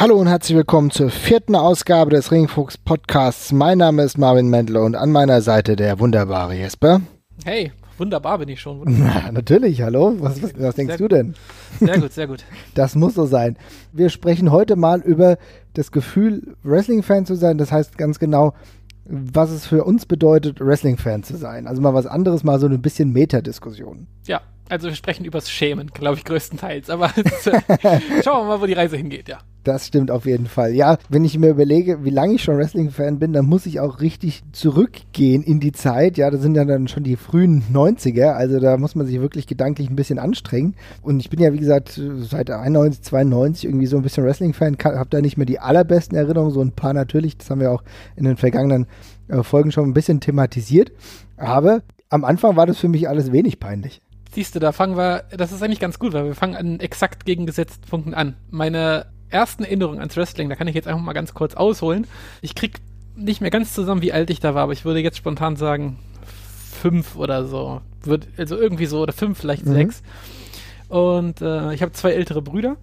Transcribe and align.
Hallo 0.00 0.14
und 0.14 0.28
herzlich 0.28 0.56
willkommen 0.56 0.92
zur 0.92 1.10
vierten 1.10 1.56
Ausgabe 1.56 2.12
des 2.12 2.30
Ringfuchs 2.30 2.78
Podcasts. 2.78 3.50
Mein 3.50 3.78
Name 3.78 4.04
ist 4.04 4.16
Marvin 4.16 4.48
Mendler 4.48 4.84
und 4.84 4.94
an 4.94 5.10
meiner 5.10 5.42
Seite 5.42 5.74
der 5.74 5.98
wunderbare 5.98 6.54
Jesper. 6.54 7.00
Hey, 7.44 7.72
wunderbar 7.96 8.38
bin 8.38 8.48
ich 8.48 8.60
schon. 8.60 8.84
Na, 8.86 9.32
natürlich, 9.32 9.82
hallo. 9.82 10.14
Was, 10.20 10.40
was, 10.40 10.52
was 10.56 10.76
denkst 10.76 10.98
sehr 10.98 10.98
du 10.98 11.08
denn? 11.08 11.34
Sehr 11.80 11.98
gut, 11.98 12.12
sehr 12.12 12.28
gut. 12.28 12.44
Das 12.76 12.94
muss 12.94 13.14
so 13.14 13.26
sein. 13.26 13.56
Wir 13.92 14.08
sprechen 14.08 14.52
heute 14.52 14.76
mal 14.76 15.00
über 15.00 15.36
das 15.74 15.90
Gefühl, 15.90 16.54
Wrestling-Fan 16.62 17.26
zu 17.26 17.34
sein. 17.34 17.58
Das 17.58 17.72
heißt 17.72 17.98
ganz 17.98 18.20
genau, 18.20 18.54
was 19.04 19.50
es 19.50 19.66
für 19.66 19.82
uns 19.82 20.06
bedeutet, 20.06 20.60
Wrestling-Fan 20.60 21.24
zu 21.24 21.36
sein. 21.36 21.66
Also 21.66 21.82
mal 21.82 21.94
was 21.94 22.06
anderes, 22.06 22.44
mal 22.44 22.60
so 22.60 22.68
ein 22.68 22.80
bisschen 22.80 23.12
Metadiskussion. 23.12 24.06
Ja, 24.28 24.42
also 24.68 24.88
wir 24.88 24.94
sprechen 24.94 25.24
übers 25.24 25.50
Schämen, 25.50 25.88
glaube 25.88 26.16
ich, 26.16 26.24
größtenteils. 26.24 26.90
Aber 26.90 27.06
äh, 27.16 28.00
schauen 28.22 28.42
wir 28.42 28.44
mal, 28.44 28.60
wo 28.60 28.66
die 28.66 28.74
Reise 28.74 28.96
hingeht, 28.96 29.28
ja. 29.28 29.38
Das 29.64 29.86
stimmt 29.86 30.10
auf 30.10 30.24
jeden 30.24 30.46
Fall. 30.46 30.72
Ja, 30.74 30.96
wenn 31.10 31.24
ich 31.24 31.38
mir 31.38 31.50
überlege, 31.50 32.02
wie 32.02 32.10
lange 32.10 32.34
ich 32.34 32.42
schon 32.42 32.56
Wrestling-Fan 32.56 33.18
bin, 33.18 33.34
dann 33.34 33.44
muss 33.44 33.66
ich 33.66 33.80
auch 33.80 34.00
richtig 34.00 34.42
zurückgehen 34.52 35.42
in 35.42 35.60
die 35.60 35.72
Zeit. 35.72 36.16
Ja, 36.16 36.30
das 36.30 36.40
sind 36.40 36.54
ja 36.54 36.64
dann 36.64 36.88
schon 36.88 37.02
die 37.02 37.16
frühen 37.16 37.62
90er. 37.70 38.32
Also 38.32 38.60
da 38.60 38.78
muss 38.78 38.94
man 38.94 39.06
sich 39.06 39.20
wirklich 39.20 39.46
gedanklich 39.46 39.90
ein 39.90 39.96
bisschen 39.96 40.18
anstrengen. 40.18 40.74
Und 41.02 41.20
ich 41.20 41.28
bin 41.28 41.40
ja, 41.40 41.52
wie 41.52 41.58
gesagt, 41.58 42.00
seit 42.20 42.50
91, 42.50 43.02
92 43.02 43.64
irgendwie 43.66 43.86
so 43.86 43.96
ein 43.98 44.02
bisschen 44.02 44.24
Wrestling-Fan. 44.24 44.78
Habe 44.82 45.10
da 45.10 45.20
nicht 45.20 45.36
mehr 45.36 45.46
die 45.46 45.60
allerbesten 45.60 46.16
Erinnerungen. 46.16 46.52
So 46.52 46.62
ein 46.62 46.72
paar 46.72 46.94
natürlich. 46.94 47.36
Das 47.36 47.50
haben 47.50 47.60
wir 47.60 47.72
auch 47.72 47.82
in 48.16 48.24
den 48.24 48.38
vergangenen 48.38 48.86
äh, 49.28 49.42
Folgen 49.42 49.70
schon 49.70 49.84
ein 49.84 49.94
bisschen 49.94 50.20
thematisiert. 50.20 50.92
Aber 51.36 51.82
am 52.08 52.24
Anfang 52.24 52.56
war 52.56 52.66
das 52.66 52.78
für 52.78 52.88
mich 52.88 53.08
alles 53.08 53.32
wenig 53.32 53.60
peinlich. 53.60 54.00
Siehst 54.32 54.54
du, 54.54 54.58
da 54.58 54.72
fangen 54.72 54.96
wir, 54.96 55.24
das 55.30 55.52
ist 55.52 55.62
eigentlich 55.62 55.80
ganz 55.80 55.98
gut, 55.98 56.12
weil 56.12 56.24
wir 56.24 56.34
fangen 56.34 56.56
an 56.56 56.80
exakt 56.80 57.24
gegengesetzten 57.24 57.88
Punkten 57.88 58.14
an. 58.14 58.36
Meine 58.50 59.06
ersten 59.30 59.64
Erinnerungen 59.64 60.00
ans 60.00 60.16
Wrestling, 60.16 60.48
da 60.48 60.56
kann 60.56 60.68
ich 60.68 60.74
jetzt 60.74 60.86
einfach 60.86 61.02
mal 61.02 61.12
ganz 61.12 61.34
kurz 61.34 61.54
ausholen. 61.54 62.06
Ich 62.42 62.54
krieg 62.54 62.80
nicht 63.16 63.40
mehr 63.40 63.50
ganz 63.50 63.74
zusammen, 63.74 64.02
wie 64.02 64.12
alt 64.12 64.30
ich 64.30 64.40
da 64.40 64.54
war, 64.54 64.64
aber 64.64 64.72
ich 64.72 64.84
würde 64.84 65.00
jetzt 65.00 65.16
spontan 65.16 65.56
sagen, 65.56 65.98
fünf 66.78 67.16
oder 67.16 67.46
so. 67.46 67.80
Wird, 68.02 68.28
also 68.36 68.56
irgendwie 68.56 68.86
so, 68.86 69.00
oder 69.00 69.12
fünf, 69.12 69.38
vielleicht 69.38 69.66
mhm. 69.66 69.72
sechs. 69.72 70.02
Und 70.88 71.42
äh, 71.42 71.74
ich 71.74 71.82
habe 71.82 71.92
zwei 71.92 72.12
ältere 72.12 72.40
Brüder, 72.40 72.76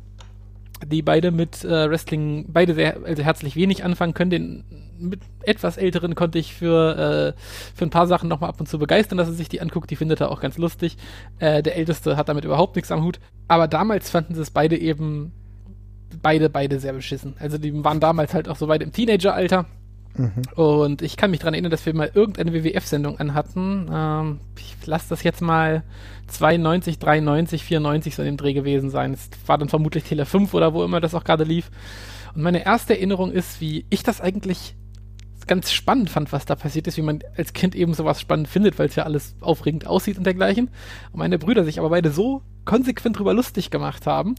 die 0.85 1.01
beide 1.01 1.31
mit 1.31 1.63
äh, 1.63 1.89
Wrestling, 1.89 2.45
beide 2.49 2.73
sehr 2.73 2.97
also 3.03 3.23
herzlich 3.23 3.55
wenig 3.55 3.83
anfangen 3.83 4.13
können. 4.13 4.29
Den 4.29 4.63
mit 4.97 5.21
etwas 5.43 5.77
älteren 5.77 6.15
konnte 6.15 6.39
ich 6.39 6.53
für, 6.53 7.35
äh, 7.35 7.41
für 7.75 7.85
ein 7.85 7.89
paar 7.89 8.07
Sachen 8.07 8.29
nochmal 8.29 8.49
ab 8.49 8.59
und 8.59 8.67
zu 8.67 8.79
begeistern, 8.79 9.17
dass 9.17 9.27
er 9.27 9.33
sich 9.33 9.49
die 9.49 9.61
anguckt. 9.61 9.89
Die 9.89 9.95
findet 9.95 10.21
er 10.21 10.31
auch 10.31 10.41
ganz 10.41 10.57
lustig. 10.57 10.97
Äh, 11.39 11.61
der 11.63 11.75
Älteste 11.75 12.17
hat 12.17 12.29
damit 12.29 12.45
überhaupt 12.45 12.75
nichts 12.75 12.91
am 12.91 13.03
Hut. 13.03 13.19
Aber 13.47 13.67
damals 13.67 14.09
fanden 14.09 14.35
sie 14.35 14.41
es 14.41 14.51
beide 14.51 14.77
eben, 14.77 15.31
beide, 16.21 16.49
beide 16.49 16.79
sehr 16.79 16.93
beschissen. 16.93 17.35
Also 17.39 17.57
die 17.57 17.83
waren 17.83 17.99
damals 17.99 18.33
halt 18.33 18.47
auch 18.47 18.55
so 18.55 18.67
weit 18.67 18.81
im 18.81 18.91
Teenageralter. 18.91 19.65
Mhm. 20.17 20.43
Und 20.55 21.01
ich 21.01 21.17
kann 21.17 21.31
mich 21.31 21.39
daran 21.39 21.53
erinnern, 21.53 21.71
dass 21.71 21.85
wir 21.85 21.93
mal 21.93 22.11
irgendeine 22.13 22.53
WWF-Sendung 22.53 23.19
anhatten. 23.19 23.89
Ähm, 23.91 24.39
ich 24.57 24.85
lasse 24.85 25.09
das 25.09 25.23
jetzt 25.23 25.41
mal 25.41 25.83
92, 26.27 26.99
93, 26.99 27.63
94 27.63 28.15
so 28.15 28.21
in 28.21 28.27
dem 28.27 28.37
Dreh 28.37 28.53
gewesen 28.53 28.89
sein. 28.89 29.13
Es 29.13 29.29
war 29.45 29.57
dann 29.57 29.69
vermutlich 29.69 30.03
Tele 30.03 30.25
5 30.25 30.53
oder 30.53 30.73
wo 30.73 30.83
immer 30.83 31.01
das 31.01 31.15
auch 31.15 31.23
gerade 31.23 31.43
lief. 31.43 31.69
Und 32.33 32.41
meine 32.41 32.65
erste 32.65 32.93
Erinnerung 32.93 33.31
ist, 33.31 33.61
wie 33.61 33.85
ich 33.89 34.03
das 34.03 34.21
eigentlich 34.21 34.75
ganz 35.47 35.71
spannend 35.71 36.09
fand, 36.09 36.31
was 36.31 36.45
da 36.45 36.55
passiert 36.55 36.87
ist, 36.87 36.97
wie 36.97 37.03
man 37.03 37.19
als 37.37 37.53
Kind 37.53 37.75
eben 37.75 37.93
sowas 37.93 38.19
spannend 38.19 38.47
findet, 38.47 38.79
weil 38.79 38.87
es 38.87 38.95
ja 38.95 39.03
alles 39.03 39.35
aufregend 39.41 39.85
aussieht 39.85 40.17
und 40.17 40.25
dergleichen. 40.25 40.69
Und 41.11 41.19
meine 41.19 41.37
Brüder 41.37 41.63
sich 41.63 41.79
aber 41.79 41.89
beide 41.89 42.11
so 42.11 42.41
konsequent 42.65 43.19
drüber 43.19 43.33
lustig 43.33 43.69
gemacht 43.69 44.07
haben, 44.07 44.35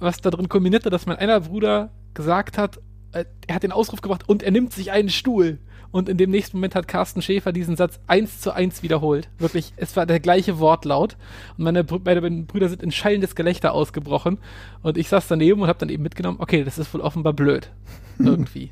was 0.00 0.20
da 0.20 0.30
drin 0.30 0.48
kombinierte, 0.48 0.90
dass 0.90 1.06
mein 1.06 1.18
einer 1.18 1.40
Bruder 1.40 1.90
gesagt 2.14 2.58
hat, 2.58 2.80
äh, 3.12 3.24
er 3.46 3.54
hat 3.54 3.62
den 3.62 3.72
Ausruf 3.72 4.00
gebracht 4.00 4.28
und 4.28 4.42
er 4.42 4.50
nimmt 4.50 4.72
sich 4.72 4.90
einen 4.90 5.08
Stuhl. 5.08 5.58
Und 5.92 6.08
in 6.08 6.16
dem 6.16 6.30
nächsten 6.30 6.56
Moment 6.56 6.76
hat 6.76 6.86
Carsten 6.86 7.20
Schäfer 7.20 7.52
diesen 7.52 7.74
Satz 7.74 7.98
eins 8.06 8.40
zu 8.40 8.52
eins 8.52 8.82
wiederholt. 8.82 9.28
Wirklich, 9.38 9.72
es 9.76 9.96
war 9.96 10.06
der 10.06 10.20
gleiche 10.20 10.60
Wortlaut. 10.60 11.16
Und 11.58 11.64
meine 11.64 11.82
beiden 11.82 12.46
Brüder 12.46 12.68
sind 12.68 12.82
in 12.82 12.92
schallendes 12.92 13.34
Gelächter 13.34 13.72
ausgebrochen. 13.72 14.38
Und 14.82 14.96
ich 14.96 15.08
saß 15.08 15.26
daneben 15.26 15.62
und 15.62 15.68
habe 15.68 15.80
dann 15.80 15.88
eben 15.88 16.04
mitgenommen, 16.04 16.38
okay, 16.40 16.62
das 16.62 16.78
ist 16.78 16.94
wohl 16.94 17.00
offenbar 17.00 17.32
blöd. 17.32 17.70
Irgendwie. 18.20 18.70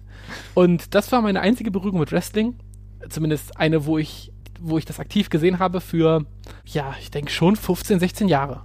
und 0.52 0.94
das 0.94 1.10
war 1.10 1.22
meine 1.22 1.40
einzige 1.40 1.70
Berührung 1.70 2.00
mit 2.00 2.12
Wrestling. 2.12 2.54
Zumindest 3.08 3.58
eine, 3.58 3.86
wo 3.86 3.96
ich, 3.96 4.30
wo 4.60 4.76
ich 4.76 4.84
das 4.84 5.00
aktiv 5.00 5.30
gesehen 5.30 5.58
habe 5.58 5.80
für, 5.80 6.26
ja, 6.66 6.94
ich 7.00 7.10
denke 7.10 7.30
schon 7.30 7.56
15, 7.56 7.98
16 7.98 8.28
Jahre. 8.28 8.62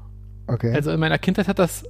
Okay. 0.47 0.73
Also 0.73 0.91
in 0.91 0.99
meiner 0.99 1.17
Kindheit 1.17 1.47
hat 1.47 1.59
das 1.59 1.85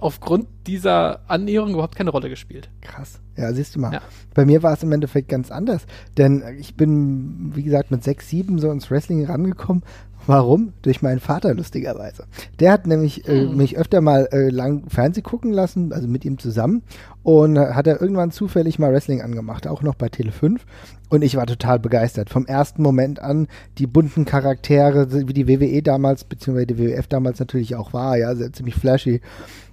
aufgrund 0.00 0.46
dieser 0.66 1.20
Annäherung 1.28 1.70
überhaupt 1.70 1.96
keine 1.96 2.10
Rolle 2.10 2.28
gespielt. 2.28 2.70
Krass. 2.80 3.20
Ja, 3.36 3.52
siehst 3.52 3.74
du 3.74 3.80
mal. 3.80 3.92
Ja. 3.92 4.00
Bei 4.34 4.44
mir 4.44 4.62
war 4.62 4.72
es 4.72 4.82
im 4.82 4.92
Endeffekt 4.92 5.28
ganz 5.28 5.50
anders. 5.50 5.86
Denn 6.16 6.42
ich 6.58 6.76
bin, 6.76 7.52
wie 7.54 7.62
gesagt, 7.62 7.90
mit 7.90 8.04
sechs, 8.04 8.28
sieben 8.28 8.58
so 8.58 8.70
ins 8.70 8.90
Wrestling 8.90 9.24
rangekommen. 9.24 9.82
Warum? 10.26 10.74
Durch 10.82 11.00
meinen 11.00 11.20
Vater, 11.20 11.54
lustigerweise. 11.54 12.24
Der 12.58 12.72
hat 12.72 12.86
nämlich 12.86 13.26
äh, 13.26 13.48
hm. 13.48 13.56
mich 13.56 13.78
öfter 13.78 14.00
mal 14.00 14.28
äh, 14.32 14.50
lang 14.50 14.84
Fernseh 14.88 15.22
gucken 15.22 15.52
lassen, 15.52 15.92
also 15.92 16.06
mit 16.06 16.24
ihm 16.24 16.38
zusammen. 16.38 16.82
Und 17.22 17.56
äh, 17.56 17.72
hat 17.72 17.86
er 17.86 18.00
irgendwann 18.00 18.30
zufällig 18.30 18.78
mal 18.78 18.92
Wrestling 18.92 19.22
angemacht, 19.22 19.66
auch 19.66 19.82
noch 19.82 19.94
bei 19.94 20.08
Tele 20.08 20.32
5. 20.32 20.64
Und 21.08 21.22
ich 21.22 21.36
war 21.36 21.46
total 21.46 21.78
begeistert. 21.78 22.30
Vom 22.30 22.46
ersten 22.46 22.82
Moment 22.82 23.20
an, 23.20 23.48
die 23.78 23.86
bunten 23.86 24.26
Charaktere, 24.26 25.26
wie 25.26 25.32
die 25.32 25.48
WWE 25.48 25.82
damals, 25.82 26.24
beziehungsweise 26.24 26.66
die 26.66 26.78
WWF 26.78 27.06
damals 27.06 27.40
natürlich 27.40 27.74
auch 27.74 27.92
war, 27.92 28.16
ja, 28.16 28.34
ziemlich 28.52 28.74
flashy. 28.74 29.20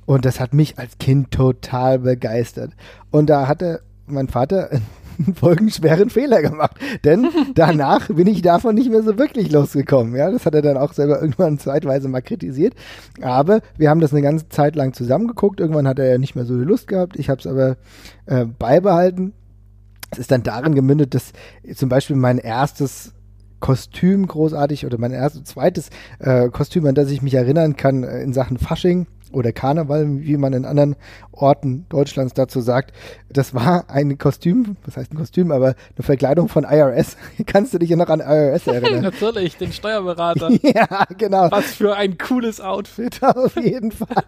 Und 0.08 0.24
das 0.24 0.40
hat 0.40 0.54
mich 0.54 0.80
als 0.80 0.98
Kind 1.00 1.32
total 1.32 2.00
begeistert. 2.00 2.72
Und 3.12 3.30
da 3.30 3.48
hatte 3.50 3.82
mein 4.08 4.30
Vater 4.30 4.70
einen 5.20 5.36
folgenschweren 5.36 6.10
Fehler 6.10 6.42
gemacht. 6.42 6.78
Denn 7.04 7.28
danach 7.56 8.08
bin 8.08 8.26
ich 8.26 8.42
davon 8.42 8.76
nicht 8.76 8.90
mehr 8.90 9.04
so 9.04 9.18
wirklich 9.18 9.52
losgekommen. 9.52 10.16
Ja, 10.16 10.32
das 10.32 10.46
hat 10.46 10.56
er 10.56 10.62
dann 10.62 10.78
auch 10.78 10.94
selber 10.94 11.22
irgendwann 11.22 11.60
zeitweise 11.60 12.08
mal 12.08 12.22
kritisiert. 12.22 12.74
Aber 13.22 13.60
wir 13.78 13.90
haben 13.90 14.00
das 14.00 14.14
eine 14.14 14.22
ganze 14.22 14.48
Zeit 14.48 14.78
lang 14.78 14.94
zusammengeguckt. 14.94 15.60
Irgendwann 15.60 15.90
hat 15.90 16.00
er 16.00 16.10
ja 16.10 16.18
nicht 16.18 16.36
mehr 16.36 16.46
so 16.46 16.58
die 16.58 16.64
Lust 16.64 16.88
gehabt. 16.88 17.20
Ich 17.20 17.30
habe 17.30 17.42
es 17.42 17.48
aber 17.48 17.76
äh, 18.28 18.46
beibehalten. 18.46 19.34
Es 20.12 20.20
ist 20.20 20.32
dann 20.32 20.44
darin 20.44 20.74
gemündet, 20.74 21.16
dass 21.16 21.34
zum 21.76 21.90
Beispiel 21.90 22.16
mein 22.16 22.38
erstes 22.38 23.14
Kostüm 23.60 24.26
großartig 24.26 24.86
oder 24.86 24.98
mein 25.00 25.12
erstes, 25.12 25.44
zweites 25.44 25.90
äh, 26.20 26.48
Kostüm, 26.48 26.86
an 26.86 26.96
das 26.96 27.12
ich 27.12 27.22
mich 27.22 27.34
erinnern 27.34 27.76
kann 27.76 28.04
äh, 28.04 28.22
in 28.22 28.32
Sachen 28.32 28.58
Fasching 28.58 29.06
oder 29.32 29.52
Karneval, 29.52 30.22
wie 30.22 30.38
man 30.38 30.54
in 30.54 30.66
anderen 30.66 30.96
Orten 31.32 31.86
Deutschlands 31.90 32.34
dazu 32.34 32.62
sagt. 32.62 32.94
Das 33.30 33.54
war 33.54 33.90
ein 33.90 34.18
Kostüm, 34.18 34.78
was 34.86 34.98
heißt 34.98 35.12
ein 35.12 35.18
Kostüm, 35.18 35.52
aber 35.52 35.68
eine 35.68 36.04
Verkleidung 36.04 36.50
von 36.50 36.64
IRS. 36.64 37.18
Kannst 37.46 37.74
du 37.74 37.80
dich 37.80 37.90
ja 37.90 37.96
noch 37.96 38.10
an 38.10 38.20
IRS 38.20 38.68
erinnern? 38.68 39.04
Natürlich, 39.04 39.58
den 39.58 39.72
Steuerberater. 39.72 40.50
ja, 40.62 41.06
genau. 41.18 41.52
Was 41.52 41.76
für 41.76 41.96
ein 41.96 42.18
cooles 42.18 42.60
Outfit. 42.60 43.22
Auf 43.24 43.56
jeden 43.56 43.92
Fall. 43.92 44.24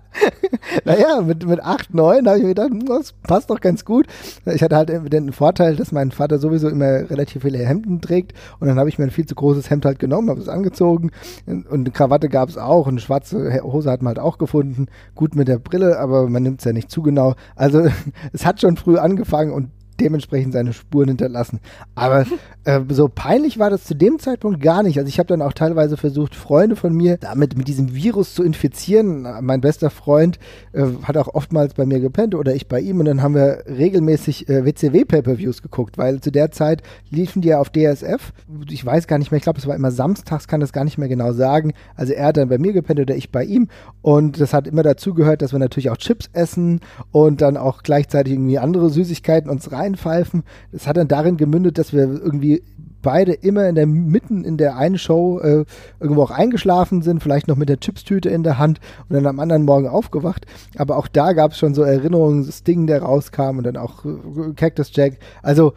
naja, 0.86 1.22
mit, 1.22 1.46
mit 1.46 1.62
8, 1.62 1.94
9 1.94 2.28
habe 2.28 2.38
ich 2.38 2.44
mir 2.44 2.50
gedacht, 2.50 2.70
hm, 2.70 2.86
das 2.86 3.14
passt 3.24 3.50
doch 3.50 3.60
ganz 3.60 3.86
gut. 3.86 4.08
Ich 4.46 4.62
hatte 4.62 4.76
halt 4.76 4.90
den 5.12 5.32
Vorteil, 5.32 5.76
dass 5.76 5.92
mein 5.92 6.12
Vater 6.12 6.40
sowieso 6.40 6.70
immer 6.70 7.10
relativ 7.10 7.44
viele 7.44 7.60
Hemden 7.60 8.02
trägt 8.02 8.34
und 8.60 8.68
dann 8.68 8.78
habe 8.78 8.90
ich 8.90 8.98
mir 8.98 9.06
ein 9.06 9.12
viel 9.12 9.26
zu 9.26 9.36
großes 9.36 9.70
Hemd 9.70 9.86
halt 9.86 10.00
genommen, 10.00 10.30
habe 10.30 10.42
es 10.42 10.50
angezogen 10.50 11.12
und 11.46 11.72
eine 11.72 11.92
Krawatte 11.92 12.30
gab 12.30 12.50
es 12.50 12.58
auch 12.58 12.86
und 12.86 12.94
eine 12.94 13.00
schwarze 13.00 13.62
Hose 13.64 13.90
hat 13.92 14.02
man 14.02 14.16
halt 14.16 14.20
auch 14.20 14.38
gefunden. 14.38 14.88
Gut 15.16 15.36
mit 15.36 15.48
der 15.48 15.60
Brille, 15.60 16.00
aber 16.00 16.30
man 16.30 16.44
nimmt 16.44 16.60
es 16.60 16.66
ja 16.66 16.74
nicht 16.74 16.92
zu 16.92 17.02
genau. 17.02 17.36
Also 17.56 17.88
es 18.34 18.46
hat 18.46 18.62
schon 18.62 18.78
früh 18.78 18.98
angefangen 18.98 19.52
und 19.52 19.72
dementsprechend 20.00 20.54
seine 20.54 20.74
Spuren 20.74 21.10
hinterlassen. 21.10 21.60
Aber 21.96 22.26
äh, 22.64 22.82
so 22.90 23.10
peinlich 23.10 23.60
war 23.60 23.70
das 23.70 23.84
zu 23.84 23.96
dem 23.96 24.20
Zeitpunkt 24.20 24.62
gar 24.62 24.84
nicht. 24.84 24.98
Also 24.98 25.08
ich 25.08 25.20
habe 25.20 25.28
dann 25.28 25.42
auch 25.42 25.54
teilweise 25.54 25.98
versucht, 25.98 26.36
Freunde 26.36 26.76
von 26.76 26.94
mir 26.94 27.18
damit 27.18 27.58
mit 27.58 27.68
diesem 27.68 27.94
Virus 27.94 28.34
zu 28.34 28.44
infizieren. 28.44 29.28
Mein 29.42 29.62
bester 29.62 29.90
Freund 29.90 30.40
äh, 30.74 30.86
hat 31.04 31.18
auch 31.18 31.34
oftmals 31.34 31.74
bei 31.74 31.86
mir 31.86 32.00
gepennt 32.00 32.36
oder 32.36 32.56
ich 32.56 32.68
bei 32.68 32.80
ihm 32.80 33.00
und 33.00 33.06
dann 33.06 33.22
haben 33.22 33.36
wir 33.36 33.64
regelmäßig 33.68 34.50
äh, 34.50 34.66
WCW-Pay-Per-Views 34.66 35.62
geguckt, 35.62 35.98
weil 35.98 36.22
zu 36.22 36.32
der 36.32 36.52
Zeit 36.52 36.82
liefen 37.10 37.42
die 37.42 37.50
ja 37.50 37.60
auf 37.60 37.70
DSF. 37.70 38.34
Ich 38.70 38.86
weiß 38.86 39.08
gar 39.08 39.18
nicht 39.18 39.32
mehr, 39.32 39.38
ich 39.38 39.44
glaube, 39.44 39.60
es 39.60 39.68
war 39.68 39.76
immer 39.76 39.92
samstags, 39.92 40.48
kann 40.48 40.60
das 40.60 40.74
gar 40.74 40.84
nicht 40.84 40.98
mehr 40.98 41.10
genau 41.10 41.34
sagen. 41.34 41.74
Also 41.96 42.14
er 42.14 42.28
hat 42.28 42.38
dann 42.38 42.50
bei 42.50 42.58
mir 42.58 42.74
gepennt 42.74 43.00
oder 43.00 43.16
ich 43.16 43.32
bei 43.32 43.44
ihm 43.44 43.68
und 44.02 44.40
das 44.40 44.54
hat 44.54 44.68
immer 44.68 44.84
dazu 44.84 45.14
gehört, 45.14 45.42
dass 45.42 45.52
wir 45.52 45.60
natürlich 45.60 45.90
auch 45.90 45.98
Chips 45.98 46.30
essen 46.34 46.80
und 47.12 47.42
dann 47.42 47.58
auch 47.58 47.84
gleichzeitig 47.84 48.34
irgendwie 48.34 48.60
andere 48.60 48.90
Süßigkeiten 48.90 49.50
uns 49.50 49.72
reinpfeifen. 49.90 50.44
Das 50.72 50.88
hat 50.88 50.98
dann 50.98 51.08
darin 51.08 51.38
gemündet, 51.38 51.78
dass 51.78 51.94
wir 51.94 52.02
irgendwie 52.02 52.64
beide 53.02 53.34
immer 53.34 53.68
in 53.68 53.76
der 53.76 53.88
mitten 53.88 54.44
in 54.44 54.58
der 54.58 54.76
einen 54.76 54.98
Show 54.98 55.40
äh, 55.40 55.64
irgendwo 56.00 56.24
auch 56.24 56.32
eingeschlafen 56.32 57.02
sind, 57.02 57.24
vielleicht 57.24 57.48
noch 57.48 57.56
mit 57.56 57.70
der 57.70 57.80
Chipstüte 57.80 58.30
in 58.30 58.44
der 58.44 58.58
Hand 58.58 58.80
und 59.08 59.16
dann 59.16 59.26
am 59.26 59.40
anderen 59.40 59.64
Morgen 59.64 59.88
aufgewacht. 59.88 60.46
Aber 60.78 60.98
auch 60.98 61.08
da 61.08 61.34
gab 61.34 61.52
es 61.52 61.58
schon 61.58 61.74
so 61.74 61.84
Erinnerungen, 61.84 62.44
Sting, 62.52 62.88
der 62.88 63.02
rauskam 63.02 63.58
und 63.58 63.64
dann 63.64 63.78
auch 63.78 64.04
äh, 64.06 64.54
Cactus 64.56 64.92
Jack. 64.94 65.18
Also 65.42 65.74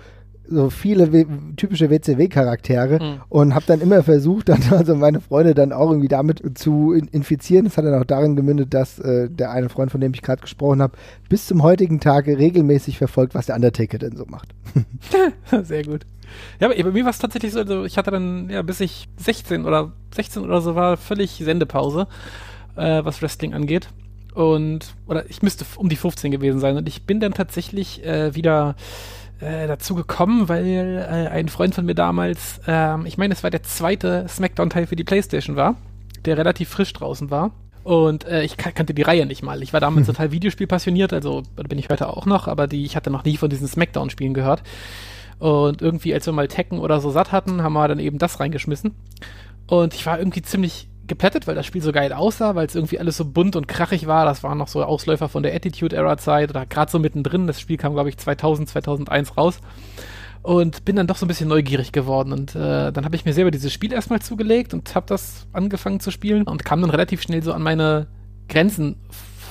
so 0.49 0.71
viele 0.71 1.13
w 1.13 1.27
typische 1.57 1.91
WCW-Charaktere 1.91 3.03
mhm. 3.03 3.21
und 3.29 3.55
habe 3.55 3.65
dann 3.67 3.81
immer 3.81 4.03
versucht, 4.03 4.49
dann 4.49 4.63
also 4.71 4.95
meine 4.95 5.21
Freunde 5.21 5.55
dann 5.55 5.73
auch 5.73 5.91
irgendwie 5.91 6.09
damit 6.09 6.59
zu 6.59 6.93
in 6.93 7.09
infizieren. 7.09 7.65
Das 7.65 7.77
hat 7.77 7.85
dann 7.85 8.01
auch 8.01 8.05
darin 8.05 8.37
gemündet, 8.37 8.75
dass 8.75 8.99
äh, 8.99 9.29
der 9.29 9.51
eine 9.51 9.69
Freund, 9.69 9.91
von 9.91 10.01
dem 10.01 10.15
ich 10.15 10.23
gerade 10.23 10.43
gesprochen 10.43 10.83
habe, 10.83 10.97
bis 11.29 11.47
zum 11.47 11.63
heutigen 11.63 12.01
Tage 12.01 12.39
regelmäßig 12.39 12.99
verfolgt, 12.99 13.35
was 13.35 13.47
der 13.47 13.57
Undertaker 13.57 13.99
denn 13.99 14.17
so 14.17 14.25
macht. 14.27 14.49
Sehr 15.63 15.85
gut. 15.85 16.07
Ja, 16.61 16.69
aber 16.69 16.83
bei 16.83 16.91
mir 16.91 17.05
war 17.05 17.11
es 17.11 17.19
tatsächlich 17.19 17.53
so, 17.53 17.61
also 17.61 17.85
ich 17.85 17.99
hatte 17.99 18.11
dann, 18.11 18.49
ja, 18.51 18.63
bis 18.63 18.81
ich 18.81 19.09
16 19.19 19.65
oder 19.65 19.93
16 20.15 20.43
oder 20.43 20.61
so 20.61 20.75
war, 20.75 20.97
völlig 20.97 21.33
Sendepause, 21.33 22.07
äh, 22.77 23.05
was 23.05 23.21
Wrestling 23.23 23.55
angeht. 23.55 23.89
Und, 24.35 24.95
oder 25.07 25.29
ich 25.29 25.43
müsste 25.43 25.67
um 25.77 25.89
die 25.89 25.97
15 25.97 26.31
gewesen 26.31 26.59
sein. 26.59 26.77
Und 26.77 26.89
ich 26.89 27.05
bin 27.05 27.21
dann 27.21 27.35
tatsächlich 27.35 28.05
äh, 28.05 28.35
wieder 28.35 28.77
äh, 29.43 29.67
dazu 29.67 29.95
gekommen, 29.95 30.49
weil 30.49 30.99
äh, 30.99 31.29
ein 31.29 31.49
Freund 31.49 31.75
von 31.75 31.85
mir 31.85 31.95
damals, 31.95 32.61
äh, 32.67 32.97
ich 33.07 33.19
meine, 33.19 33.35
es 33.35 33.43
war 33.43 33.51
der 33.51 33.63
zweite 33.63 34.27
Smackdown-Teil 34.29 34.87
für 34.87 34.97
die 34.97 35.05
Playstation 35.05 35.57
war, 35.57 35.77
der 36.25 36.39
relativ 36.39 36.69
frisch 36.69 36.93
draußen 36.93 37.31
war. 37.31 37.51
Und 37.85 38.25
äh, 38.27 38.45
ich 38.45 38.57
kan 38.57 38.75
kannte 38.75 38.95
die 38.95 39.03
Reihe 39.03 39.27
nicht 39.27 39.43
mal. 39.43 39.63
Ich 39.63 39.73
war 39.73 39.81
damals 39.81 40.07
hm. 40.07 40.15
total 40.15 40.31
Videospiel 40.31 40.69
passioniert, 40.69 41.13
also 41.13 41.43
bin 41.69 41.79
ich 41.79 41.89
heute 41.89 42.09
auch 42.09 42.27
noch, 42.27 42.47
aber 42.47 42.69
die, 42.69 42.85
ich 42.85 42.95
hatte 42.95 43.11
noch 43.11 43.25
nie 43.25 43.37
von 43.37 43.51
diesen 43.51 43.67
Smackdown-Spielen 43.67 44.35
gehört. 44.35 44.63
Und 45.41 45.83
irgendwie, 45.83 46.15
als 46.15 46.27
wir 46.27 46.33
mal 46.33 46.47
Tekken 46.47 46.79
oder 46.79 47.01
so 47.01 47.11
satt 47.11 47.33
hatten, 47.33 47.63
haben 47.65 47.73
wir 47.73 47.89
dann 47.89 47.99
eben 47.99 48.19
das 48.19 48.39
reingeschmissen. 48.39 48.95
Und 49.67 49.95
ich 49.95 50.07
war 50.07 50.19
irgendwie 50.19 50.43
ziemlich 50.43 50.89
geplättet, 51.07 51.47
weil 51.47 51.55
das 51.55 51.67
Spiel 51.67 51.83
so 51.83 51.93
geil 51.93 52.13
aussah, 52.13 52.55
weil 52.55 52.67
es 52.67 52.75
irgendwie 52.75 52.99
alles 52.99 53.17
so 53.17 53.25
bunt 53.25 53.57
und 53.57 53.69
krachig 53.69 54.07
war. 54.07 54.25
Das 54.25 54.43
waren 54.43 54.59
noch 54.59 54.69
so 54.69 54.85
Ausläufer 54.85 55.29
von 55.29 55.43
der 55.43 55.55
Attitude-Era-Zeit 55.55 56.51
oder 56.51 56.67
gerade 56.67 56.91
so 56.91 56.99
mittendrin. 56.99 57.47
Das 57.47 57.61
Spiel 57.61 57.77
kam, 57.77 57.95
glaube 57.95 58.09
ich, 58.09 58.17
2000, 58.17 58.69
2001 58.69 59.37
raus. 59.37 59.61
Und 60.43 60.85
bin 60.85 60.97
dann 60.97 61.07
doch 61.07 61.17
so 61.17 61.25
ein 61.25 61.29
bisschen 61.29 61.49
neugierig 61.49 61.93
geworden. 61.93 62.33
Und 62.33 62.57
äh, 62.57 62.93
dann 62.93 63.05
habe 63.05 63.15
ich 63.15 63.25
mir 63.25 63.33
selber 63.33 63.51
dieses 63.51 63.73
Spiel 63.73 63.93
erstmal 63.93 64.21
zugelegt 64.21 64.75
und 64.75 64.95
habe 64.95 65.07
das 65.07 65.47
angefangen 65.53 66.01
zu 66.01 66.11
spielen 66.11 66.45
und 66.45 66.65
kam 66.65 66.81
dann 66.81 66.91
relativ 66.91 67.23
schnell 67.23 67.43
so 67.43 67.53
an 67.53 67.63
meine 67.63 68.09
Grenzen 68.49 68.97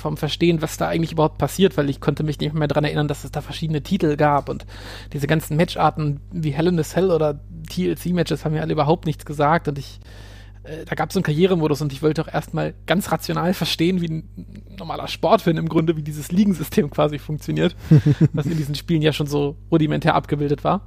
vom 0.02 0.18
Verstehen, 0.18 0.62
was 0.62 0.78
da 0.78 0.88
eigentlich 0.88 1.14
überhaupt 1.14 1.38
passiert, 1.38 1.78
weil 1.78 1.90
ich 1.90 2.02
konnte 2.02 2.24
mich 2.24 2.40
nicht 2.40 2.54
mehr 2.54 2.68
daran 2.68 2.84
erinnern, 2.84 3.08
dass 3.08 3.24
es 3.24 3.32
da 3.32 3.42
verschiedene 3.42 3.84
Titel 3.84 4.18
gab 4.18 4.50
und 4.50 4.66
diese 5.14 5.28
ganzen 5.28 5.56
Matcharten 5.56 6.20
wie 6.32 6.52
Hell 6.52 6.68
in 6.68 6.80
a 6.80 6.84
Cell 6.84 7.12
oder 7.12 7.40
TLC-Matches 7.70 8.44
haben 8.44 8.54
mir 8.54 8.62
alle 8.62 8.74
überhaupt 8.74 9.06
nichts 9.06 9.26
gesagt 9.26 9.68
und 9.68 9.78
ich 9.78 10.00
äh, 10.64 10.86
da 10.86 10.96
gab 10.96 11.10
es 11.10 11.14
so 11.14 11.20
einen 11.20 11.24
Karrieremodus 11.24 11.82
und 11.82 11.92
ich 11.92 12.02
wollte 12.02 12.22
auch 12.22 12.34
erstmal 12.34 12.74
ganz 12.86 13.12
rational 13.12 13.54
verstehen, 13.54 14.02
wie 14.02 14.08
ein 14.08 14.56
normaler 14.78 15.08
Sportfan 15.08 15.58
im 15.58 15.70
Grunde, 15.70 15.98
wie 15.98 16.04
dieses 16.04 16.32
Ligensystem 16.32 16.90
quasi 16.90 17.20
funktioniert, 17.20 17.76
was 18.34 18.46
in 18.46 18.58
diesen 18.58 18.76
Spielen 18.76 19.02
ja 19.02 19.14
schon 19.14 19.28
so 19.28 19.56
rudimentär 19.72 20.16
abgebildet 20.16 20.64
war. 20.64 20.82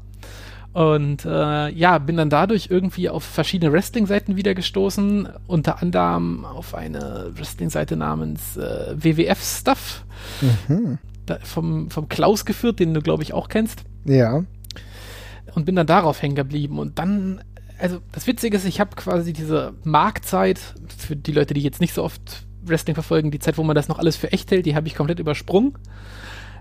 Und 0.73 1.25
äh, 1.25 1.71
ja, 1.71 1.99
bin 1.99 2.17
dann 2.17 2.31
dadurch 2.31 2.67
irgendwie 2.69 3.09
auf 3.09 3.23
verschiedene 3.23 3.73
Wrestling-Seiten 3.73 4.37
wieder 4.37 4.57
gestoßen, 4.57 5.29
unter 5.47 5.81
anderem 5.81 6.45
auf 6.45 6.75
eine 6.75 7.31
Wrestling-Seite 7.33 7.97
namens 7.97 8.57
äh, 8.57 8.97
WWF 8.97 9.41
Stuff, 9.41 10.05
mhm. 10.69 10.99
vom, 11.45 11.91
vom 11.91 12.09
Klaus 12.09 12.45
geführt, 12.45 12.81
den 12.81 12.93
du, 12.93 13.03
glaube 13.03 13.23
ich, 13.23 13.33
auch 13.33 13.49
kennst. 13.49 13.85
Ja. 14.05 14.43
Und 15.55 15.65
bin 15.65 15.77
dann 15.77 15.87
darauf 15.87 16.21
hängen 16.21 16.35
geblieben. 16.35 16.81
Und 16.81 16.99
dann 16.99 17.41
also 17.85 18.01
das 18.13 18.27
Witzige 18.27 18.57
ist, 18.57 18.65
ich 18.65 18.81
habe 18.81 18.97
quasi 18.97 19.35
diese 19.35 19.75
Marktzeit, 19.85 20.59
für 20.97 21.17
die 21.17 21.33
Leute, 21.33 21.53
die 21.53 21.61
jetzt 21.61 21.83
nicht 21.83 21.93
so 21.93 22.03
oft 22.03 22.47
Wrestling 22.65 22.95
verfolgen, 22.95 23.31
die 23.31 23.41
Zeit, 23.41 23.59
wo 23.59 23.63
man 23.63 23.77
das 23.77 23.89
noch 23.89 23.99
alles 23.99 24.17
für 24.17 24.33
echt 24.33 24.51
hält, 24.51 24.65
die 24.65 24.75
habe 24.75 24.87
ich 24.87 24.95
komplett 24.95 25.21
übersprungen. 25.21 25.75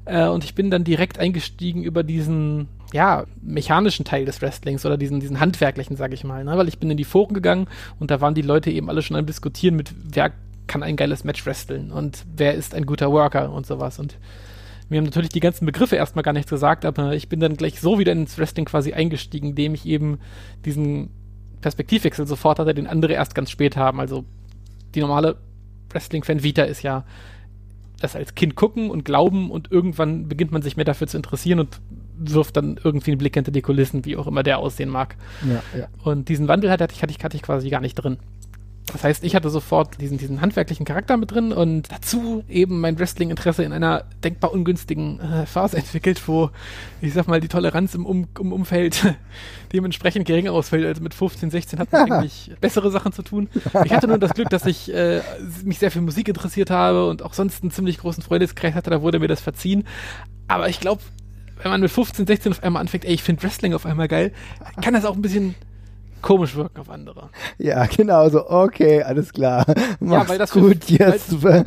Äh, 0.03 0.27
und 0.27 0.43
ich 0.43 0.53
bin 0.53 0.69
dann 0.69 0.83
direkt 0.83 1.19
eingestiegen 1.19 1.81
über 1.81 2.03
diesen, 2.03 2.67
ja, 2.91 3.23
mechanischen 3.41 4.03
Teil 4.03 4.25
des 4.25 4.41
Wrestlings 4.41 4.85
oder 4.85 4.97
diesen, 4.97 5.21
diesen 5.21 5.39
handwerklichen, 5.39 5.95
sage 5.95 6.13
ich 6.13 6.25
mal. 6.25 6.43
Ne? 6.43 6.57
Weil 6.57 6.67
ich 6.67 6.79
bin 6.79 6.91
in 6.91 6.97
die 6.97 7.05
Foren 7.05 7.33
gegangen 7.33 7.69
und 8.01 8.11
da 8.11 8.19
waren 8.19 8.35
die 8.35 8.41
Leute 8.41 8.69
eben 8.69 8.89
alle 8.89 9.01
schon 9.01 9.15
am 9.15 9.25
Diskutieren 9.25 9.77
mit, 9.77 9.93
wer 10.03 10.33
kann 10.67 10.83
ein 10.83 10.97
geiles 10.97 11.23
Match 11.23 11.45
wresteln 11.45 11.93
und 11.93 12.25
wer 12.35 12.53
ist 12.53 12.75
ein 12.75 12.85
guter 12.85 13.13
Worker 13.13 13.49
und 13.49 13.65
sowas. 13.65 13.97
Und 13.97 14.17
mir 14.89 14.97
haben 14.97 15.05
natürlich 15.05 15.29
die 15.29 15.39
ganzen 15.39 15.65
Begriffe 15.65 15.95
erstmal 15.95 16.23
gar 16.23 16.33
nichts 16.33 16.49
gesagt, 16.49 16.85
aber 16.85 17.15
ich 17.15 17.29
bin 17.29 17.39
dann 17.39 17.55
gleich 17.55 17.79
so 17.79 17.99
wieder 17.99 18.11
ins 18.11 18.37
Wrestling 18.37 18.65
quasi 18.65 18.93
eingestiegen, 18.93 19.49
indem 19.49 19.73
ich 19.73 19.85
eben 19.85 20.19
diesen 20.65 21.09
Perspektivwechsel 21.61 22.27
sofort 22.27 22.59
hatte, 22.59 22.73
den 22.73 22.87
andere 22.87 23.13
erst 23.13 23.35
ganz 23.35 23.49
spät 23.49 23.77
haben. 23.77 23.99
Also 23.99 24.25
die 24.93 24.99
normale 24.99 25.37
Wrestling-Fan 25.89 26.43
Vita 26.43 26.63
ist 26.63 26.83
ja 26.83 27.05
das 27.99 28.15
als 28.15 28.35
Kind 28.35 28.55
gucken 28.55 28.89
und 28.89 29.05
glauben 29.05 29.49
und 29.49 29.71
irgendwann 29.71 30.27
beginnt 30.27 30.51
man 30.51 30.61
sich 30.61 30.75
mehr 30.75 30.85
dafür 30.85 31.07
zu 31.07 31.17
interessieren 31.17 31.59
und 31.59 31.79
wirft 32.17 32.57
dann 32.57 32.79
irgendwie 32.83 33.11
einen 33.11 33.17
Blick 33.17 33.33
hinter 33.33 33.51
die 33.51 33.61
Kulissen, 33.61 34.05
wie 34.05 34.17
auch 34.17 34.27
immer 34.27 34.43
der 34.43 34.59
aussehen 34.59 34.89
mag. 34.89 35.15
Ja, 35.47 35.79
ja. 35.79 35.87
Und 36.03 36.29
diesen 36.29 36.47
Wandel 36.47 36.69
hatte 36.69 36.87
ich, 36.91 37.01
hatte 37.01 37.13
ich, 37.15 37.23
hatte 37.23 37.37
ich 37.37 37.43
quasi 37.43 37.69
gar 37.69 37.81
nicht 37.81 37.95
drin. 37.95 38.17
Das 38.91 39.03
heißt, 39.03 39.23
ich 39.23 39.33
hatte 39.33 39.49
sofort 39.49 40.01
diesen, 40.01 40.17
diesen 40.17 40.41
handwerklichen 40.41 40.85
Charakter 40.85 41.15
mit 41.15 41.31
drin 41.31 41.53
und 41.53 41.89
dazu 41.91 42.43
eben 42.49 42.81
mein 42.81 42.99
Wrestling-Interesse 42.99 43.63
in 43.63 43.71
einer 43.71 44.03
denkbar 44.23 44.51
ungünstigen 44.51 45.19
äh, 45.19 45.45
Phase 45.45 45.77
entwickelt, 45.77 46.21
wo, 46.27 46.49
ich 47.01 47.13
sag 47.13 47.27
mal, 47.27 47.39
die 47.39 47.47
Toleranz 47.47 47.95
im, 47.95 48.05
um 48.05 48.27
im 48.39 48.51
Umfeld 48.51 49.15
dementsprechend 49.73 50.25
gering 50.25 50.49
ausfällt. 50.49 50.85
Also 50.85 51.01
mit 51.01 51.13
15, 51.13 51.49
16 51.49 51.79
hat 51.79 51.91
man 51.91 52.11
eigentlich 52.11 52.51
bessere 52.59 52.91
Sachen 52.91 53.13
zu 53.13 53.21
tun. 53.21 53.49
Ich 53.85 53.93
hatte 53.93 54.07
nur 54.07 54.17
das 54.17 54.33
Glück, 54.33 54.49
dass 54.49 54.65
ich 54.65 54.93
äh, 54.93 55.21
mich 55.63 55.79
sehr 55.79 55.91
für 55.91 56.01
Musik 56.01 56.27
interessiert 56.27 56.69
habe 56.69 57.07
und 57.07 57.23
auch 57.23 57.33
sonst 57.33 57.63
einen 57.63 57.71
ziemlich 57.71 57.99
großen 57.99 58.21
Freundeskreis 58.21 58.75
hatte, 58.75 58.89
da 58.89 59.01
wurde 59.01 59.19
mir 59.19 59.27
das 59.27 59.39
verziehen. 59.39 59.85
Aber 60.47 60.67
ich 60.67 60.81
glaube, 60.81 61.01
wenn 61.61 61.71
man 61.71 61.79
mit 61.79 61.91
15, 61.91 62.27
16 62.27 62.51
auf 62.51 62.63
einmal 62.63 62.81
anfängt, 62.81 63.05
ey, 63.05 63.13
ich 63.13 63.23
finde 63.23 63.43
Wrestling 63.43 63.73
auf 63.73 63.85
einmal 63.85 64.09
geil, 64.09 64.33
kann 64.81 64.93
das 64.93 65.05
auch 65.05 65.15
ein 65.15 65.21
bisschen 65.21 65.55
komisch 66.23 66.55
wirken 66.55 66.79
auf 66.79 66.89
andere. 66.89 67.29
Ja, 67.59 67.85
genau 67.85 68.27
so. 68.29 68.49
Okay, 68.49 69.03
alles 69.03 69.31
klar. 69.31 69.65
Mach's 69.99 70.23
ja, 70.23 70.29
weil 70.29 70.37
das 70.39 70.51
gut 70.51 70.85
für, 70.85 70.93
jetzt. 70.93 71.43
Weil, 71.43 71.63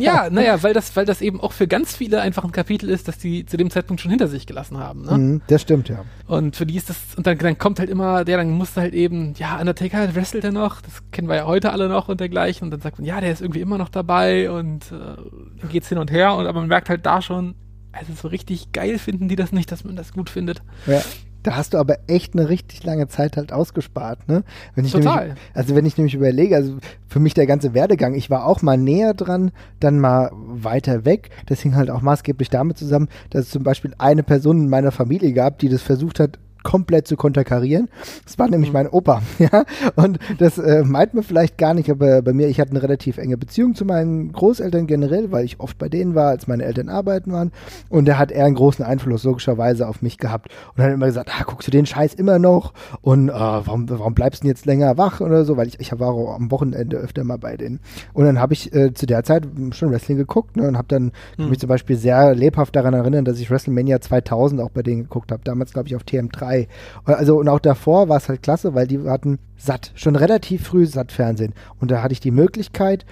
ja, 0.00 0.30
naja, 0.30 0.62
weil 0.62 0.72
das, 0.72 0.94
weil 0.94 1.06
das 1.06 1.20
eben 1.20 1.40
auch 1.40 1.50
für 1.50 1.66
ganz 1.66 1.96
viele 1.96 2.20
einfach 2.20 2.44
ein 2.44 2.52
Kapitel 2.52 2.88
ist, 2.88 3.08
das 3.08 3.18
die 3.18 3.44
zu 3.46 3.56
dem 3.56 3.70
Zeitpunkt 3.70 4.00
schon 4.00 4.10
hinter 4.10 4.28
sich 4.28 4.46
gelassen 4.46 4.78
haben. 4.78 5.02
Ne? 5.02 5.18
Mhm, 5.18 5.42
das 5.48 5.62
stimmt, 5.62 5.88
ja. 5.88 6.04
Und 6.28 6.54
für 6.54 6.66
die 6.66 6.76
ist 6.76 6.90
das, 6.90 6.96
und 7.16 7.26
dann, 7.26 7.38
dann 7.38 7.58
kommt 7.58 7.80
halt 7.80 7.90
immer, 7.90 8.24
der 8.24 8.36
dann 8.36 8.50
musste 8.50 8.82
halt 8.82 8.94
eben, 8.94 9.34
ja, 9.36 9.58
Undertaker 9.58 10.14
wrestelt 10.14 10.44
er 10.44 10.52
noch, 10.52 10.80
das 10.80 11.02
kennen 11.10 11.28
wir 11.28 11.36
ja 11.36 11.46
heute 11.46 11.72
alle 11.72 11.88
noch 11.88 12.08
und 12.08 12.20
dergleichen. 12.20 12.66
Und 12.66 12.70
dann 12.70 12.80
sagt 12.80 12.98
man, 12.98 13.06
ja, 13.06 13.20
der 13.20 13.32
ist 13.32 13.40
irgendwie 13.40 13.60
immer 13.60 13.78
noch 13.78 13.88
dabei 13.88 14.50
und 14.50 14.92
äh, 14.92 15.16
dann 15.60 15.70
geht's 15.70 15.88
hin 15.88 15.98
und 15.98 16.12
her. 16.12 16.34
Und 16.34 16.46
aber 16.46 16.60
man 16.60 16.68
merkt 16.68 16.88
halt 16.88 17.06
da 17.06 17.22
schon, 17.22 17.54
also 17.92 18.12
so 18.20 18.28
richtig 18.28 18.72
geil 18.72 18.98
finden 18.98 19.28
die 19.28 19.36
das 19.36 19.52
nicht, 19.52 19.72
dass 19.72 19.84
man 19.84 19.96
das 19.96 20.12
gut 20.12 20.30
findet. 20.30 20.62
Ja. 20.86 21.00
Da 21.44 21.56
hast 21.56 21.74
du 21.74 21.78
aber 21.78 21.98
echt 22.06 22.34
eine 22.34 22.48
richtig 22.48 22.84
lange 22.84 23.06
Zeit 23.06 23.36
halt 23.36 23.52
ausgespart, 23.52 24.28
ne? 24.28 24.44
Wenn 24.74 24.86
ich 24.86 24.92
Total. 24.92 25.26
Nämlich, 25.26 25.42
also 25.52 25.76
wenn 25.76 25.84
ich 25.84 25.96
nämlich 25.96 26.14
überlege, 26.14 26.56
also 26.56 26.78
für 27.06 27.20
mich 27.20 27.34
der 27.34 27.46
ganze 27.46 27.74
Werdegang, 27.74 28.14
ich 28.14 28.30
war 28.30 28.46
auch 28.46 28.62
mal 28.62 28.78
näher 28.78 29.12
dran, 29.12 29.52
dann 29.78 30.00
mal 30.00 30.30
weiter 30.32 31.04
weg. 31.04 31.28
Das 31.46 31.60
hing 31.60 31.76
halt 31.76 31.90
auch 31.90 32.00
maßgeblich 32.00 32.48
damit 32.48 32.78
zusammen, 32.78 33.08
dass 33.28 33.44
es 33.44 33.50
zum 33.50 33.62
Beispiel 33.62 33.94
eine 33.98 34.22
Person 34.22 34.62
in 34.62 34.68
meiner 34.70 34.90
Familie 34.90 35.34
gab, 35.34 35.58
die 35.58 35.68
das 35.68 35.82
versucht 35.82 36.18
hat, 36.18 36.38
komplett 36.64 37.06
zu 37.06 37.16
konterkarieren. 37.16 37.88
Das 38.24 38.38
war 38.38 38.48
nämlich 38.48 38.70
mhm. 38.70 38.74
mein 38.74 38.88
Opa, 38.88 39.22
ja. 39.38 39.64
Und 39.94 40.18
das 40.38 40.58
äh, 40.58 40.82
meint 40.82 41.14
man 41.14 41.22
vielleicht 41.22 41.58
gar 41.58 41.74
nicht, 41.74 41.90
aber 41.90 42.22
bei 42.22 42.32
mir, 42.32 42.48
ich 42.48 42.58
hatte 42.58 42.72
eine 42.72 42.82
relativ 42.82 43.18
enge 43.18 43.36
Beziehung 43.36 43.76
zu 43.76 43.84
meinen 43.84 44.32
Großeltern 44.32 44.88
generell, 44.88 45.30
weil 45.30 45.44
ich 45.44 45.60
oft 45.60 45.78
bei 45.78 45.88
denen 45.88 46.16
war, 46.16 46.30
als 46.30 46.48
meine 46.48 46.64
Eltern 46.64 46.88
arbeiten 46.88 47.30
waren. 47.30 47.52
Und 47.88 48.08
da 48.08 48.18
hat 48.18 48.32
er 48.32 48.46
einen 48.46 48.56
großen 48.56 48.84
Einfluss 48.84 49.22
logischerweise 49.24 49.86
auf 49.86 50.02
mich 50.02 50.18
gehabt. 50.18 50.48
Und 50.76 50.82
hat 50.82 50.92
immer 50.92 51.06
gesagt, 51.06 51.30
ah, 51.32 51.44
guckst 51.44 51.68
du 51.68 51.70
den 51.70 51.86
Scheiß 51.86 52.14
immer 52.14 52.38
noch? 52.38 52.72
Und 53.02 53.28
äh, 53.28 53.32
warum, 53.32 53.88
warum 53.88 54.14
bleibst 54.14 54.42
du 54.42 54.44
denn 54.44 54.50
jetzt 54.50 54.66
länger 54.66 54.96
wach 54.96 55.20
oder 55.20 55.44
so? 55.44 55.56
Weil 55.56 55.68
ich, 55.68 55.78
ich 55.78 55.92
war 55.98 56.08
auch 56.08 56.34
am 56.34 56.50
Wochenende 56.50 56.96
öfter 56.96 57.24
mal 57.24 57.38
bei 57.38 57.56
denen. 57.56 57.80
Und 58.14 58.24
dann 58.24 58.40
habe 58.40 58.54
ich 58.54 58.74
äh, 58.74 58.92
zu 58.94 59.06
der 59.06 59.22
Zeit 59.22 59.46
schon 59.72 59.90
Wrestling 59.90 60.16
geguckt 60.16 60.56
ne, 60.56 60.66
und 60.66 60.76
habe 60.76 60.88
dann 60.88 61.12
mhm. 61.36 61.50
mich 61.50 61.58
zum 61.58 61.68
Beispiel 61.68 61.96
sehr 61.96 62.34
lebhaft 62.34 62.74
daran 62.74 62.94
erinnern, 62.94 63.24
dass 63.24 63.38
ich 63.38 63.50
WrestleMania 63.50 64.00
2000 64.00 64.60
auch 64.60 64.70
bei 64.70 64.82
denen 64.82 65.02
geguckt 65.02 65.30
habe. 65.30 65.42
Damals, 65.44 65.72
glaube 65.72 65.88
ich, 65.88 65.96
auf 65.96 66.02
TM3 66.02 66.53
vorbei. 66.54 66.68
Also 67.04 67.38
und 67.38 67.48
auch 67.48 67.60
davor 67.60 68.08
war 68.08 68.16
es 68.16 68.28
halt 68.28 68.42
klasse, 68.42 68.74
weil 68.74 68.86
die 68.86 69.00
hatten 69.00 69.38
satt, 69.56 69.92
schon 69.94 70.16
relativ 70.16 70.66
früh 70.66 70.86
satt 70.86 71.12
Fernsehen. 71.12 71.54
Und 71.80 71.90
da 71.90 72.02
hatte 72.02 72.12
ich 72.12 72.20
die 72.20 72.30
Möglichkeit, 72.30 73.04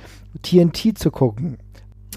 TNT 0.42 0.98
zu 0.98 1.10
gucken. 1.10 1.58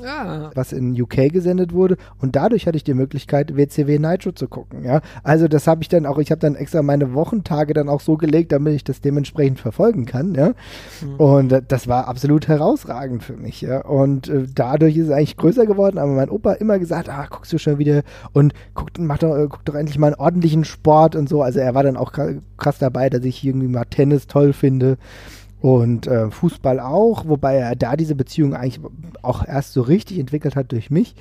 Ah. 0.04 0.52
was 0.54 0.74
in 0.74 1.00
UK 1.00 1.32
gesendet 1.32 1.74
wurde 1.74 1.98
und 2.20 2.36
dadurch 2.36 2.68
hatte 2.68 2.78
ich 2.78 2.84
die 2.84 2.94
Möglichkeit 2.94 3.56
WCW 3.56 4.00
Nitro 4.00 4.32
zu 4.32 4.48
gucken, 4.48 4.84
ja. 4.84 5.02
Also 5.24 5.48
das 5.48 5.68
habe 5.68 5.82
ich 5.84 5.90
dann 5.90 6.06
auch, 6.06 6.18
ich 6.18 6.32
habe 6.32 6.42
dann 6.42 6.56
extra 6.56 6.82
meine 6.82 7.14
Wochentage 7.14 7.74
dann 7.74 7.88
auch 7.88 8.02
so 8.02 8.18
gelegt, 8.18 8.52
damit 8.52 8.74
ich 8.74 8.84
das 8.84 9.02
dementsprechend 9.02 9.60
verfolgen 9.60 10.06
kann, 10.06 10.36
ja. 10.36 10.54
Mhm. 11.02 11.16
Und 11.18 11.52
äh, 11.52 11.62
das 11.66 11.88
war 11.88 12.08
absolut 12.08 12.48
herausragend 12.48 13.24
für 13.24 13.38
mich, 13.38 13.62
ja. 13.62 13.86
Und 13.86 14.28
äh, 14.28 14.46
dadurch 14.54 14.98
ist 14.98 15.08
es 15.08 15.12
eigentlich 15.12 15.38
größer 15.38 15.66
geworden, 15.66 15.98
aber 15.98 16.12
mein 16.12 16.30
Opa 16.30 16.54
immer 16.54 16.78
gesagt, 16.80 17.10
ah, 17.10 17.28
guckst 17.30 17.54
du 17.54 17.58
schon 17.58 17.78
wieder 17.78 18.04
und 18.34 18.54
guck, 18.74 18.90
mach 19.00 19.20
doch, 19.20 19.36
äh, 19.36 19.48
guck 19.50 19.64
doch 19.66 19.76
endlich 19.76 19.98
mal 19.98 20.08
einen 20.08 20.16
ordentlichen 20.16 20.66
Sport 20.66 21.16
und 21.16 21.30
so. 21.30 21.42
Also 21.42 21.60
er 21.60 21.74
war 21.74 21.84
dann 21.84 21.98
auch 21.98 22.12
krass 22.58 22.78
dabei, 22.80 23.10
dass 23.10 23.24
ich 23.24 23.44
irgendwie 23.44 23.68
mal 23.68 23.86
Tennis 23.86 24.28
toll 24.28 24.54
finde 24.54 24.98
und 25.62 26.08
äh, 26.08 26.30
Fußball 26.30 26.80
auch, 26.80 27.28
wobei 27.28 27.56
er 27.56 27.76
da 27.76 27.96
diese 27.96 28.16
Beziehung 28.16 28.54
eigentlich 28.54 28.80
auch 29.22 29.46
erst 29.46 29.74
so 29.74 29.82
richtig 29.82 30.20
entwickelt 30.20 30.56
hat 30.56 30.72
durch 30.72 30.92
mich. 30.92 31.16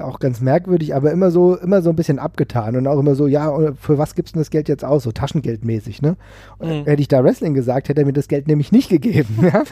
Auch 0.00 0.18
ganz 0.18 0.40
merkwürdig, 0.40 0.94
aber 0.94 1.12
immer 1.12 1.30
so, 1.30 1.56
immer 1.56 1.82
so 1.82 1.90
ein 1.90 1.96
bisschen 1.96 2.18
abgetan 2.18 2.76
und 2.76 2.86
auch 2.86 2.98
immer 2.98 3.14
so, 3.14 3.26
ja, 3.26 3.72
für 3.80 3.98
was 3.98 4.14
gibt's 4.14 4.32
denn 4.32 4.40
das 4.40 4.50
Geld 4.50 4.68
jetzt 4.68 4.84
aus? 4.84 5.02
So 5.02 5.12
Taschengeldmäßig, 5.12 6.02
ne? 6.02 6.16
Mhm. 6.60 6.84
Hätte 6.84 7.00
ich 7.00 7.08
da 7.08 7.22
Wrestling 7.22 7.54
gesagt, 7.54 7.88
hätte 7.88 8.02
er 8.02 8.06
mir 8.06 8.12
das 8.12 8.28
Geld 8.28 8.46
nämlich 8.46 8.72
nicht 8.72 8.88
gegeben. 8.88 9.36
Ja? 9.48 9.62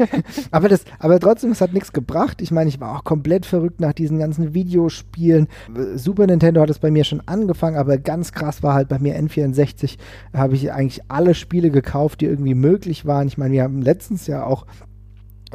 aber 0.50 0.68
das, 0.68 0.84
aber 0.98 1.20
trotzdem, 1.20 1.50
es 1.50 1.60
hat 1.60 1.74
nichts 1.74 1.92
gebracht. 1.92 2.40
Ich 2.40 2.50
meine, 2.50 2.68
ich 2.68 2.80
war 2.80 2.96
auch 2.96 3.04
komplett 3.04 3.44
verrückt 3.44 3.80
nach 3.80 3.92
diesen 3.92 4.18
ganzen 4.18 4.54
Videospielen. 4.54 5.48
Super 5.96 6.26
Nintendo 6.26 6.62
hat 6.62 6.70
es 6.70 6.78
bei 6.78 6.90
mir 6.90 7.04
schon 7.04 7.22
angefangen, 7.26 7.76
aber 7.76 7.98
ganz 7.98 8.32
krass 8.32 8.62
war 8.62 8.74
halt 8.74 8.88
bei 8.88 8.98
mir 8.98 9.18
N64, 9.20 9.98
habe 10.32 10.54
ich 10.54 10.72
eigentlich 10.72 11.02
alle 11.08 11.34
Spiele 11.34 11.70
gekauft, 11.70 12.22
die 12.22 12.26
irgendwie 12.26 12.54
möglich 12.54 13.04
waren. 13.04 13.26
Ich 13.26 13.36
meine, 13.36 13.52
wir 13.52 13.62
haben 13.62 13.82
letztens 13.82 14.26
ja 14.26 14.44
auch 14.44 14.64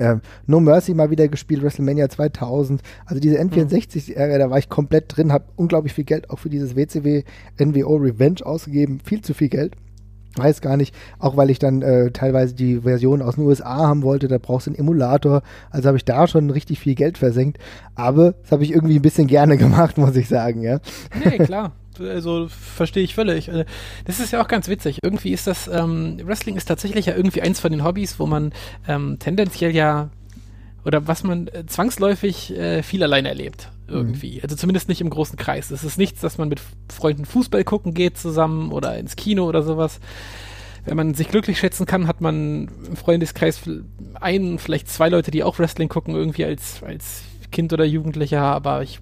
äh, 0.02 0.18
no 0.48 0.60
Mercy 0.60 0.94
mal 0.94 1.12
wieder 1.12 1.28
gespielt, 1.28 1.62
WrestleMania 1.62 2.10
2000. 2.10 2.82
Also 3.06 3.22
diese 3.22 3.40
N64-Ära, 3.40 4.38
da 4.38 4.50
war 4.50 4.58
ich 4.58 4.68
komplett 4.68 5.16
drin, 5.16 5.32
habe 5.32 5.46
unglaublich 5.56 5.94
viel 5.94 6.06
Geld 6.06 6.30
auch 6.30 6.40
für 6.40 6.50
dieses 6.50 6.76
WCW 6.76 7.24
NWO 7.60 7.96
Revenge 7.98 8.44
ausgegeben. 8.44 9.00
Viel 9.04 9.22
zu 9.22 9.34
viel 9.34 9.50
Geld. 9.50 9.76
Weiß 10.36 10.62
gar 10.62 10.78
nicht, 10.78 10.96
auch 11.20 11.36
weil 11.36 11.50
ich 11.50 11.60
dann 11.60 11.82
äh, 11.82 12.12
teilweise 12.12 12.54
die 12.54 12.82
Version 12.82 13.22
aus 13.22 13.36
den 13.36 13.46
USA 13.46 13.76
haben 13.76 14.02
wollte, 14.02 14.30
da 14.30 14.38
brauchst 14.38 14.68
du 14.68 14.72
einen 14.72 14.80
Emulator, 14.80 15.44
also 15.72 15.88
habe 15.88 15.98
ich 15.98 16.06
da 16.06 16.26
schon 16.26 16.50
richtig 16.50 16.80
viel 16.80 16.96
Geld 16.96 17.18
versenkt, 17.18 17.58
aber 17.96 18.34
das 18.42 18.52
habe 18.54 18.64
ich 18.64 18.72
irgendwie 18.72 18.96
ein 18.96 19.02
bisschen 19.02 19.28
gerne 19.28 19.58
gemacht, 19.58 19.98
muss 19.98 20.16
ich 20.16 20.30
sagen, 20.30 20.62
ja. 20.62 20.80
Nee, 21.24 21.38
klar, 21.46 21.74
also 22.00 22.48
verstehe 22.48 23.04
ich 23.04 23.14
völlig. 23.14 23.50
Äh, 23.50 23.66
das 24.06 24.20
ist 24.22 24.32
ja 24.32 24.42
auch 24.42 24.48
ganz 24.48 24.70
witzig. 24.70 25.00
Irgendwie 25.04 25.32
ist 25.32 25.48
das, 25.48 25.68
ähm, 25.68 26.18
Wrestling 26.24 26.56
ist 26.56 26.66
tatsächlich 26.66 27.08
ja 27.08 27.16
irgendwie 27.16 27.42
eins 27.42 27.60
von 27.60 27.72
den 27.72 27.84
Hobbys, 27.84 28.20
wo 28.20 28.26
man 28.26 28.54
ähm, 28.88 29.18
tendenziell 29.20 29.76
ja, 29.76 30.10
oder 30.86 31.08
was 31.08 31.24
man 31.24 31.48
äh, 31.48 31.66
zwangsläufig 31.66 32.56
äh, 32.58 32.84
viel 32.84 33.04
alleine 33.04 33.30
erlebt. 33.30 33.70
Irgendwie. 33.88 34.36
Mhm. 34.36 34.40
Also 34.44 34.56
zumindest 34.56 34.88
nicht 34.90 35.02
im 35.02 35.10
großen 35.10 35.38
Kreis. 35.38 35.70
Es 35.70 35.84
ist 35.84 35.98
nichts, 35.98 36.22
dass 36.22 36.38
man 36.38 36.50
mit 36.50 36.62
Freunden 36.90 37.26
Fußball 37.26 37.64
gucken 37.64 37.94
geht 37.94 38.18
zusammen 38.18 38.72
oder 38.72 38.98
ins 38.98 39.16
Kino 39.16 39.46
oder 39.46 39.64
sowas. 39.64 40.00
Wenn 40.86 40.98
man 40.98 41.14
sich 41.14 41.28
glücklich 41.28 41.60
schätzen 41.60 41.86
kann, 41.86 42.08
hat 42.08 42.22
man 42.22 42.70
im 42.88 42.96
Freundeskreis 42.96 43.62
einen, 44.20 44.58
vielleicht 44.58 44.90
zwei 44.90 45.10
Leute, 45.10 45.30
die 45.30 45.44
auch 45.44 45.60
Wrestling 45.60 45.90
gucken, 45.90 46.16
irgendwie 46.16 46.46
als, 46.46 46.82
als 46.84 47.24
Kind 47.52 47.74
oder 47.74 47.86
Jugendlicher, 47.86 48.42
aber 48.42 48.82
ich 48.82 49.00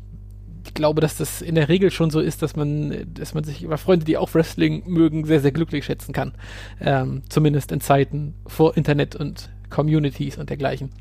ich 0.66 0.74
glaube, 0.76 1.02
dass 1.02 1.18
das 1.18 1.42
in 1.42 1.56
der 1.56 1.68
Regel 1.68 1.90
schon 1.90 2.12
so 2.12 2.20
ist, 2.20 2.44
dass 2.44 2.56
man, 2.56 3.08
dass 3.14 3.34
man 3.34 3.44
sich 3.44 3.64
über 3.64 3.80
Freunde, 3.80 4.06
die 4.06 4.18
auch 4.18 4.34
Wrestling 4.36 4.84
mögen, 4.86 5.26
sehr, 5.26 5.40
sehr 5.40 5.52
glücklich 5.52 5.86
schätzen 5.86 6.14
kann. 6.14 6.34
Ähm, 6.80 7.24
zumindest 7.28 7.72
in 7.72 7.82
Zeiten 7.82 8.36
vor 8.46 8.78
Internet 8.78 9.16
und 9.16 9.50
Communities 9.72 10.38
und 10.38 10.50
dergleichen. 10.50 10.92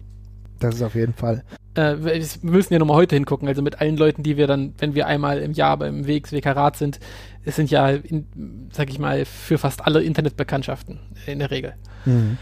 Das 0.59 0.75
ist 0.75 0.83
auf 0.83 0.95
jeden 0.95 1.15
Fall. 1.15 1.45
Äh, 1.75 1.97
wir 2.01 2.27
müssen 2.43 2.73
ja 2.73 2.79
nochmal 2.79 2.97
heute 2.97 3.15
hingucken, 3.15 3.47
also 3.47 3.63
mit 3.63 3.81
allen 3.81 3.97
Leuten, 3.97 4.23
die 4.23 4.37
wir 4.37 4.47
dann, 4.47 4.75
wenn 4.79 4.95
wir 4.95 5.07
einmal 5.07 5.39
im 5.39 5.53
Jahr 5.53 5.77
beim 5.77 6.07
WXW 6.07 6.41
Karat 6.41 6.77
sind, 6.77 6.99
es 7.45 7.57
sind 7.57 7.71
ja, 7.71 7.89
in, 7.89 8.69
sag 8.73 8.91
ich 8.91 8.99
mal, 8.99 9.25
für 9.25 9.59
fast 9.59 9.87
alle 9.87 10.03
Internetbekanntschaften 10.03 11.01
in 11.27 11.39
der 11.39 11.51
Regel. 11.51 11.75
Mhm. 12.05 12.39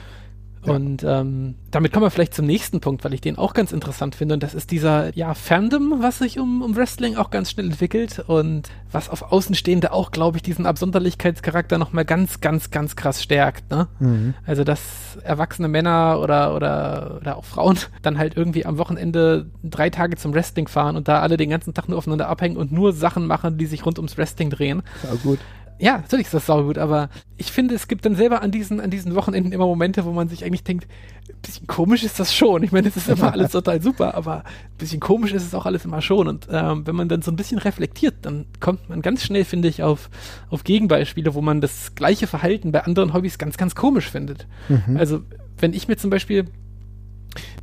Und 0.70 1.04
ähm, 1.04 1.54
damit 1.70 1.92
kommen 1.92 2.04
wir 2.04 2.10
vielleicht 2.10 2.34
zum 2.34 2.46
nächsten 2.46 2.80
Punkt, 2.80 3.04
weil 3.04 3.14
ich 3.14 3.20
den 3.20 3.38
auch 3.38 3.54
ganz 3.54 3.72
interessant 3.72 4.14
finde. 4.14 4.34
Und 4.34 4.42
das 4.42 4.54
ist 4.54 4.70
dieser 4.70 5.14
ja, 5.16 5.34
Fandom, 5.34 5.96
was 6.00 6.18
sich 6.18 6.38
um, 6.38 6.62
um 6.62 6.76
Wrestling 6.76 7.16
auch 7.16 7.30
ganz 7.30 7.50
schnell 7.50 7.66
entwickelt 7.66 8.24
und 8.26 8.70
was 8.90 9.08
auf 9.08 9.32
Außenstehende 9.32 9.92
auch, 9.92 10.10
glaube 10.10 10.38
ich, 10.38 10.42
diesen 10.42 10.66
Absonderlichkeitscharakter 10.66 11.78
nochmal 11.78 12.04
ganz, 12.04 12.40
ganz, 12.40 12.70
ganz 12.70 12.96
krass 12.96 13.22
stärkt. 13.22 13.70
Ne? 13.70 13.88
Mhm. 13.98 14.34
Also, 14.46 14.64
dass 14.64 15.16
erwachsene 15.22 15.68
Männer 15.68 16.20
oder, 16.22 16.54
oder, 16.54 17.18
oder 17.20 17.36
auch 17.36 17.44
Frauen 17.44 17.78
dann 18.02 18.18
halt 18.18 18.36
irgendwie 18.36 18.66
am 18.66 18.78
Wochenende 18.78 19.46
drei 19.62 19.90
Tage 19.90 20.16
zum 20.16 20.34
Wrestling 20.34 20.68
fahren 20.68 20.96
und 20.96 21.08
da 21.08 21.20
alle 21.20 21.36
den 21.36 21.50
ganzen 21.50 21.74
Tag 21.74 21.88
nur 21.88 21.98
aufeinander 21.98 22.28
abhängen 22.28 22.56
und 22.56 22.72
nur 22.72 22.92
Sachen 22.92 23.26
machen, 23.26 23.58
die 23.58 23.66
sich 23.66 23.86
rund 23.86 23.98
ums 23.98 24.16
Wrestling 24.16 24.50
drehen. 24.50 24.82
Ja, 25.02 25.16
gut 25.22 25.38
ja, 25.78 25.98
natürlich 25.98 26.26
ist 26.26 26.34
das 26.34 26.46
saugut, 26.46 26.78
aber 26.78 27.10
ich 27.36 27.52
finde, 27.52 27.74
es 27.74 27.86
gibt 27.86 28.06
dann 28.06 28.16
selber 28.16 28.42
an 28.42 28.50
diesen, 28.50 28.80
an 28.80 28.90
diesen 28.90 29.14
Wochenenden 29.14 29.52
immer 29.52 29.66
Momente, 29.66 30.04
wo 30.06 30.12
man 30.12 30.28
sich 30.28 30.44
eigentlich 30.44 30.64
denkt, 30.64 30.86
ein 31.28 31.40
bisschen 31.42 31.66
komisch 31.66 32.02
ist 32.02 32.18
das 32.18 32.34
schon. 32.34 32.62
Ich 32.62 32.72
meine, 32.72 32.88
es 32.88 32.96
ist 32.96 33.08
immer 33.08 33.32
alles 33.32 33.52
total 33.52 33.82
super, 33.82 34.14
aber 34.14 34.38
ein 34.38 34.76
bisschen 34.78 35.00
komisch 35.00 35.32
ist 35.32 35.44
es 35.44 35.54
auch 35.54 35.66
alles 35.66 35.84
immer 35.84 36.00
schon. 36.00 36.28
Und 36.28 36.48
ähm, 36.50 36.86
wenn 36.86 36.96
man 36.96 37.08
dann 37.08 37.20
so 37.20 37.30
ein 37.30 37.36
bisschen 37.36 37.58
reflektiert, 37.58 38.14
dann 38.22 38.46
kommt 38.58 38.88
man 38.88 39.02
ganz 39.02 39.22
schnell, 39.22 39.44
finde 39.44 39.68
ich, 39.68 39.82
auf, 39.82 40.08
auf 40.48 40.64
Gegenbeispiele, 40.64 41.34
wo 41.34 41.42
man 41.42 41.60
das 41.60 41.94
gleiche 41.94 42.26
Verhalten 42.26 42.72
bei 42.72 42.84
anderen 42.84 43.12
Hobbys 43.12 43.36
ganz, 43.36 43.58
ganz 43.58 43.74
komisch 43.74 44.10
findet. 44.10 44.46
Mhm. 44.68 44.96
Also, 44.96 45.22
wenn 45.58 45.74
ich 45.74 45.88
mir 45.88 45.96
zum 45.96 46.08
Beispiel, 46.08 46.46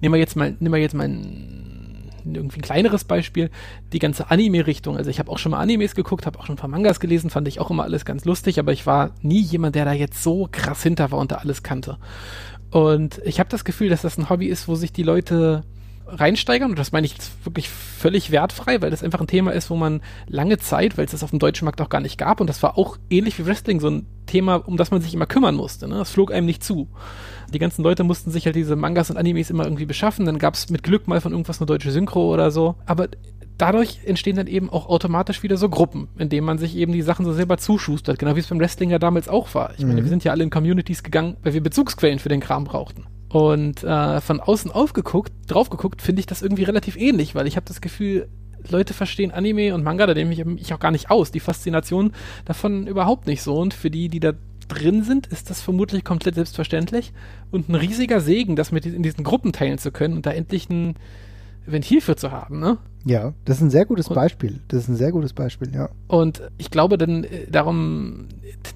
nehmen 0.02 0.14
wir 0.14 0.20
jetzt 0.20 0.36
mal, 0.36 0.56
nehmen 0.60 0.74
wir 0.74 0.82
jetzt 0.82 0.96
mal 0.96 1.08
ein 1.08 1.63
irgendwie 2.26 2.60
ein 2.60 2.64
kleineres 2.64 3.04
Beispiel, 3.04 3.50
die 3.92 4.00
ganze 4.00 4.32
Anime-Richtung. 4.32 4.98
Also 4.98 5.10
ich 5.10 5.20
habe 5.20 5.32
auch 5.32 5.38
schon 5.38 5.52
mal 5.52 5.60
Animes 5.60 5.96
geguckt, 5.96 6.26
habe 6.26 6.40
auch 6.40 6.46
schon 6.46 6.56
ein 6.56 6.60
paar 6.60 6.70
Mangas 6.70 7.00
gelesen, 7.00 7.30
fand 7.30 7.48
ich 7.48 7.60
auch 7.60 7.70
immer 7.70 7.84
alles 7.84 8.06
ganz 8.06 8.26
lustig, 8.26 8.60
aber 8.60 8.72
ich 8.72 8.86
war 8.86 9.12
nie 9.22 9.42
jemand, 9.42 9.76
der 9.76 9.86
da 9.86 9.94
jetzt 9.94 10.24
so 10.24 10.48
krass 10.52 10.84
hinter 10.84 11.12
war 11.12 11.20
und 11.20 11.32
da 11.32 11.36
alles 11.36 11.64
kannte. 11.64 11.98
Und 12.72 13.22
ich 13.24 13.40
habe 13.40 13.50
das 13.50 13.66
Gefühl, 13.66 13.90
dass 13.90 14.02
das 14.02 14.18
ein 14.18 14.30
Hobby 14.30 14.48
ist, 14.48 14.68
wo 14.68 14.76
sich 14.76 14.92
die 14.92 15.04
Leute 15.04 15.64
reinsteigern 16.08 16.72
und 16.72 16.80
das 16.80 16.92
meine 16.92 17.06
ich 17.06 17.16
wirklich 17.44 17.70
völlig 17.70 18.32
wertfrei, 18.32 18.82
weil 18.82 18.92
das 18.92 19.04
einfach 19.04 19.22
ein 19.22 19.28
Thema 19.28 19.52
ist, 19.52 19.70
wo 19.70 19.76
man 19.76 20.02
lange 20.28 20.58
Zeit, 20.58 20.98
weil 20.98 21.06
es 21.06 21.12
das 21.12 21.24
auf 21.24 21.30
dem 21.30 21.40
deutschen 21.40 21.66
Markt 21.66 21.82
auch 21.82 21.90
gar 21.90 22.02
nicht 22.02 22.18
gab 22.18 22.42
und 22.42 22.48
das 22.48 22.62
war 22.64 22.78
auch 22.78 22.98
ähnlich 23.10 23.40
wie 23.40 23.46
Wrestling 23.46 23.80
so 23.80 23.90
ein 23.90 24.06
Thema, 24.26 24.56
um 24.56 24.78
das 24.78 24.92
man 24.92 25.02
sich 25.02 25.14
immer 25.14 25.26
kümmern 25.26 25.56
musste. 25.56 25.88
Ne? 25.88 25.96
Das 25.96 26.12
flog 26.12 26.32
einem 26.32 26.46
nicht 26.46 26.64
zu. 26.64 26.88
Die 27.54 27.60
ganzen 27.60 27.84
Leute 27.84 28.04
mussten 28.04 28.32
sich 28.32 28.46
halt 28.46 28.56
diese 28.56 28.76
Mangas 28.76 29.10
und 29.10 29.18
Animes 29.18 29.50
immer 29.50 29.64
irgendwie 29.66 29.86
beschaffen, 29.86 30.26
dann 30.26 30.40
gab 30.40 30.56
es 30.56 30.70
mit 30.70 30.84
Glück 30.84 31.08
mal 31.08 31.22
von 31.22 31.32
irgendwas 31.32 31.60
eine 31.60 31.68
deutsche 31.68 31.92
Synchro 31.92 32.34
oder 32.34 32.52
so, 32.52 32.76
aber 32.86 33.10
dadurch 33.58 34.00
entstehen 34.06 34.36
dann 34.36 34.48
eben 34.48 34.70
auch 34.70 34.88
automatisch 34.88 35.44
wieder 35.44 35.58
so 35.58 35.70
Gruppen, 35.70 36.10
in 36.18 36.30
denen 36.30 36.46
man 36.46 36.58
sich 36.58 36.76
eben 36.76 36.92
die 36.92 37.02
Sachen 37.02 37.26
so 37.26 37.34
selber 37.34 37.58
zuschustert, 37.58 38.20
genau 38.20 38.36
wie 38.36 38.40
es 38.40 38.48
beim 38.48 38.60
Wrestling 38.60 38.90
ja 38.90 39.00
damals 39.00 39.30
auch 39.30 39.54
war. 39.54 39.74
Ich 39.78 39.84
mhm. 39.84 39.90
meine, 39.90 40.04
wir 40.04 40.10
sind 40.10 40.24
ja 40.24 40.32
alle 40.32 40.44
in 40.44 40.50
Communities 40.50 41.04
gegangen, 41.04 41.38
weil 41.44 41.54
wir 41.54 41.62
Bezugsquellen 41.62 42.20
für 42.20 42.30
den 42.30 42.40
Kram 42.40 42.64
brauchten. 42.64 43.06
Und 43.34 43.84
äh, 43.84 44.22
von 44.22 44.42
außen 44.42 44.70
aufgeguckt, 44.70 45.34
drauf 45.48 45.72
geguckt, 45.72 46.04
finde 46.04 46.20
ich 46.20 46.28
das 46.28 46.44
irgendwie 46.44 46.66
relativ 46.66 46.96
ähnlich, 46.96 47.34
weil 47.34 47.48
ich 47.48 47.56
habe 47.56 47.66
das 47.66 47.82
Gefühl, 47.82 48.28
Leute 48.70 48.94
verstehen 48.94 49.32
Anime 49.32 49.74
und 49.74 49.84
Manga, 49.84 50.06
da 50.06 50.14
nehme 50.14 50.32
ich 50.34 50.46
mich 50.46 50.72
auch 50.72 50.80
gar 50.80 50.92
nicht 50.92 51.10
aus. 51.10 51.32
Die 51.32 51.40
Faszination 51.40 52.12
davon 52.46 52.86
überhaupt 52.86 53.26
nicht 53.26 53.42
so. 53.42 53.56
Und 53.56 53.74
für 53.74 53.90
die, 53.90 54.08
die 54.08 54.20
da 54.20 54.34
drin 54.68 55.02
sind, 55.04 55.26
ist 55.26 55.50
das 55.50 55.62
vermutlich 55.64 56.04
komplett 56.04 56.36
selbstverständlich 56.36 57.12
und 57.50 57.70
ein 57.70 57.76
riesiger 57.76 58.22
Segen, 58.22 58.56
das 58.56 58.72
mit 58.72 58.86
in 58.86 59.02
diesen 59.02 59.24
Gruppen 59.24 59.52
teilen 59.52 59.80
zu 59.80 59.92
können 59.92 60.14
und 60.14 60.28
da 60.28 60.32
endlich 60.32 60.70
ein 60.70 60.94
Ventil 61.66 62.02
für 62.02 62.16
zu 62.16 62.32
haben, 62.32 62.60
ne? 62.60 62.78
Ja, 63.06 63.34
das 63.44 63.58
ist 63.58 63.64
ein 63.64 63.70
sehr 63.70 63.86
gutes 63.86 64.08
Beispiel. 64.08 64.62
Das 64.70 64.84
ist 64.84 64.88
ein 64.88 64.96
sehr 64.96 65.12
gutes 65.12 65.34
Beispiel, 65.34 65.74
ja. 65.74 65.90
Und 66.08 66.42
ich 66.58 66.72
glaube, 66.72 66.98
dann 66.98 67.26
äh, 67.26 67.48
darum 67.50 68.28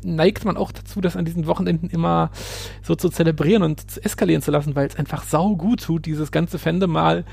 neigt 0.04 0.44
man 0.44 0.58
auch 0.58 0.72
dazu, 0.72 1.00
das 1.00 1.16
an 1.16 1.24
diesen 1.26 1.48
Wochenenden 1.48 1.90
immer 1.90 2.32
so 2.84 2.96
zu 2.96 3.10
zelebrieren 3.10 3.64
und 3.64 3.90
zu 3.90 4.04
eskalieren 4.04 4.42
zu 4.42 4.52
lassen, 4.52 4.76
weil 4.76 4.88
es 4.88 4.98
einfach 4.98 5.24
sau 5.24 5.56
gut 5.56 5.84
tut, 5.84 6.06
dieses 6.06 6.32
ganze 6.32 6.60
Fandom 6.60 6.92
mal 6.92 7.24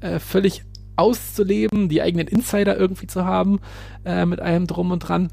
äh, 0.00 0.18
völlig 0.18 0.64
auszuleben, 0.96 1.88
die 1.88 2.02
eigenen 2.02 2.26
Insider 2.26 2.76
irgendwie 2.76 3.06
zu 3.06 3.24
haben, 3.24 3.60
äh, 4.04 4.26
mit 4.26 4.40
allem 4.40 4.66
drum 4.66 4.90
und 4.90 5.00
dran, 5.00 5.30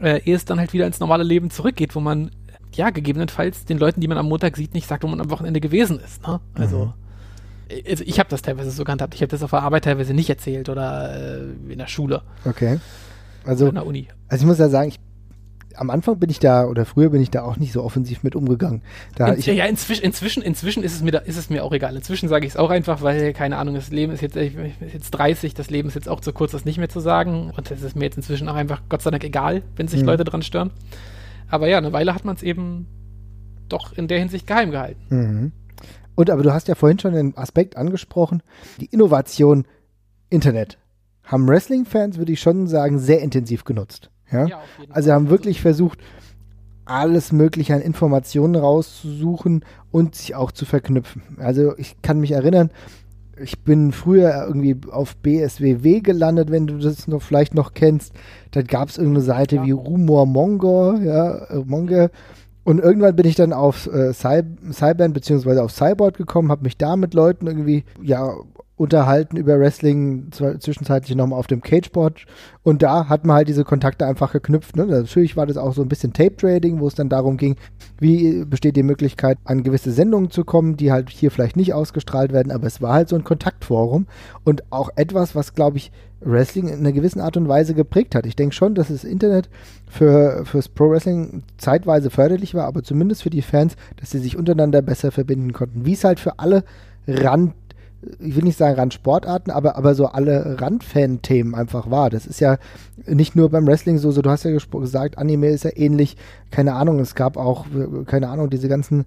äh, 0.00 0.22
ehe 0.22 0.36
es 0.36 0.44
dann 0.44 0.60
halt 0.60 0.72
wieder 0.72 0.86
ins 0.86 1.00
normale 1.00 1.24
Leben 1.24 1.50
zurückgeht, 1.50 1.96
wo 1.96 2.00
man 2.00 2.30
ja 2.74 2.90
gegebenenfalls 2.90 3.64
den 3.64 3.78
Leuten, 3.78 4.00
die 4.00 4.08
man 4.08 4.18
am 4.18 4.28
Montag 4.28 4.56
sieht, 4.56 4.72
nicht 4.74 4.86
sagt, 4.86 5.02
wo 5.02 5.08
man 5.08 5.20
am 5.20 5.30
Wochenende 5.30 5.60
gewesen 5.60 5.98
ist. 5.98 6.22
Ne? 6.22 6.40
Also 6.54 6.86
mhm 6.86 7.07
also 7.88 8.04
ich 8.06 8.18
habe 8.18 8.28
das 8.28 8.42
teilweise 8.42 8.70
so 8.70 8.84
gehandhabt. 8.84 9.14
Ich 9.14 9.20
habe 9.20 9.30
das 9.30 9.42
auf 9.42 9.50
der 9.50 9.62
Arbeit 9.62 9.84
teilweise 9.84 10.14
nicht 10.14 10.30
erzählt 10.30 10.68
oder 10.68 11.40
äh, 11.40 11.72
in 11.72 11.78
der 11.78 11.86
Schule. 11.86 12.22
Okay. 12.44 12.78
Also, 13.44 13.68
in 13.68 13.74
der 13.74 13.86
Uni. 13.86 14.08
Also 14.28 14.42
ich 14.42 14.46
muss 14.46 14.58
ja 14.58 14.68
sagen, 14.68 14.88
ich, 14.88 15.00
am 15.74 15.90
Anfang 15.90 16.18
bin 16.18 16.28
ich 16.28 16.40
da 16.40 16.66
oder 16.66 16.84
früher 16.84 17.10
bin 17.10 17.22
ich 17.22 17.30
da 17.30 17.42
auch 17.42 17.56
nicht 17.56 17.72
so 17.72 17.82
offensiv 17.82 18.22
mit 18.22 18.34
umgegangen. 18.34 18.82
Da 19.16 19.28
in, 19.28 19.38
ich, 19.38 19.46
ja, 19.46 19.64
inzwischen, 19.66 20.02
inzwischen, 20.02 20.42
inzwischen 20.42 20.82
ist 20.82 20.94
es 20.94 21.02
mir 21.02 21.12
da, 21.12 21.18
ist 21.18 21.36
es 21.36 21.50
mir 21.50 21.64
auch 21.64 21.72
egal. 21.72 21.94
Inzwischen 21.94 22.28
sage 22.28 22.46
ich 22.46 22.52
es 22.52 22.56
auch 22.56 22.70
einfach, 22.70 23.02
weil 23.02 23.32
keine 23.32 23.56
Ahnung, 23.56 23.74
das 23.74 23.90
Leben 23.90 24.12
ist 24.12 24.20
jetzt, 24.20 24.36
ist 24.36 24.54
jetzt 24.92 25.10
30, 25.10 25.54
das 25.54 25.70
Leben 25.70 25.88
ist 25.88 25.94
jetzt 25.94 26.08
auch 26.08 26.20
zu 26.20 26.32
kurz, 26.32 26.52
das 26.52 26.64
nicht 26.64 26.78
mehr 26.78 26.88
zu 26.88 27.00
sagen. 27.00 27.52
Und 27.56 27.70
es 27.70 27.82
ist 27.82 27.96
mir 27.96 28.04
jetzt 28.04 28.16
inzwischen 28.16 28.48
auch 28.48 28.54
einfach 28.54 28.82
Gott 28.88 29.02
sei 29.02 29.10
Dank 29.10 29.24
egal, 29.24 29.62
wenn 29.76 29.88
sich 29.88 30.00
mhm. 30.00 30.08
Leute 30.08 30.24
dran 30.24 30.42
stören. 30.42 30.70
Aber 31.48 31.68
ja, 31.68 31.78
eine 31.78 31.92
Weile 31.92 32.14
hat 32.14 32.24
man 32.24 32.36
es 32.36 32.42
eben 32.42 32.86
doch 33.68 33.92
in 33.92 34.08
der 34.08 34.18
Hinsicht 34.18 34.46
geheim 34.46 34.70
gehalten. 34.70 35.00
Mhm. 35.08 35.52
Und 36.18 36.30
aber 36.30 36.42
du 36.42 36.52
hast 36.52 36.66
ja 36.66 36.74
vorhin 36.74 36.98
schon 36.98 37.12
den 37.12 37.36
Aspekt 37.36 37.76
angesprochen, 37.76 38.42
die 38.80 38.86
Innovation 38.86 39.66
Internet 40.30 40.76
haben 41.22 41.46
Wrestling-Fans, 41.46 42.18
würde 42.18 42.32
ich 42.32 42.40
schon 42.40 42.66
sagen, 42.66 42.98
sehr 42.98 43.20
intensiv 43.20 43.62
genutzt. 43.62 44.10
Ja? 44.32 44.46
ja 44.46 44.60
also 44.90 45.12
haben 45.12 45.30
wirklich 45.30 45.60
versucht, 45.60 46.00
alles 46.86 47.30
Mögliche 47.30 47.72
an 47.72 47.82
Informationen 47.82 48.56
rauszusuchen 48.56 49.64
und 49.92 50.16
sich 50.16 50.34
auch 50.34 50.50
zu 50.50 50.64
verknüpfen. 50.64 51.22
Also 51.36 51.78
ich 51.78 52.02
kann 52.02 52.18
mich 52.18 52.32
erinnern, 52.32 52.72
ich 53.40 53.60
bin 53.60 53.92
früher 53.92 54.44
irgendwie 54.44 54.76
auf 54.90 55.14
BSWW 55.18 56.00
gelandet, 56.00 56.50
wenn 56.50 56.66
du 56.66 56.78
das 56.78 57.06
noch 57.06 57.22
vielleicht 57.22 57.54
noch 57.54 57.74
kennst. 57.74 58.12
Da 58.50 58.62
gab 58.62 58.88
es 58.88 58.98
irgendeine 58.98 59.24
Seite 59.24 59.56
ja. 59.56 59.66
wie 59.66 59.70
Rumor 59.70 60.26
Monger, 60.26 61.00
ja, 61.00 61.44
äh, 61.44 61.62
Monger, 61.64 62.10
und 62.68 62.80
irgendwann 62.80 63.16
bin 63.16 63.26
ich 63.26 63.34
dann 63.34 63.54
auf 63.54 63.86
äh, 63.86 64.12
Cybern 64.12 65.14
beziehungsweise 65.14 65.62
auf 65.62 65.72
Cyborg 65.72 66.18
gekommen, 66.18 66.50
habe 66.50 66.64
mich 66.64 66.76
da 66.76 66.96
mit 66.96 67.14
Leuten 67.14 67.46
irgendwie 67.46 67.82
ja 68.02 68.34
unterhalten 68.78 69.36
über 69.36 69.58
Wrestling 69.58 70.30
zwischenzeitlich 70.30 71.16
nochmal 71.16 71.38
auf 71.38 71.46
dem 71.46 71.60
Cageboard 71.60 72.24
und 72.62 72.82
da 72.82 73.08
hat 73.08 73.26
man 73.26 73.36
halt 73.36 73.48
diese 73.48 73.64
Kontakte 73.64 74.06
einfach 74.06 74.32
geknüpft. 74.32 74.76
Ne? 74.76 74.86
Natürlich 74.86 75.36
war 75.36 75.46
das 75.46 75.56
auch 75.56 75.74
so 75.74 75.82
ein 75.82 75.88
bisschen 75.88 76.12
Tape-Trading, 76.12 76.80
wo 76.80 76.86
es 76.86 76.94
dann 76.94 77.08
darum 77.08 77.36
ging, 77.36 77.56
wie 77.98 78.44
besteht 78.44 78.76
die 78.76 78.82
Möglichkeit, 78.82 79.38
an 79.44 79.64
gewisse 79.64 79.90
Sendungen 79.90 80.30
zu 80.30 80.44
kommen, 80.44 80.76
die 80.76 80.92
halt 80.92 81.10
hier 81.10 81.30
vielleicht 81.30 81.56
nicht 81.56 81.74
ausgestrahlt 81.74 82.32
werden, 82.32 82.52
aber 82.52 82.66
es 82.66 82.80
war 82.80 82.94
halt 82.94 83.08
so 83.08 83.16
ein 83.16 83.24
Kontaktforum 83.24 84.06
und 84.44 84.62
auch 84.70 84.90
etwas, 84.96 85.34
was, 85.34 85.54
glaube 85.54 85.78
ich, 85.78 85.90
Wrestling 86.20 86.68
in 86.68 86.80
einer 86.80 86.92
gewissen 86.92 87.20
Art 87.20 87.36
und 87.36 87.48
Weise 87.48 87.74
geprägt 87.74 88.14
hat. 88.14 88.26
Ich 88.26 88.34
denke 88.34 88.54
schon, 88.54 88.74
dass 88.74 88.88
das 88.88 89.04
Internet 89.04 89.48
für 89.88 90.44
fürs 90.44 90.68
Pro 90.68 90.90
Wrestling 90.90 91.44
zeitweise 91.58 92.10
förderlich 92.10 92.54
war, 92.54 92.66
aber 92.66 92.82
zumindest 92.82 93.22
für 93.22 93.30
die 93.30 93.42
Fans, 93.42 93.76
dass 93.96 94.10
sie 94.10 94.18
sich 94.18 94.36
untereinander 94.36 94.82
besser 94.82 95.12
verbinden 95.12 95.52
konnten. 95.52 95.86
Wie 95.86 95.92
es 95.92 96.04
halt 96.04 96.18
für 96.18 96.38
alle 96.38 96.64
Rand 97.06 97.54
ich 98.20 98.36
will 98.36 98.44
nicht 98.44 98.56
sagen 98.56 98.76
Randsportarten, 98.78 99.52
aber, 99.52 99.76
aber 99.76 99.94
so 99.94 100.06
alle 100.06 100.60
Randfan-Themen 100.60 101.54
einfach 101.54 101.90
war. 101.90 102.10
Das 102.10 102.26
ist 102.26 102.40
ja 102.40 102.58
nicht 103.06 103.34
nur 103.34 103.50
beim 103.50 103.66
Wrestling 103.66 103.98
so, 103.98 104.10
so 104.10 104.22
du 104.22 104.30
hast 104.30 104.44
ja 104.44 104.52
gesagt, 104.52 105.18
Anime 105.18 105.48
ist 105.48 105.64
ja 105.64 105.70
ähnlich, 105.74 106.16
keine 106.50 106.74
Ahnung, 106.74 107.00
es 107.00 107.14
gab 107.14 107.36
auch, 107.36 107.66
keine 108.06 108.28
Ahnung, 108.28 108.50
diese 108.50 108.68
ganzen 108.68 109.04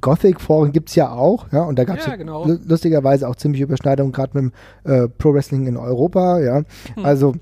Gothic-Foren 0.00 0.72
gibt 0.72 0.90
es 0.90 0.94
ja 0.94 1.10
auch, 1.10 1.50
ja, 1.52 1.62
und 1.62 1.78
da 1.78 1.84
gab 1.84 1.98
es 1.98 2.06
ja, 2.06 2.16
genau. 2.16 2.46
lustigerweise 2.46 3.28
auch 3.28 3.36
ziemlich 3.36 3.62
Überschneidungen, 3.62 4.12
gerade 4.12 4.38
mit 4.38 4.52
dem 4.84 4.92
äh, 4.92 5.08
Pro-Wrestling 5.08 5.66
in 5.66 5.76
Europa, 5.76 6.40
ja. 6.40 6.56
Hm. 6.56 7.04
Also 7.04 7.34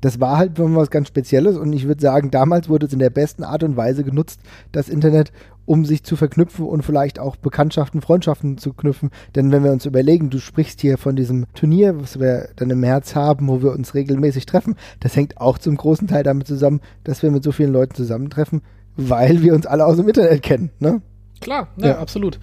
das 0.00 0.20
war 0.20 0.38
halt 0.38 0.52
was 0.56 0.90
ganz 0.90 1.08
Spezielles 1.08 1.56
und 1.56 1.72
ich 1.72 1.86
würde 1.86 2.00
sagen, 2.00 2.30
damals 2.30 2.68
wurde 2.68 2.86
es 2.86 2.92
in 2.92 2.98
der 2.98 3.10
besten 3.10 3.44
Art 3.44 3.62
und 3.62 3.76
Weise 3.76 4.04
genutzt, 4.04 4.40
das 4.72 4.88
Internet, 4.88 5.32
um 5.64 5.84
sich 5.84 6.04
zu 6.04 6.16
verknüpfen 6.16 6.64
und 6.64 6.82
vielleicht 6.82 7.18
auch 7.18 7.36
Bekanntschaften, 7.36 8.00
Freundschaften 8.00 8.56
zu 8.56 8.72
knüpfen. 8.72 9.10
Denn 9.34 9.50
wenn 9.50 9.64
wir 9.64 9.72
uns 9.72 9.84
überlegen, 9.84 10.30
du 10.30 10.38
sprichst 10.38 10.80
hier 10.80 10.96
von 10.96 11.16
diesem 11.16 11.46
Turnier, 11.54 12.00
was 12.00 12.20
wir 12.20 12.48
dann 12.56 12.70
im 12.70 12.80
März 12.80 13.14
haben, 13.14 13.48
wo 13.48 13.62
wir 13.62 13.72
uns 13.72 13.94
regelmäßig 13.94 14.46
treffen, 14.46 14.76
das 15.00 15.16
hängt 15.16 15.38
auch 15.38 15.58
zum 15.58 15.76
großen 15.76 16.06
Teil 16.06 16.22
damit 16.22 16.46
zusammen, 16.46 16.80
dass 17.04 17.22
wir 17.22 17.30
mit 17.30 17.42
so 17.42 17.52
vielen 17.52 17.72
Leuten 17.72 17.94
zusammentreffen, 17.94 18.62
weil 18.96 19.42
wir 19.42 19.54
uns 19.54 19.66
alle 19.66 19.84
aus 19.84 19.96
dem 19.96 20.08
Internet 20.08 20.42
kennen. 20.42 20.70
Ne? 20.78 21.02
Klar, 21.40 21.68
ne, 21.76 21.88
ja. 21.88 21.98
absolut. 21.98 22.38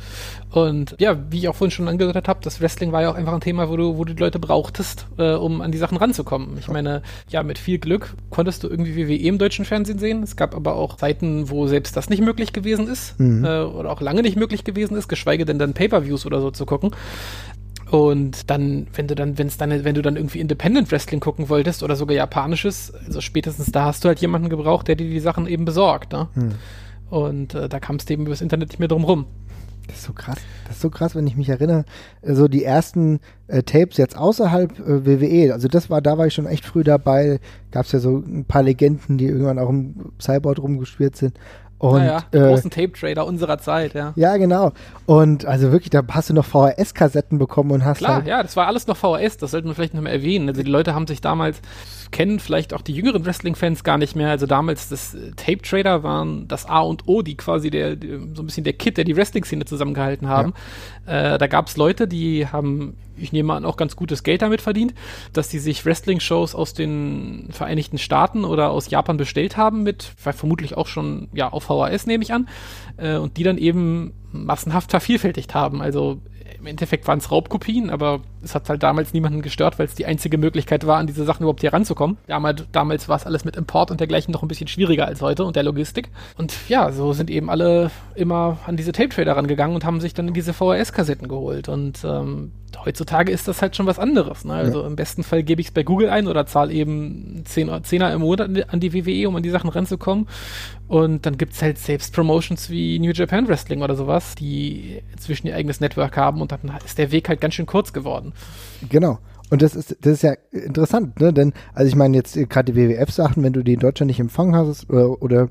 Und 0.51 0.95
ja, 0.99 1.17
wie 1.31 1.39
ich 1.39 1.47
auch 1.47 1.55
vorhin 1.55 1.71
schon 1.71 1.87
angedeutet 1.87 2.27
habe, 2.27 2.39
das 2.43 2.61
Wrestling 2.61 2.91
war 2.91 3.01
ja 3.01 3.11
auch 3.11 3.15
einfach 3.15 3.33
ein 3.33 3.41
Thema, 3.41 3.69
wo 3.69 3.75
du, 3.75 3.97
wo 3.97 4.05
du 4.05 4.13
die 4.13 4.21
Leute 4.21 4.39
brauchtest, 4.39 5.07
äh, 5.17 5.33
um 5.33 5.61
an 5.61 5.71
die 5.71 5.79
Sachen 5.79 5.97
ranzukommen. 5.97 6.57
Ich 6.59 6.67
meine, 6.67 7.01
ja, 7.29 7.41
mit 7.41 7.57
viel 7.57 7.79
Glück 7.79 8.13
konntest 8.29 8.63
du 8.63 8.69
irgendwie 8.69 8.95
WWE 8.95 9.15
im 9.15 9.39
deutschen 9.39 9.65
Fernsehen 9.65 9.97
sehen. 9.97 10.21
Es 10.21 10.35
gab 10.35 10.55
aber 10.55 10.75
auch 10.75 10.97
Zeiten, 10.97 11.49
wo 11.49 11.65
selbst 11.67 11.97
das 11.97 12.09
nicht 12.09 12.21
möglich 12.21 12.53
gewesen 12.53 12.87
ist 12.87 13.19
mhm. 13.19 13.43
äh, 13.43 13.61
oder 13.61 13.91
auch 13.91 14.01
lange 14.01 14.21
nicht 14.21 14.37
möglich 14.37 14.63
gewesen 14.63 14.95
ist, 14.95 15.07
geschweige 15.07 15.45
denn 15.45 15.57
dann 15.57 15.73
Pay-per-Views 15.73 16.25
oder 16.25 16.39
so 16.39 16.51
zu 16.51 16.65
gucken. 16.65 16.91
Und 17.89 18.49
dann, 18.49 18.87
wenn 18.95 19.07
du 19.07 19.15
dann, 19.15 19.37
wenn 19.37 19.47
es 19.47 19.57
dann, 19.57 19.83
wenn 19.83 19.93
du 19.95 20.01
dann 20.01 20.15
irgendwie 20.15 20.39
Independent 20.39 20.91
Wrestling 20.91 21.19
gucken 21.19 21.49
wolltest 21.49 21.83
oder 21.83 21.95
sogar 21.95 22.15
japanisches, 22.15 22.91
also 23.05 23.21
spätestens 23.21 23.71
da 23.71 23.85
hast 23.85 24.03
du 24.03 24.07
halt 24.07 24.19
jemanden 24.19 24.49
gebraucht, 24.49 24.87
der 24.87 24.95
dir 24.95 25.07
die 25.07 25.19
Sachen 25.19 25.45
eben 25.45 25.65
besorgt. 25.65 26.11
Ne? 26.11 26.27
Mhm. 26.33 26.51
Und 27.09 27.53
äh, 27.53 27.69
da 27.69 27.79
kam 27.79 27.97
es 27.97 28.09
eben 28.09 28.25
übers 28.25 28.41
Internet 28.41 28.69
nicht 28.69 28.79
mehr 28.79 28.87
drum 28.87 29.03
rum. 29.03 29.25
Das 29.87 29.97
ist 29.97 30.03
so 30.03 30.13
krass. 30.13 30.37
Das 30.65 30.75
ist 30.75 30.81
so 30.81 30.89
krass, 30.89 31.15
wenn 31.15 31.27
ich 31.27 31.35
mich 31.35 31.49
erinnere. 31.49 31.85
So 32.21 32.29
also 32.29 32.47
die 32.47 32.63
ersten 32.63 33.19
äh, 33.47 33.63
Tapes 33.63 33.97
jetzt 33.97 34.17
außerhalb 34.17 34.79
äh, 34.79 35.05
WWE, 35.05 35.53
also 35.53 35.67
das 35.67 35.89
war, 35.89 36.01
da 36.01 36.17
war 36.17 36.27
ich 36.27 36.33
schon 36.33 36.45
echt 36.45 36.65
früh 36.65 36.83
dabei. 36.83 37.39
Gab 37.71 37.85
es 37.85 37.91
ja 37.91 37.99
so 37.99 38.17
ein 38.17 38.45
paar 38.45 38.63
Legenden, 38.63 39.17
die 39.17 39.25
irgendwann 39.25 39.59
auch 39.59 39.69
im 39.69 40.13
Cyborg 40.21 40.59
rumgespielt 40.59 41.15
sind. 41.17 41.37
Und, 41.83 42.01
ja, 42.01 42.23
ja, 42.31 42.47
großen 42.47 42.71
äh, 42.71 42.75
Tape-Trader 42.75 43.25
unserer 43.25 43.57
Zeit, 43.57 43.93
ja. 43.93 44.13
Ja, 44.15 44.37
genau. 44.37 44.71
Und 45.05 45.45
also 45.45 45.73
wirklich, 45.73 45.89
da 45.89 46.01
hast 46.11 46.29
du 46.29 46.33
noch 46.33 46.45
VHS-Kassetten 46.45 47.37
bekommen 47.37 47.71
und 47.71 47.83
hast 47.83 47.97
Klar, 47.97 48.15
halt 48.15 48.27
ja, 48.27 48.41
das 48.41 48.55
war 48.55 48.67
alles 48.67 48.87
noch 48.87 48.95
VHS, 48.95 49.35
das 49.35 49.51
sollten 49.51 49.67
wir 49.67 49.75
vielleicht 49.75 49.93
noch 49.93 50.01
mal 50.01 50.11
erwähnen. 50.11 50.47
Also 50.47 50.63
die 50.63 50.71
Leute 50.71 50.95
haben 50.95 51.07
sich 51.07 51.19
damals 51.19 51.59
kennen 52.13 52.39
vielleicht 52.39 52.73
auch 52.73 52.81
die 52.81 52.93
jüngeren 52.93 53.25
Wrestling-Fans 53.25 53.83
gar 53.83 53.97
nicht 53.97 54.15
mehr. 54.15 54.29
Also 54.29 54.45
damals 54.45 54.87
das 54.87 55.13
äh, 55.13 55.31
Tape 55.35 55.61
Trader 55.61 56.03
waren 56.03 56.47
das 56.47 56.65
A 56.65 56.79
und 56.79 57.07
O, 57.09 57.21
die 57.21 57.35
quasi 57.35 57.69
der, 57.69 57.97
so 58.33 58.43
ein 58.43 58.45
bisschen 58.45 58.63
der 58.63 58.73
Kit, 58.73 58.95
der 58.95 59.03
die 59.03 59.17
Wrestling-Szene 59.17 59.65
zusammengehalten 59.65 60.29
haben. 60.29 60.53
Ja. 61.05 61.33
Äh, 61.33 61.37
da 61.37 61.47
gab 61.47 61.67
es 61.67 61.75
Leute, 61.75 62.07
die 62.07 62.47
haben, 62.47 62.95
ich 63.17 63.31
nehme 63.31 63.53
an, 63.53 63.65
auch 63.65 63.77
ganz 63.77 63.95
gutes 63.95 64.23
Geld 64.23 64.41
damit 64.41 64.61
verdient, 64.61 64.93
dass 65.33 65.49
die 65.49 65.59
sich 65.59 65.85
Wrestling-Shows 65.85 66.55
aus 66.55 66.73
den 66.73 67.47
Vereinigten 67.51 67.97
Staaten 67.97 68.45
oder 68.45 68.71
aus 68.71 68.89
Japan 68.89 69.17
bestellt 69.17 69.57
haben 69.57 69.83
mit, 69.83 70.13
vermutlich 70.17 70.75
auch 70.75 70.87
schon 70.87 71.29
ja 71.33 71.49
auf 71.49 71.63
VHS 71.63 72.07
nehme 72.07 72.23
ich 72.23 72.33
an, 72.33 72.47
äh, 72.97 73.17
und 73.17 73.37
die 73.37 73.43
dann 73.43 73.57
eben 73.57 74.13
massenhaft 74.31 74.91
vervielfältigt 74.91 75.53
haben. 75.53 75.81
Also 75.81 76.21
im 76.59 76.67
Endeffekt 76.67 77.07
waren 77.07 77.19
es 77.19 77.31
Raubkopien, 77.31 77.89
aber 77.89 78.21
es 78.43 78.55
hat 78.55 78.69
halt 78.69 78.83
damals 78.83 79.13
niemanden 79.13 79.41
gestört, 79.41 79.79
weil 79.79 79.85
es 79.85 79.95
die 79.95 80.05
einzige 80.05 80.37
Möglichkeit 80.37 80.85
war, 80.85 80.97
an 80.97 81.07
diese 81.07 81.25
Sachen 81.25 81.43
überhaupt 81.43 81.61
hier 81.61 81.73
ranzukommen. 81.73 82.17
Damals, 82.27 82.65
damals 82.71 83.09
war 83.09 83.17
es 83.17 83.25
alles 83.25 83.45
mit 83.45 83.55
Import 83.55 83.91
und 83.91 83.99
dergleichen 83.99 84.31
noch 84.31 84.41
ein 84.41 84.47
bisschen 84.47 84.67
schwieriger 84.67 85.05
als 85.05 85.21
heute 85.21 85.43
und 85.45 85.55
der 85.55 85.63
Logistik. 85.63 86.09
Und 86.37 86.53
ja, 86.69 86.91
so 86.91 87.13
sind 87.13 87.29
eben 87.29 87.49
alle 87.49 87.91
immer 88.15 88.57
an 88.65 88.77
diese 88.77 88.91
Tape-Trader 88.91 89.35
rangegangen 89.35 89.75
und 89.75 89.85
haben 89.85 90.01
sich 90.01 90.13
dann 90.13 90.33
diese 90.33 90.53
VHS-Kassetten 90.53 91.27
geholt. 91.27 91.69
Und 91.69 92.03
ähm, 92.03 92.51
heutzutage 92.85 93.31
ist 93.31 93.47
das 93.47 93.61
halt 93.61 93.75
schon 93.75 93.85
was 93.85 93.99
anderes. 93.99 94.45
Ne? 94.45 94.53
Also 94.53 94.81
ja. 94.81 94.87
im 94.87 94.95
besten 94.95 95.23
Fall 95.23 95.43
gebe 95.43 95.61
ich 95.61 95.67
es 95.67 95.73
bei 95.73 95.83
Google 95.83 96.09
ein 96.09 96.27
oder 96.27 96.45
zahle 96.45 96.73
eben 96.73 97.43
10, 97.45 97.69
10er 97.69 98.13
im 98.13 98.21
Monat 98.21 98.49
an 98.69 98.79
die 98.79 98.93
WWE, 98.93 99.27
um 99.27 99.35
an 99.35 99.43
die 99.43 99.49
Sachen 99.49 99.69
ranzukommen. 99.69 100.27
Und 100.87 101.25
dann 101.25 101.37
gibt 101.37 101.53
es 101.53 101.61
halt 101.61 101.77
selbst 101.77 102.13
Promotions 102.13 102.69
wie 102.69 102.99
New 102.99 103.11
Japan 103.11 103.47
Wrestling 103.47 103.81
oder 103.81 103.95
sowas, 103.95 104.35
die 104.35 105.01
inzwischen 105.11 105.47
ihr 105.47 105.55
eigenes 105.55 105.79
Network 105.79 106.17
haben 106.17 106.41
und 106.41 106.51
dann 106.51 106.71
ist 106.85 106.97
der 106.97 107.11
Weg 107.11 107.29
halt 107.29 107.41
ganz 107.41 107.55
schön 107.55 107.65
kurz 107.65 107.93
geworden. 107.93 108.32
Genau. 108.89 109.19
Und 109.49 109.61
das 109.61 109.75
ist, 109.75 109.95
das 110.01 110.13
ist 110.13 110.23
ja 110.23 110.33
interessant, 110.51 111.19
ne? 111.19 111.31
Denn, 111.31 111.53
also 111.73 111.87
ich 111.87 111.95
meine 111.95 112.17
jetzt 112.17 112.33
gerade 112.49 112.71
die 112.71 112.75
WWF-Sachen, 112.75 113.43
wenn 113.43 113.53
du 113.53 113.61
die 113.61 113.73
in 113.73 113.79
Deutschland 113.79 114.07
nicht 114.07 114.19
empfangen 114.19 114.55
hast 114.55 114.89
oder, 114.89 115.21
oder 115.21 115.49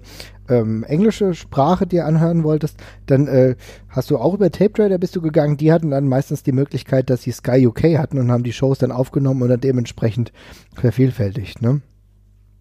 ähm, 0.49 0.83
englische 0.83 1.35
Sprache 1.35 1.87
dir 1.87 2.05
anhören 2.05 2.43
wolltest, 2.43 2.79
dann 3.07 3.29
äh, 3.29 3.55
hast 3.89 4.11
du 4.11 4.19
auch 4.19 4.35
über 4.35 4.51
Tape 4.51 4.73
Trader 4.73 4.99
bist 4.99 5.15
du 5.15 5.23
gegangen. 5.23 5.57
Die 5.57 5.73
hatten 5.73 5.91
dann 5.91 6.09
meistens 6.09 6.43
die 6.43 6.51
Möglichkeit, 6.51 7.11
dass 7.11 7.23
sie 7.23 7.31
Sky 7.31 7.65
UK 7.67 7.97
hatten 7.97 8.19
und 8.19 8.33
haben 8.33 8.43
die 8.43 8.53
Shows 8.53 8.79
dann 8.79 8.91
aufgenommen 8.91 9.43
und 9.43 9.51
dann 9.51 9.61
dementsprechend 9.61 10.33
vervielfältigt, 10.75 11.63
ne? 11.63 11.81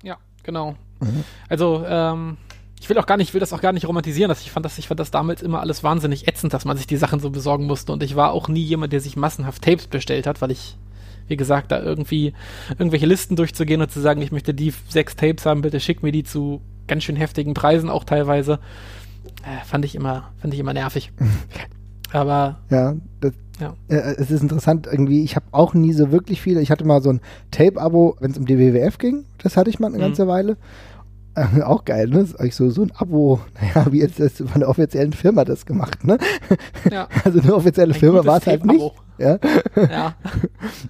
Ja, 0.04 0.18
genau. 0.44 0.76
Mhm. 1.00 1.24
Also, 1.50 1.84
ähm, 1.88 2.38
ich 2.82 2.90
will 2.90 2.98
auch 2.98 3.06
gar 3.06 3.16
nicht, 3.16 3.30
ich 3.30 3.34
will 3.36 3.40
das 3.40 3.54
auch 3.54 3.62
gar 3.62 3.74
nicht 3.74 3.88
romantisieren. 3.88 4.28
Dass 4.28 4.42
ich 4.42 4.52
fand 4.52 4.66
das, 4.66 4.80
ich 4.80 4.88
fand 4.88 5.00
das 5.00 5.12
damals 5.12 5.44
immer 5.44 5.60
alles 5.60 5.84
wahnsinnig 5.84 6.28
ätzend, 6.28 6.52
dass 6.52 6.66
man 6.66 6.78
sich 6.78 6.88
die 6.88 6.98
Sachen 6.98 7.20
so 7.20 7.30
besorgen 7.30 7.68
musste. 7.68 7.94
Und 7.94 8.02
ich 8.02 8.16
war 8.16 8.32
auch 8.32 8.48
nie 8.48 8.64
jemand, 8.64 8.92
der 8.92 9.00
sich 9.00 9.16
massenhaft 9.16 9.62
Tapes 9.62 9.86
bestellt 9.86 10.26
hat, 10.26 10.42
weil 10.42 10.52
ich 10.52 10.78
wie 11.28 11.38
gesagt, 11.38 11.72
da 11.72 11.82
irgendwie 11.82 12.34
irgendwelche 12.72 13.06
Listen 13.06 13.38
durchzugehen 13.38 13.82
und 13.82 13.90
zu 13.90 14.02
sagen, 14.02 14.22
ich 14.22 14.34
möchte 14.34 14.54
die 14.54 14.74
sechs 14.90 15.16
Tapes 15.16 15.46
haben, 15.46 15.62
bitte 15.62 15.80
schick 15.80 16.04
mir 16.04 16.12
die 16.12 16.24
zu 16.24 16.60
ganz 16.88 17.04
schön 17.04 17.16
heftigen 17.16 17.54
Preisen 17.54 17.90
auch 17.90 18.04
teilweise. 18.04 18.60
Äh, 19.44 19.64
fand 19.66 19.86
ich 19.86 19.96
immer, 19.96 20.32
fand 20.42 20.54
ich 20.54 20.60
immer 20.60 20.74
nervig. 20.74 21.14
Aber 22.12 22.60
ja, 22.70 22.96
das, 23.22 23.32
ja. 23.62 23.76
Äh, 23.88 24.16
es 24.18 24.30
ist 24.32 24.42
interessant 24.42 24.88
irgendwie. 24.92 25.24
Ich 25.24 25.36
habe 25.38 25.46
auch 25.52 25.74
nie 25.74 25.94
so 25.94 26.12
wirklich 26.12 26.42
viele. 26.42 26.60
Ich 26.62 26.72
hatte 26.72 26.84
mal 26.84 27.02
so 27.02 27.12
ein 27.12 27.22
Tape-Abo, 27.52 28.18
wenn 28.20 28.32
es 28.32 28.38
um 28.38 28.46
die 28.46 28.58
WWF 28.58 28.98
ging. 28.98 29.26
Das 29.38 29.56
hatte 29.56 29.70
ich 29.70 29.80
mal 29.80 29.88
eine 29.88 29.98
mhm. 29.98 30.02
ganze 30.02 30.28
Weile. 30.28 30.58
Äh, 31.36 31.62
auch 31.64 31.86
geil, 31.86 32.08
ne? 32.08 32.20
Das 32.20 32.34
ist 32.34 32.58
so, 32.58 32.70
so 32.70 32.84
ein 32.84 32.92
Abo, 32.96 33.40
naja, 33.62 33.92
wie 33.92 34.00
jetzt 34.00 34.20
das 34.20 34.38
von 34.38 34.60
der 34.60 34.70
offiziellen 34.70 35.14
Firma 35.14 35.46
das 35.46 35.66
gemacht, 35.66 36.04
ne? 36.04 36.18
Ja. 36.92 37.08
Also 37.24 37.40
eine 37.40 37.54
offizielle 37.54 37.94
ein 37.94 38.00
Firma 38.00 38.26
war 38.26 38.38
es 38.38 38.48
halt 38.48 38.66
nicht. 38.66 38.92
Ja. 39.18 39.38
ja. 39.76 40.16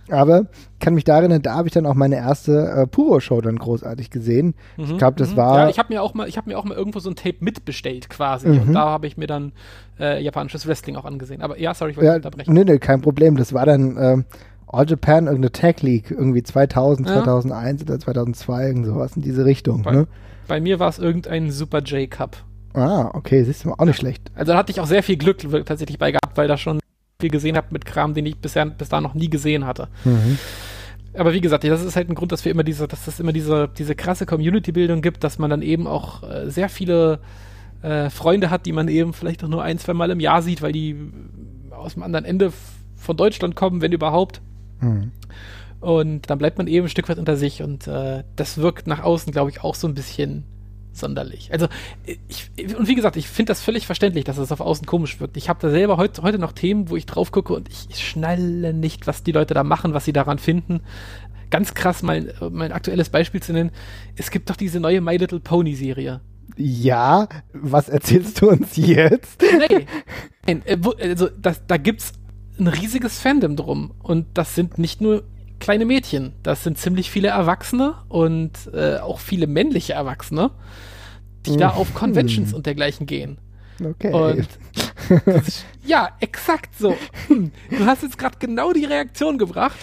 Aber 0.09 0.45
kann 0.79 0.93
mich 0.93 1.03
da 1.03 1.17
erinnern, 1.19 1.41
da 1.41 1.55
habe 1.55 1.67
ich 1.67 1.73
dann 1.73 1.85
auch 1.85 1.93
meine 1.93 2.15
erste 2.15 2.69
äh, 2.69 2.87
Puro-Show 2.87 3.41
dann 3.41 3.57
großartig 3.57 4.09
gesehen. 4.09 4.55
Mhm. 4.77 4.83
Ich 4.85 4.97
glaube, 4.97 5.17
das 5.17 5.31
mhm. 5.31 5.37
war. 5.37 5.57
Ja, 5.59 5.69
ich 5.69 5.77
habe 5.77 5.93
mir 5.93 6.01
auch 6.01 6.13
mal, 6.13 6.29
ich 6.29 6.37
habe 6.37 6.49
mir 6.49 6.57
auch 6.57 6.63
mal 6.63 6.77
irgendwo 6.77 6.99
so 6.99 7.09
ein 7.09 7.15
Tape 7.15 7.37
mitbestellt 7.41 8.09
quasi. 8.09 8.47
Mhm. 8.47 8.61
Und 8.61 8.73
da 8.73 8.85
habe 8.85 9.07
ich 9.07 9.17
mir 9.17 9.27
dann 9.27 9.51
äh, 9.99 10.23
japanisches 10.23 10.65
Wrestling 10.65 10.95
auch 10.95 11.05
angesehen. 11.05 11.41
Aber 11.41 11.59
ja, 11.59 11.73
sorry, 11.73 11.91
ich 11.91 11.97
wollte 11.97 12.07
ja, 12.07 12.15
unterbrechen. 12.15 12.53
Nee, 12.53 12.63
nee, 12.63 12.79
kein 12.79 13.01
Problem. 13.01 13.35
Das 13.35 13.53
war 13.53 13.65
dann 13.65 13.97
äh, 13.97 14.23
All 14.67 14.89
Japan, 14.89 15.25
irgendeine 15.25 15.51
Tag 15.51 15.81
League, 15.81 16.11
irgendwie 16.11 16.43
2000, 16.43 17.07
ja. 17.07 17.15
2001 17.15 17.81
oder 17.81 17.99
2002, 17.99 18.67
irgend 18.67 18.85
sowas 18.85 19.15
in 19.17 19.21
diese 19.21 19.43
Richtung. 19.43 19.81
Ne? 19.81 20.07
Bei 20.47 20.59
mir 20.59 20.79
war 20.79 20.89
es 20.89 20.99
irgendein 20.99 21.51
Super 21.51 21.79
J 21.79 22.09
Cup. 22.09 22.37
Ah, 22.73 23.09
okay, 23.13 23.43
siehst 23.43 23.65
du 23.65 23.73
auch 23.73 23.85
nicht 23.85 23.97
schlecht. 23.97 24.31
Also 24.33 24.53
da 24.53 24.57
hatte 24.57 24.71
ich 24.71 24.79
auch 24.79 24.87
sehr 24.87 25.03
viel 25.03 25.17
Glück 25.17 25.39
tatsächlich 25.65 25.97
bei 25.99 26.11
gehabt, 26.11 26.37
weil 26.37 26.47
da 26.47 26.57
schon 26.57 26.79
viel 27.19 27.29
gesehen 27.29 27.57
habe 27.57 27.67
mit 27.71 27.85
Kram, 27.85 28.13
den 28.13 28.25
ich 28.25 28.37
bisher 28.37 28.65
bis 28.65 28.89
da 28.89 29.01
noch 29.01 29.13
nie 29.13 29.29
gesehen 29.29 29.65
hatte. 29.65 29.89
Mhm. 30.05 30.37
Aber 31.13 31.33
wie 31.33 31.41
gesagt, 31.41 31.65
das 31.65 31.83
ist 31.83 31.95
halt 31.95 32.09
ein 32.09 32.15
Grund, 32.15 32.31
dass 32.31 32.45
wir 32.45 32.51
immer 32.51 32.63
diese, 32.63 32.87
dass 32.87 33.07
es 33.07 33.19
immer 33.19 33.33
diese, 33.33 33.69
diese 33.77 33.95
krasse 33.95 34.25
Community-Bildung 34.25 35.01
gibt, 35.01 35.23
dass 35.23 35.39
man 35.39 35.49
dann 35.49 35.61
eben 35.61 35.85
auch 35.85 36.23
äh, 36.23 36.49
sehr 36.49 36.69
viele 36.69 37.19
äh, 37.81 38.09
Freunde 38.09 38.49
hat, 38.49 38.65
die 38.65 38.71
man 38.71 38.87
eben 38.87 39.13
vielleicht 39.13 39.43
auch 39.43 39.49
nur 39.49 39.63
ein, 39.63 39.77
zwei 39.77 39.93
Mal 39.93 40.09
im 40.09 40.21
Jahr 40.21 40.41
sieht, 40.41 40.61
weil 40.61 40.71
die 40.71 40.95
aus 41.71 41.95
dem 41.95 42.03
anderen 42.03 42.25
Ende 42.25 42.53
von 42.95 43.17
Deutschland 43.17 43.55
kommen, 43.55 43.81
wenn 43.81 43.91
überhaupt. 43.91 44.41
Mhm. 44.79 45.11
Und 45.81 46.29
dann 46.29 46.37
bleibt 46.37 46.57
man 46.59 46.67
eben 46.67 46.85
ein 46.85 46.89
Stück 46.89 47.09
weit 47.09 47.17
unter 47.17 47.35
sich 47.35 47.63
und 47.63 47.87
äh, 47.87 48.23
das 48.35 48.59
wirkt 48.59 48.85
nach 48.87 49.01
außen, 49.01 49.33
glaube 49.33 49.49
ich, 49.49 49.63
auch 49.63 49.75
so 49.75 49.87
ein 49.87 49.95
bisschen 49.95 50.45
sonderlich. 50.93 51.49
Also, 51.51 51.67
ich, 52.05 52.51
und 52.77 52.87
wie 52.87 52.95
gesagt, 52.95 53.15
ich 53.15 53.27
finde 53.27 53.51
das 53.51 53.61
völlig 53.61 53.87
verständlich, 53.87 54.23
dass 54.23 54.37
es 54.37 54.51
auf 54.51 54.59
außen 54.59 54.85
komisch 54.85 55.19
wirkt. 55.19 55.37
Ich 55.37 55.49
habe 55.49 55.59
da 55.59 55.69
selber 55.69 55.97
heut, 55.97 56.21
heute 56.21 56.37
noch 56.37 56.51
Themen, 56.51 56.89
wo 56.89 56.95
ich 56.95 57.05
drauf 57.07 57.31
gucke 57.31 57.53
und 57.53 57.67
ich, 57.69 57.87
ich 57.89 58.07
schnalle 58.07 58.73
nicht, 58.73 59.07
was 59.07 59.23
die 59.23 59.31
Leute 59.31 59.53
da 59.53 59.63
machen, 59.63 59.93
was 59.93 60.05
sie 60.05 60.13
daran 60.13 60.37
finden. 60.37 60.81
Ganz 61.49 61.73
krass, 61.73 62.03
mein, 62.03 62.31
mein 62.51 62.71
aktuelles 62.71 63.09
Beispiel 63.09 63.41
zu 63.41 63.51
nennen. 63.51 63.71
Es 64.15 64.31
gibt 64.31 64.49
doch 64.49 64.55
diese 64.55 64.79
neue 64.79 65.01
My 65.01 65.17
Little 65.17 65.39
Pony 65.39 65.75
Serie. 65.75 66.21
Ja, 66.57 67.27
was 67.53 67.89
erzählst 67.89 68.41
du 68.41 68.49
uns 68.49 68.75
jetzt? 68.75 69.41
Nee. 69.41 69.85
Nein, 70.45 70.61
äh, 70.65 70.77
also 71.01 71.29
das, 71.29 71.65
da 71.65 71.77
gibt's 71.77 72.13
ein 72.59 72.67
riesiges 72.67 73.19
Fandom 73.19 73.55
drum. 73.55 73.93
Und 73.99 74.27
das 74.35 74.55
sind 74.55 74.77
nicht 74.77 75.01
nur 75.01 75.23
kleine 75.61 75.85
Mädchen, 75.85 76.33
das 76.43 76.63
sind 76.63 76.77
ziemlich 76.77 77.09
viele 77.09 77.29
Erwachsene 77.29 77.95
und 78.09 78.51
äh, 78.73 78.97
auch 78.97 79.19
viele 79.19 79.47
männliche 79.47 79.93
Erwachsene, 79.93 80.51
die 81.45 81.51
mhm. 81.51 81.57
da 81.59 81.69
auf 81.69 81.93
Conventions 81.93 82.53
und 82.53 82.65
dergleichen 82.65 83.05
gehen. 83.05 83.37
Okay. 83.83 84.11
Und 84.11 84.47
ist, 85.25 85.65
ja, 85.85 86.09
exakt 86.19 86.77
so. 86.77 86.95
Hm, 87.27 87.51
du 87.69 87.85
hast 87.85 88.03
jetzt 88.03 88.17
gerade 88.17 88.37
genau 88.39 88.73
die 88.73 88.85
Reaktion 88.85 89.37
gebracht, 89.37 89.77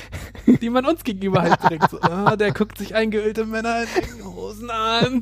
die 0.61 0.71
man 0.71 0.85
uns 0.85 1.03
gegenüber 1.05 1.43
halt 1.43 1.61
bringt. 1.61 1.91
So, 1.91 1.99
oh, 1.99 2.37
der 2.39 2.53
guckt 2.53 2.79
sich 2.79 2.95
eingeölte 2.95 3.45
Männer 3.45 3.83
in 3.83 4.25
Hosen 4.25 4.71
an. 4.71 5.21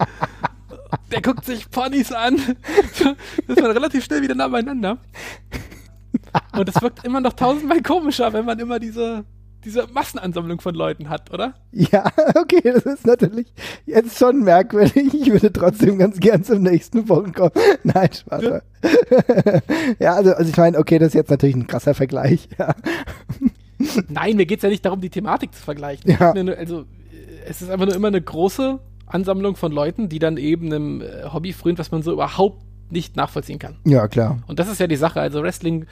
Der 1.11 1.23
guckt 1.23 1.45
sich 1.45 1.71
Ponys 1.71 2.13
an. 2.13 2.37
Das 3.47 3.57
ist 3.57 3.63
man 3.63 3.71
relativ 3.71 4.05
schnell 4.05 4.23
wieder 4.23 4.35
nah 4.35 4.49
beieinander. 4.49 4.99
Und 6.53 6.69
es 6.69 6.83
wirkt 6.83 7.05
immer 7.05 7.21
noch 7.21 7.35
tausendmal 7.35 7.83
komischer, 7.83 8.33
wenn 8.33 8.45
man 8.45 8.59
immer 8.59 8.79
diese, 8.79 9.25
diese 9.67 9.87
Massenansammlung 9.93 10.61
von 10.61 10.75
Leuten 10.75 11.11
hat, 11.11 11.33
oder? 11.35 11.55
Ja, 11.73 12.05
okay, 12.37 12.63
das 12.63 12.85
ist 12.85 13.07
natürlich 13.07 13.53
jetzt 13.85 14.17
schon 14.17 14.45
merkwürdig. 14.45 15.13
Ich 15.13 15.31
würde 15.31 15.53
trotzdem 15.53 15.99
ganz 15.99 16.21
gern 16.21 16.45
zum 16.45 16.63
nächsten 16.63 17.05
Punkt 17.05 17.35
kommen. 17.35 17.51
Nein, 17.83 18.09
Spaß. 18.13 18.43
Ja, 18.43 18.61
ja 19.99 20.15
also, 20.15 20.33
also 20.33 20.49
ich 20.49 20.57
meine, 20.57 20.79
okay, 20.79 20.99
das 20.99 21.09
ist 21.09 21.15
jetzt 21.15 21.31
natürlich 21.31 21.57
ein 21.57 21.67
krasser 21.67 21.95
Vergleich, 21.95 22.49
ja. 22.59 22.75
Nein, 24.09 24.37
mir 24.37 24.47
geht 24.47 24.61
es 24.61 24.63
ja 24.63 24.69
nicht 24.71 24.85
darum, 24.85 25.01
die 25.01 25.11
Thematik 25.11 25.55
zu 25.55 25.63
vergleichen. 25.63 26.11
Ja. 26.11 26.33
Also, 26.33 26.85
es 27.47 27.61
ist 27.61 27.71
einfach 27.71 27.87
nur 27.87 27.95
immer 27.95 28.09
eine 28.09 28.23
große 28.23 28.79
Ansammlung 29.07 29.57
von 29.57 29.73
Leuten, 29.73 30.09
die 30.09 30.19
dann 30.19 30.37
eben 30.37 30.67
einem 30.67 31.03
äh, 31.03 31.25
Hobby 31.33 31.53
frönt, 31.53 31.79
was 31.79 31.91
man 31.91 32.03
so 32.03 32.13
überhaupt 32.13 32.63
nicht 32.91 33.17
nachvollziehen 33.17 33.59
kann. 33.59 33.77
Ja, 33.85 34.09
klar. 34.09 34.39
Und 34.47 34.59
das 34.59 34.69
ist 34.69 34.81
ja 34.81 34.87
die 34.87 34.97
Sache. 34.97 35.21
Also 35.21 35.43
Wrestling 35.43 35.87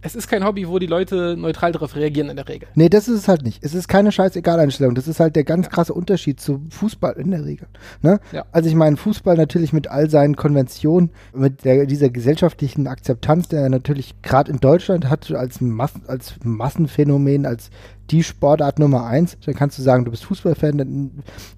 es 0.00 0.14
ist 0.14 0.28
kein 0.28 0.44
Hobby, 0.44 0.68
wo 0.68 0.78
die 0.78 0.86
Leute 0.86 1.36
neutral 1.36 1.72
darauf 1.72 1.96
reagieren 1.96 2.30
in 2.30 2.36
der 2.36 2.48
Regel. 2.48 2.68
Nee, 2.74 2.88
das 2.88 3.08
ist 3.08 3.18
es 3.18 3.28
halt 3.28 3.42
nicht. 3.42 3.64
Es 3.64 3.74
ist 3.74 3.88
keine 3.88 4.12
scheißegal-Einstellung. 4.12 4.94
Das 4.94 5.08
ist 5.08 5.18
halt 5.18 5.34
der 5.34 5.44
ganz 5.44 5.68
krasse 5.70 5.92
Unterschied 5.92 6.40
zu 6.40 6.62
Fußball 6.70 7.14
in 7.14 7.32
der 7.32 7.44
Regel. 7.44 7.66
Ne? 8.02 8.20
Ja. 8.32 8.44
Also 8.52 8.68
ich 8.68 8.76
meine, 8.76 8.96
Fußball 8.96 9.36
natürlich 9.36 9.72
mit 9.72 9.88
all 9.88 10.08
seinen 10.08 10.36
Konventionen, 10.36 11.10
mit 11.34 11.64
der, 11.64 11.86
dieser 11.86 12.10
gesellschaftlichen 12.10 12.86
Akzeptanz, 12.86 13.48
der 13.48 13.68
natürlich 13.68 14.22
gerade 14.22 14.52
in 14.52 14.60
Deutschland 14.60 15.10
hat 15.10 15.30
als, 15.32 15.60
Massen, 15.60 16.02
als 16.06 16.34
Massenphänomen, 16.44 17.44
als 17.44 17.70
die 18.10 18.22
Sportart 18.22 18.78
Nummer 18.78 19.04
eins, 19.04 19.36
dann 19.44 19.54
kannst 19.54 19.78
du 19.78 19.82
sagen, 19.82 20.04
du 20.04 20.10
bist 20.10 20.24
Fußballfan, 20.24 20.78
dann 20.78 21.10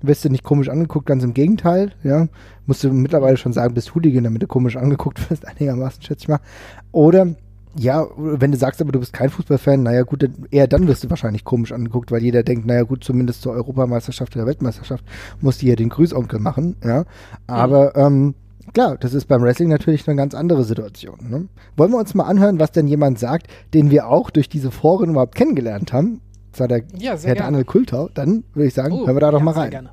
wirst 0.02 0.24
du 0.24 0.30
nicht 0.30 0.42
komisch 0.42 0.68
angeguckt, 0.68 1.06
ganz 1.06 1.22
im 1.22 1.34
Gegenteil, 1.34 1.92
ja. 2.02 2.26
Musst 2.66 2.82
du 2.84 2.92
mittlerweile 2.92 3.36
schon 3.36 3.52
sagen, 3.52 3.74
bist 3.74 3.94
Hooligan, 3.94 4.24
damit 4.24 4.42
du 4.42 4.46
komisch 4.46 4.76
angeguckt 4.76 5.30
wirst, 5.30 5.46
einigermaßen, 5.46 6.02
schätze 6.02 6.22
ich 6.22 6.28
mal. 6.28 6.40
Oder 6.90 7.36
ja, 7.76 8.06
wenn 8.16 8.50
du 8.50 8.58
sagst 8.58 8.80
aber, 8.80 8.92
du 8.92 8.98
bist 8.98 9.12
kein 9.12 9.30
Fußballfan, 9.30 9.82
naja 9.82 10.02
gut, 10.02 10.28
eher 10.50 10.66
dann 10.66 10.88
wirst 10.88 11.04
du 11.04 11.10
wahrscheinlich 11.10 11.44
komisch 11.44 11.72
angeguckt, 11.72 12.10
weil 12.10 12.22
jeder 12.22 12.42
denkt, 12.42 12.66
naja 12.66 12.82
gut, 12.82 13.04
zumindest 13.04 13.42
zur 13.42 13.52
Europameisterschaft 13.52 14.34
oder 14.36 14.46
Weltmeisterschaft 14.46 15.04
muss 15.40 15.58
die 15.58 15.68
ja 15.68 15.76
den 15.76 15.88
Grüßonkel 15.88 16.40
machen, 16.40 16.76
ja. 16.84 17.04
Aber 17.46 17.92
mhm. 17.94 18.16
ähm, 18.16 18.34
klar, 18.72 18.96
das 18.98 19.14
ist 19.14 19.26
beim 19.26 19.42
Wrestling 19.42 19.68
natürlich 19.68 20.06
eine 20.08 20.16
ganz 20.16 20.34
andere 20.34 20.64
Situation. 20.64 21.18
Ne? 21.28 21.48
Wollen 21.76 21.92
wir 21.92 21.98
uns 21.98 22.14
mal 22.14 22.24
anhören, 22.24 22.58
was 22.58 22.72
denn 22.72 22.88
jemand 22.88 23.18
sagt, 23.18 23.46
den 23.72 23.90
wir 23.90 24.08
auch 24.08 24.30
durch 24.30 24.48
diese 24.48 24.70
Foren 24.70 25.10
überhaupt 25.10 25.34
kennengelernt 25.34 25.92
haben? 25.92 26.20
Das 26.52 26.60
war 26.60 26.68
der 26.68 26.82
ja, 26.98 27.16
Herr 27.16 27.36
Daniel 27.36 27.64
Kultau. 27.64 28.08
Dann 28.12 28.42
würde 28.54 28.66
ich 28.66 28.74
sagen, 28.74 28.92
oh, 28.92 29.06
hören 29.06 29.16
wir 29.16 29.20
da 29.20 29.30
doch 29.30 29.38
ja, 29.38 29.44
mal 29.44 29.54
rein. 29.54 29.70
Gerne. 29.70 29.90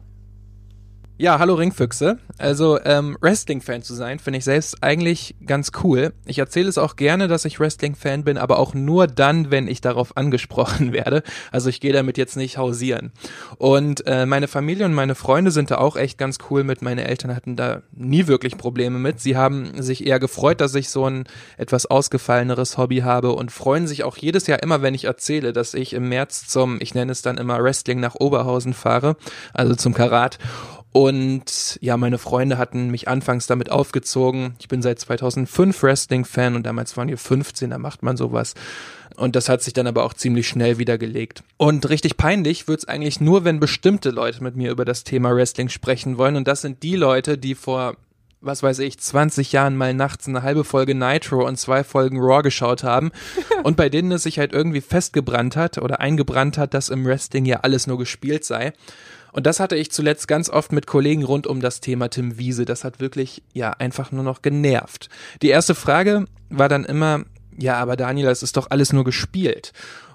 Ja, 1.19 1.39
hallo 1.39 1.55
Ringfüchse. 1.55 2.19
Also 2.37 2.79
ähm, 2.85 3.17
Wrestling-Fan 3.19 3.81
zu 3.81 3.95
sein, 3.95 4.19
finde 4.19 4.37
ich 4.37 4.43
selbst 4.43 4.83
eigentlich 4.83 5.33
ganz 5.47 5.71
cool. 5.83 6.13
Ich 6.27 6.37
erzähle 6.37 6.69
es 6.69 6.77
auch 6.77 6.95
gerne, 6.95 7.27
dass 7.27 7.43
ich 7.43 7.59
Wrestling-Fan 7.59 8.23
bin, 8.23 8.37
aber 8.37 8.59
auch 8.59 8.75
nur 8.75 9.07
dann, 9.07 9.49
wenn 9.49 9.67
ich 9.67 9.81
darauf 9.81 10.15
angesprochen 10.15 10.93
werde. 10.93 11.23
Also 11.51 11.69
ich 11.69 11.81
gehe 11.81 11.91
damit 11.91 12.19
jetzt 12.19 12.37
nicht 12.37 12.59
hausieren. 12.59 13.13
Und 13.57 14.05
äh, 14.05 14.27
meine 14.27 14.47
Familie 14.47 14.85
und 14.85 14.93
meine 14.93 15.15
Freunde 15.15 15.49
sind 15.49 15.71
da 15.71 15.79
auch 15.79 15.95
echt 15.95 16.19
ganz 16.19 16.37
cool 16.51 16.63
mit. 16.63 16.83
Meine 16.83 17.07
Eltern 17.07 17.35
hatten 17.35 17.55
da 17.55 17.81
nie 17.93 18.27
wirklich 18.27 18.55
Probleme 18.55 18.99
mit. 18.99 19.19
Sie 19.19 19.35
haben 19.35 19.81
sich 19.81 20.05
eher 20.05 20.19
gefreut, 20.19 20.61
dass 20.61 20.75
ich 20.75 20.91
so 20.91 21.09
ein 21.09 21.23
etwas 21.57 21.87
ausgefalleneres 21.87 22.77
Hobby 22.77 22.99
habe 22.99 23.31
und 23.31 23.51
freuen 23.51 23.87
sich 23.87 24.03
auch 24.03 24.17
jedes 24.17 24.45
Jahr 24.45 24.61
immer, 24.61 24.83
wenn 24.83 24.93
ich 24.93 25.05
erzähle, 25.05 25.51
dass 25.51 25.73
ich 25.73 25.93
im 25.93 26.09
März 26.09 26.47
zum, 26.47 26.77
ich 26.79 26.93
nenne 26.93 27.11
es 27.11 27.23
dann 27.23 27.39
immer 27.39 27.63
Wrestling 27.63 27.99
nach 27.99 28.13
Oberhausen 28.13 28.75
fahre, 28.75 29.15
also 29.55 29.73
zum 29.73 29.95
Karat. 29.95 30.37
Und 30.97 31.77
ja, 31.79 31.95
meine 31.95 32.17
Freunde 32.17 32.57
hatten 32.57 32.89
mich 32.89 33.07
anfangs 33.07 33.45
damit 33.45 33.69
aufgezogen. 33.69 34.55
Ich 34.57 34.67
bin 34.67 34.81
seit 34.81 34.97
2005 34.97 35.83
Wrestling-Fan 35.83 36.55
und 36.55 36.65
damals 36.65 36.97
waren 36.97 37.07
wir 37.07 37.19
15, 37.19 37.69
da 37.69 37.77
macht 37.77 38.01
man 38.01 38.17
sowas. 38.17 38.55
Und 39.15 39.35
das 39.35 39.47
hat 39.47 39.61
sich 39.61 39.73
dann 39.73 39.85
aber 39.85 40.03
auch 40.05 40.15
ziemlich 40.15 40.47
schnell 40.47 40.79
wieder 40.79 40.97
gelegt. 40.97 41.43
Und 41.57 41.87
richtig 41.87 42.17
peinlich 42.17 42.67
wird's 42.67 42.85
eigentlich 42.85 43.21
nur, 43.21 43.45
wenn 43.45 43.59
bestimmte 43.59 44.09
Leute 44.09 44.41
mit 44.43 44.55
mir 44.55 44.71
über 44.71 44.85
das 44.85 45.03
Thema 45.03 45.35
Wrestling 45.35 45.69
sprechen 45.69 46.17
wollen. 46.17 46.35
Und 46.35 46.47
das 46.47 46.61
sind 46.61 46.81
die 46.81 46.95
Leute, 46.95 47.37
die 47.37 47.53
vor 47.53 47.95
was 48.39 48.63
weiß 48.63 48.79
ich, 48.79 48.99
20 48.99 49.51
Jahren 49.51 49.75
mal 49.75 49.93
nachts 49.93 50.27
eine 50.27 50.43
halbe 50.43 50.63
Folge 50.63 50.95
Nitro 50.95 51.45
und 51.45 51.57
zwei 51.57 51.83
Folgen 51.83 52.19
Raw 52.19 52.41
geschaut 52.41 52.83
haben 52.83 53.11
und 53.63 53.77
bei 53.77 53.89
denen 53.89 54.11
es 54.11 54.23
sich 54.23 54.39
halt 54.39 54.53
irgendwie 54.53 54.81
festgebrannt 54.81 55.55
hat 55.55 55.77
oder 55.77 55.99
eingebrannt 55.99 56.57
hat, 56.57 56.73
dass 56.73 56.89
im 56.89 57.05
Wrestling 57.05 57.45
ja 57.45 57.61
alles 57.61 57.85
nur 57.87 57.97
gespielt 57.97 58.45
sei. 58.45 58.73
Und 59.37 59.45
das 59.45 59.59
hatte 59.59 59.75
ich 59.75 59.91
zuletzt 59.91 60.27
ganz 60.27 60.49
oft 60.49 60.71
mit 60.71 60.87
Kollegen 60.87 61.23
rund 61.23 61.45
um 61.45 61.61
das 61.61 61.79
Thema 61.79 62.09
Tim 62.09 62.39
Wiese. 62.39 62.65
Das 62.65 62.83
hat 62.83 62.99
wirklich, 62.99 63.43
ja, 63.53 63.69
einfach 63.69 64.11
nur 64.11 64.23
noch 64.23 64.41
genervt. 64.41 65.09
Die 65.43 65.49
erste 65.49 65.75
Frage 65.75 66.25
war 66.49 66.69
dann 66.69 66.83
immer, 66.83 67.23
ja, 67.55 67.75
aber 67.75 67.95
Daniel, 67.97 68.25
das 68.25 68.41
ist 68.41 68.57
doch 68.57 68.71
alles 68.71 68.93
nur 68.93 69.03
gespielt. 69.03 69.73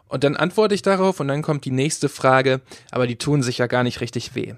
Und 0.08 0.24
dann 0.24 0.34
antworte 0.34 0.74
ich 0.74 0.82
darauf 0.82 1.20
und 1.20 1.28
dann 1.28 1.42
kommt 1.42 1.64
die 1.64 1.70
nächste 1.70 2.08
Frage, 2.08 2.62
aber 2.90 3.06
die 3.06 3.14
tun 3.14 3.44
sich 3.44 3.58
ja 3.58 3.68
gar 3.68 3.84
nicht 3.84 4.00
richtig 4.00 4.34
weh. 4.34 4.54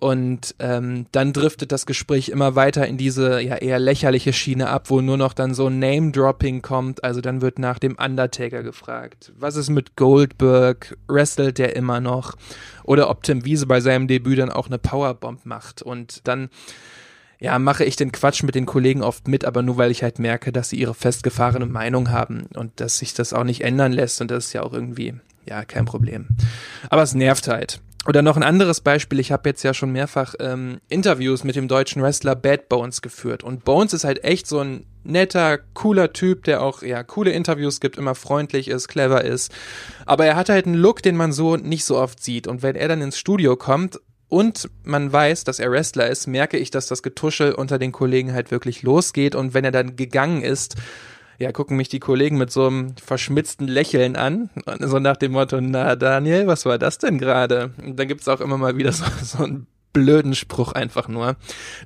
Und 0.00 0.54
ähm, 0.60 1.06
dann 1.10 1.32
driftet 1.32 1.72
das 1.72 1.84
Gespräch 1.84 2.28
immer 2.28 2.54
weiter 2.54 2.86
in 2.86 2.96
diese 2.96 3.40
ja 3.40 3.56
eher 3.56 3.80
lächerliche 3.80 4.32
Schiene 4.32 4.68
ab, 4.68 4.90
wo 4.90 5.00
nur 5.00 5.16
noch 5.16 5.32
dann 5.32 5.54
so 5.54 5.70
Name-Dropping 5.70 6.62
kommt. 6.62 7.02
Also 7.02 7.20
dann 7.20 7.42
wird 7.42 7.58
nach 7.58 7.80
dem 7.80 7.96
Undertaker 7.96 8.62
gefragt. 8.62 9.32
Was 9.36 9.56
ist 9.56 9.70
mit 9.70 9.96
Goldberg? 9.96 10.96
Wrestelt 11.08 11.58
der 11.58 11.74
immer 11.74 12.00
noch? 12.00 12.36
Oder 12.84 13.10
ob 13.10 13.24
Tim 13.24 13.44
Wiese 13.44 13.66
bei 13.66 13.80
seinem 13.80 14.06
Debüt 14.06 14.38
dann 14.38 14.50
auch 14.50 14.68
eine 14.68 14.78
Powerbomb 14.78 15.44
macht. 15.44 15.82
Und 15.82 16.26
dann 16.28 16.48
ja, 17.40 17.58
mache 17.58 17.84
ich 17.84 17.96
den 17.96 18.12
Quatsch 18.12 18.42
mit 18.42 18.54
den 18.54 18.66
Kollegen 18.66 19.02
oft 19.02 19.28
mit, 19.28 19.44
aber 19.44 19.62
nur 19.62 19.78
weil 19.78 19.90
ich 19.90 20.02
halt 20.02 20.18
merke, 20.18 20.52
dass 20.52 20.70
sie 20.70 20.76
ihre 20.76 20.94
festgefahrene 20.94 21.66
Meinung 21.66 22.10
haben 22.10 22.46
und 22.54 22.80
dass 22.80 22.98
sich 22.98 23.14
das 23.14 23.32
auch 23.32 23.44
nicht 23.44 23.62
ändern 23.62 23.92
lässt 23.92 24.20
und 24.20 24.30
das 24.30 24.46
ist 24.46 24.52
ja 24.52 24.62
auch 24.62 24.72
irgendwie, 24.72 25.14
ja, 25.46 25.64
kein 25.64 25.84
Problem. 25.84 26.26
Aber 26.90 27.02
es 27.02 27.14
nervt 27.14 27.46
halt. 27.46 27.80
Oder 28.06 28.22
noch 28.22 28.36
ein 28.36 28.42
anderes 28.42 28.80
Beispiel, 28.80 29.18
ich 29.18 29.32
habe 29.32 29.48
jetzt 29.48 29.62
ja 29.62 29.74
schon 29.74 29.90
mehrfach 29.90 30.34
ähm, 30.40 30.80
Interviews 30.88 31.44
mit 31.44 31.56
dem 31.56 31.68
deutschen 31.68 32.00
Wrestler 32.02 32.36
Bad 32.36 32.68
Bones 32.68 33.02
geführt. 33.02 33.42
Und 33.42 33.64
Bones 33.64 33.92
ist 33.92 34.04
halt 34.04 34.24
echt 34.24 34.46
so 34.46 34.60
ein 34.60 34.86
netter, 35.04 35.58
cooler 35.74 36.12
Typ, 36.12 36.44
der 36.44 36.62
auch 36.62 36.82
ja 36.82 37.02
coole 37.02 37.32
Interviews 37.32 37.80
gibt, 37.80 37.98
immer 37.98 38.14
freundlich 38.14 38.68
ist, 38.68 38.88
clever 38.88 39.24
ist. 39.24 39.52
Aber 40.06 40.24
er 40.26 40.36
hat 40.36 40.48
halt 40.48 40.66
einen 40.66 40.76
Look, 40.76 41.02
den 41.02 41.16
man 41.16 41.32
so 41.32 41.56
nicht 41.56 41.84
so 41.84 41.98
oft 41.98 42.22
sieht. 42.22 42.46
Und 42.46 42.62
wenn 42.62 42.76
er 42.76 42.88
dann 42.88 43.02
ins 43.02 43.18
Studio 43.18 43.56
kommt 43.56 44.00
und 44.28 44.70
man 44.84 45.12
weiß, 45.12 45.44
dass 45.44 45.58
er 45.58 45.70
Wrestler 45.70 46.08
ist, 46.08 46.26
merke 46.26 46.56
ich, 46.56 46.70
dass 46.70 46.86
das 46.86 47.02
Getuschel 47.02 47.52
unter 47.52 47.78
den 47.78 47.92
Kollegen 47.92 48.32
halt 48.32 48.50
wirklich 48.50 48.82
losgeht. 48.82 49.34
Und 49.34 49.54
wenn 49.54 49.64
er 49.64 49.72
dann 49.72 49.96
gegangen 49.96 50.42
ist, 50.42 50.76
ja, 51.38 51.52
gucken 51.52 51.76
mich 51.76 51.88
die 51.88 52.00
Kollegen 52.00 52.36
mit 52.36 52.50
so 52.50 52.66
einem 52.66 52.96
verschmitzten 52.96 53.68
Lächeln 53.68 54.16
an. 54.16 54.50
So 54.80 54.98
nach 54.98 55.16
dem 55.16 55.32
Motto, 55.32 55.60
na 55.60 55.94
Daniel, 55.94 56.48
was 56.48 56.66
war 56.66 56.78
das 56.78 56.98
denn 56.98 57.18
gerade? 57.18 57.70
Und 57.82 57.98
dann 57.98 58.08
gibt's 58.08 58.28
auch 58.28 58.40
immer 58.40 58.58
mal 58.58 58.76
wieder 58.76 58.92
so, 58.92 59.04
so 59.22 59.44
ein 59.44 59.66
blöden 59.92 60.34
Spruch 60.34 60.72
einfach 60.72 61.08
nur. 61.08 61.36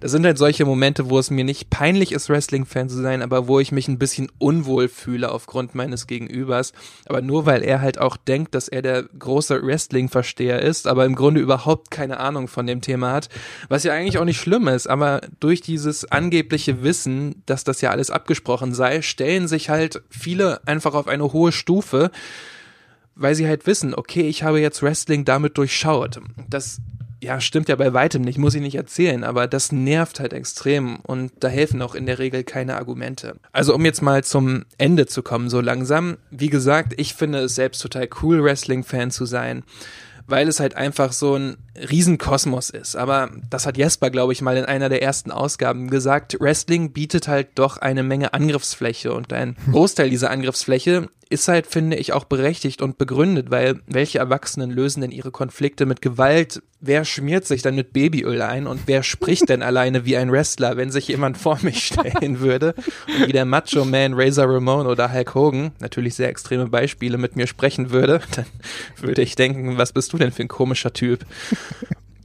Das 0.01 0.11
sind 0.11 0.25
halt 0.25 0.39
solche 0.39 0.65
Momente, 0.65 1.09
wo 1.09 1.19
es 1.19 1.31
mir 1.31 1.45
nicht 1.45 1.71
peinlich 1.71 2.13
ist, 2.13 2.29
Wrestling-Fan 2.29 2.89
zu 2.89 3.01
sein, 3.01 3.23
aber 3.23 3.49
wo 3.49 3.61
ich 3.61 3.73
mich 3.73 3.89
ein 3.89 3.99
bisschen 3.99 4.31
unwohl 4.39 4.89
fühle 4.89 5.31
aufgrund 5.31 5.75
meines 5.75 6.07
Gegenübers. 6.07 6.73
Aber 7.07 7.23
nur 7.23 7.47
weil 7.47 7.63
er 7.63 7.81
halt 7.81 7.99
auch 7.99 8.17
denkt, 8.17 8.55
dass 8.55 8.69
er 8.69 8.83
der 8.83 9.05
große 9.05 9.63
Wrestling-Versteher 9.63 10.61
ist, 10.61 10.87
aber 10.87 11.05
im 11.05 11.15
Grunde 11.15 11.41
überhaupt 11.41 11.91
keine 11.91 12.19
Ahnung 12.21 12.49
von 12.49 12.67
dem 12.67 12.81
Thema 12.81 13.13
hat. 13.13 13.29
Was 13.69 13.85
ja 13.85 13.93
eigentlich 13.93 14.19
auch 14.19 14.25
nicht 14.25 14.41
schlimm 14.41 14.69
ist, 14.69 14.89
aber 14.89 15.21
durch 15.41 15.61
dieses 15.61 16.11
angebliche 16.11 16.83
Wissen, 16.83 17.43
dass 17.47 17.65
das 17.65 17.81
ja 17.81 17.91
alles 17.91 18.11
abgesprochen 18.11 18.75
sei, 18.75 19.03
stellen 19.03 19.49
sich 19.49 19.71
halt 19.71 20.03
viele 20.11 20.67
einfach 20.67 20.95
auf 20.95 21.07
eine 21.07 21.33
hohe 21.33 21.53
Stufe, 21.53 22.11
weil 23.15 23.35
sie 23.35 23.47
halt 23.47 23.67
wissen, 23.67 23.95
okay, 23.95 24.23
ich 24.23 24.43
habe 24.43 24.61
jetzt 24.61 24.83
Wrestling 24.83 25.25
damit 25.25 25.59
durchschaut. 25.59 26.21
Das 26.49 26.81
ja, 27.23 27.41
stimmt 27.41 27.69
ja 27.69 27.77
bei 27.77 27.95
weitem 27.95 28.23
nicht, 28.23 28.37
muss 28.37 28.55
ich 28.55 28.61
nicht 28.61 28.75
erzählen, 28.75 29.23
aber 29.23 29.47
das 29.47 29.71
nervt 29.71 30.19
halt 30.19 30.33
extrem 30.33 30.97
und 30.97 31.33
da 31.39 31.47
helfen 31.47 31.81
auch 31.81 31.95
in 31.95 32.05
der 32.05 32.19
Regel 32.19 32.43
keine 32.43 32.77
Argumente. 32.77 33.37
Also 33.53 33.75
um 33.77 33.85
jetzt 33.85 34.03
mal 34.03 34.25
zum 34.25 34.65
Ende 34.77 35.07
zu 35.07 35.23
kommen, 35.23 35.49
so 35.49 35.61
langsam. 35.61 36.17
Wie 36.31 36.51
gesagt, 36.51 36.95
ich 36.97 37.15
finde 37.15 37.39
es 37.39 37.55
selbst 37.55 37.81
total 37.81 38.09
cool, 38.23 38.43
Wrestling-Fan 38.43 39.13
zu 39.13 39.25
sein 39.25 39.63
weil 40.27 40.49
es 40.49 40.61
halt 40.61 40.77
einfach 40.77 41.13
so 41.13 41.37
ein 41.37 41.57
Riesenkosmos 41.77 42.71
ist. 42.71 42.97
Aber 42.97 43.31
das 43.51 43.67
hat 43.67 43.77
Jesper, 43.77 44.09
glaube 44.09 44.33
ich, 44.33 44.41
mal 44.41 44.57
in 44.57 44.65
einer 44.65 44.89
der 44.89 45.03
ersten 45.03 45.31
Ausgaben 45.31 45.91
gesagt. 45.91 46.37
Wrestling 46.41 46.93
bietet 46.93 47.29
halt 47.29 47.49
doch 47.57 47.79
eine 47.79 48.03
Menge 48.03 48.33
Angriffsfläche 48.33 49.13
und 49.13 49.33
ein 49.33 49.57
Großteil 49.71 50.11
dieser 50.11 50.31
Angriffsfläche 50.31 51.09
ist 51.29 51.49
halt, 51.49 51.67
finde 51.67 51.97
ich, 51.97 52.13
auch 52.13 52.25
berechtigt 52.25 52.83
und 52.83 52.99
begründet, 52.99 53.51
weil 53.51 53.81
welche 53.87 54.19
Erwachsenen 54.19 54.71
lösen 54.71 55.01
denn 55.01 55.11
ihre 55.11 55.31
Konflikte 55.31 55.87
mit 55.87 56.03
Gewalt? 56.03 56.63
Wer 56.85 57.05
schmiert 57.05 57.47
sich 57.47 57.63
dann 57.63 57.77
mit 57.77 57.93
Babyöl 57.93 58.43
ein 58.43 58.67
und 58.67 58.83
wer 58.87 59.05
spricht 59.05 59.49
denn 59.49 59.63
alleine 59.63 60.05
wie 60.05 60.17
ein 60.17 60.33
Wrestler, 60.33 60.77
wenn 60.77 60.91
sich 60.91 61.07
jemand 61.07 61.39
vor 61.39 61.61
mich 61.63 61.87
stellen 61.87 62.41
würde 62.41 62.75
und 63.07 63.29
wie 63.29 63.33
der 63.33 63.45
Macho 63.45 63.85
Man 63.85 64.15
Razor 64.15 64.53
Ramon 64.53 64.89
oder 64.89 65.13
Hulk 65.13 65.33
Hogan, 65.37 65.71
natürlich 65.79 66.17
sehr 66.17 66.29
extreme 66.29 66.67
Beispiele, 66.67 67.19
mit 67.19 67.37
mir 67.37 67.47
sprechen 67.47 67.91
würde, 67.91 68.21
dann 68.35 68.47
würde 68.97 69.23
ich 69.23 69.37
denken, 69.37 69.79
was 69.79 69.93
bist 69.93 70.13
du 70.13 70.19
denn 70.19 70.33
für 70.33 70.43
ein 70.43 70.49
komischer 70.49 70.93
Typ? 70.93 71.25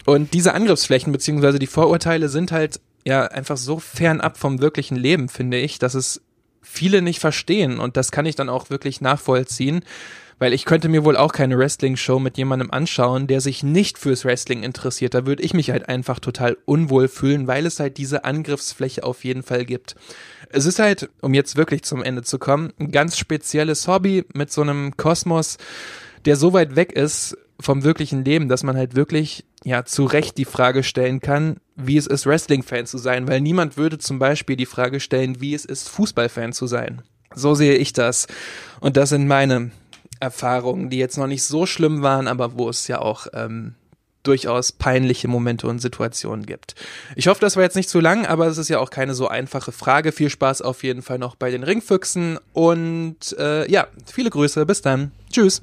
Und 0.08 0.34
diese 0.34 0.56
Angriffsflächen 0.56 1.12
beziehungsweise 1.12 1.60
die 1.60 1.68
Vorurteile 1.68 2.28
sind 2.28 2.52
halt 2.52 2.80
ja 3.06 3.26
einfach 3.26 3.58
so 3.58 3.78
fernab 3.78 4.40
vom 4.40 4.60
wirklichen 4.60 4.98
Leben, 4.98 5.30
finde 5.30 5.60
ich, 5.60 5.78
dass 5.78 5.94
es 5.94 6.22
viele 6.64 7.04
nicht 7.04 7.20
verstehen 7.20 7.80
und 7.80 7.96
das 7.96 8.12
kann 8.12 8.26
ich 8.26 8.36
dann 8.36 8.50
auch 8.50 8.72
wirklich 8.72 9.02
nachvollziehen, 9.02 9.84
weil 10.40 10.54
ich 10.54 10.66
könnte 10.66 10.90
mir 10.90 11.04
wohl 11.04 11.18
auch 11.18 11.34
keine 11.34 11.58
Wrestling-Show 11.58 12.20
mit 12.20 12.38
jemandem 12.38 12.72
anschauen, 12.72 13.28
der 13.28 13.42
sich 13.42 13.64
nicht 13.64 13.98
fürs 13.98 14.24
Wrestling 14.24 14.64
interessiert. 14.64 15.14
Da 15.14 15.26
würde 15.26 15.44
ich 15.44 15.54
mich 15.54 15.72
halt 15.72 15.90
einfach 15.90 16.20
total 16.20 16.58
unwohl 16.66 17.08
fühlen, 17.08 17.48
weil 17.48 17.66
es 17.66 17.80
halt 17.80 17.98
diese 17.98 18.24
Angriffsfläche 18.24 19.04
auf 19.04 19.24
jeden 19.24 19.44
Fall 19.44 19.66
gibt. 19.66 19.96
Es 20.50 20.66
ist 20.66 20.80
halt, 20.80 21.10
um 21.22 21.34
jetzt 21.34 21.58
wirklich 21.58 21.84
zum 21.84 22.04
Ende 22.04 22.22
zu 22.22 22.38
kommen, 22.40 22.72
ein 22.80 22.92
ganz 22.92 23.18
spezielles 23.18 23.88
Hobby 23.88 24.26
mit 24.34 24.52
so 24.52 24.62
einem 24.62 24.96
Kosmos, 24.96 25.58
der 26.26 26.36
so 26.36 26.54
weit 26.54 26.76
weg 26.76 26.94
ist 26.94 27.38
vom 27.60 27.84
wirklichen 27.84 28.24
Leben, 28.24 28.50
dass 28.50 28.64
man 28.64 28.78
halt 28.78 28.96
wirklich 28.96 29.44
ja 29.64 29.84
zu 29.86 30.06
Recht 30.06 30.38
die 30.38 30.46
Frage 30.46 30.84
stellen 30.84 31.20
kann, 31.20 31.58
wie 31.76 31.98
es 31.98 32.06
ist, 32.06 32.28
Wrestling-Fan 32.28 32.86
zu 32.86 33.00
sein, 33.00 33.28
weil 33.28 33.42
niemand 33.42 33.78
würde 33.78 33.98
zum 33.98 34.20
Beispiel 34.20 34.56
die 34.56 34.68
Frage 34.68 35.00
stellen, 35.00 35.42
wie 35.42 35.56
es 35.56 35.66
ist, 35.66 35.90
Fußball-Fan 35.90 36.54
zu 36.54 36.68
sein. 36.68 37.02
So 37.34 37.56
sehe 37.56 37.76
ich 37.76 37.94
das. 37.94 38.28
Und 38.80 38.98
das 38.98 39.10
sind 39.10 39.28
meine 39.28 39.72
Erfahrungen, 40.20 40.90
die 40.90 40.98
jetzt 40.98 41.18
noch 41.18 41.28
nicht 41.28 41.44
so 41.44 41.66
schlimm 41.66 42.02
waren, 42.02 42.28
aber 42.28 42.58
wo 42.58 42.70
es 42.70 42.88
ja 42.88 43.00
auch 43.00 43.28
ähm, 43.34 43.76
durchaus 44.24 44.72
peinliche 44.72 45.28
Momente 45.28 45.68
und 45.68 45.80
Situationen 45.80 46.46
gibt. 46.46 46.76
Ich 47.16 47.28
hoffe, 47.28 47.40
das 47.40 47.56
war 47.56 47.64
jetzt 47.64 47.76
nicht 47.76 47.90
zu 47.90 48.00
lang, 48.00 48.26
aber 48.26 48.48
es 48.48 48.58
ist 48.58 48.68
ja 48.68 48.80
auch 48.80 48.90
keine 48.90 49.14
so 49.14 49.28
einfache 49.28 49.72
Frage. 49.72 50.12
Viel 50.12 50.30
Spaß 50.30 50.62
auf 50.62 50.84
jeden 50.84 51.02
Fall 51.02 51.18
noch 51.18 51.36
bei 51.36 51.50
den 51.50 51.64
Ringfüchsen 51.64 52.38
und 52.54 53.36
äh, 53.40 53.70
ja, 53.72 53.88
viele 54.06 54.30
Grüße. 54.30 54.66
Bis 54.66 54.82
dann. 54.82 55.12
Tschüss. 55.32 55.62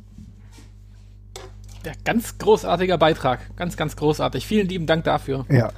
Ja, 1.84 1.92
ganz 2.04 2.38
großartiger 2.38 2.96
Beitrag. 2.96 3.40
Ganz, 3.56 3.76
ganz 3.76 3.96
großartig. 3.96 4.46
Vielen 4.46 4.68
lieben 4.68 4.86
Dank 4.86 5.04
dafür. 5.04 5.44
Ja. 5.50 5.70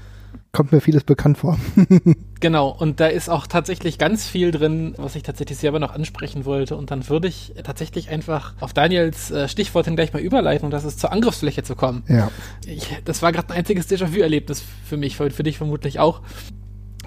Kommt 0.52 0.72
mir 0.72 0.80
vieles 0.80 1.04
bekannt 1.04 1.38
vor. 1.38 1.58
genau, 2.40 2.68
und 2.68 3.00
da 3.00 3.06
ist 3.06 3.28
auch 3.28 3.46
tatsächlich 3.46 3.98
ganz 3.98 4.26
viel 4.26 4.50
drin, 4.50 4.94
was 4.96 5.16
ich 5.16 5.22
tatsächlich 5.22 5.58
selber 5.58 5.78
noch 5.78 5.92
ansprechen 5.92 6.44
wollte. 6.44 6.76
Und 6.76 6.90
dann 6.90 7.08
würde 7.08 7.28
ich 7.28 7.54
tatsächlich 7.62 8.08
einfach 8.10 8.54
auf 8.60 8.72
Daniels 8.72 9.30
äh, 9.30 9.48
Stichwort 9.48 9.86
hin 9.86 9.96
gleich 9.96 10.12
mal 10.12 10.22
überleiten, 10.22 10.64
und 10.64 10.70
das 10.70 10.84
ist 10.84 11.00
zur 11.00 11.12
Angriffsfläche 11.12 11.62
zu 11.62 11.76
kommen. 11.76 12.04
Ja. 12.08 12.30
Ich, 12.66 12.88
das 13.04 13.22
war 13.22 13.32
gerade 13.32 13.50
ein 13.50 13.58
einziges 13.58 13.88
Déjà-vu-Erlebnis 13.88 14.62
für 14.84 14.96
mich, 14.96 15.16
für, 15.16 15.30
für 15.30 15.42
dich 15.42 15.58
vermutlich 15.58 15.98
auch 15.98 16.22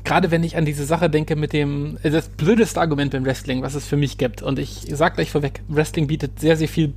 gerade 0.04 0.32
wenn 0.32 0.44
ich 0.44 0.58
an 0.58 0.66
diese 0.66 0.86
Sache 0.86 1.10
denke 1.10 1.36
mit 1.36 1.54
dem, 1.54 1.98
äh, 2.04 2.10
das 2.10 2.30
blödeste 2.30 2.80
Argument 2.80 3.12
beim 3.12 3.26
Wrestling, 3.26 3.62
was 3.62 3.76
es 3.76 3.86
für 3.86 3.98
mich 3.98 4.18
gibt. 4.18 4.42
Und 4.42 4.58
ich 4.60 4.88
sag 4.92 5.16
gleich 5.16 5.32
vorweg, 5.32 5.62
Wrestling 5.68 6.08
bietet 6.08 6.40
sehr, 6.40 6.58
sehr 6.58 6.68
viel 6.68 6.94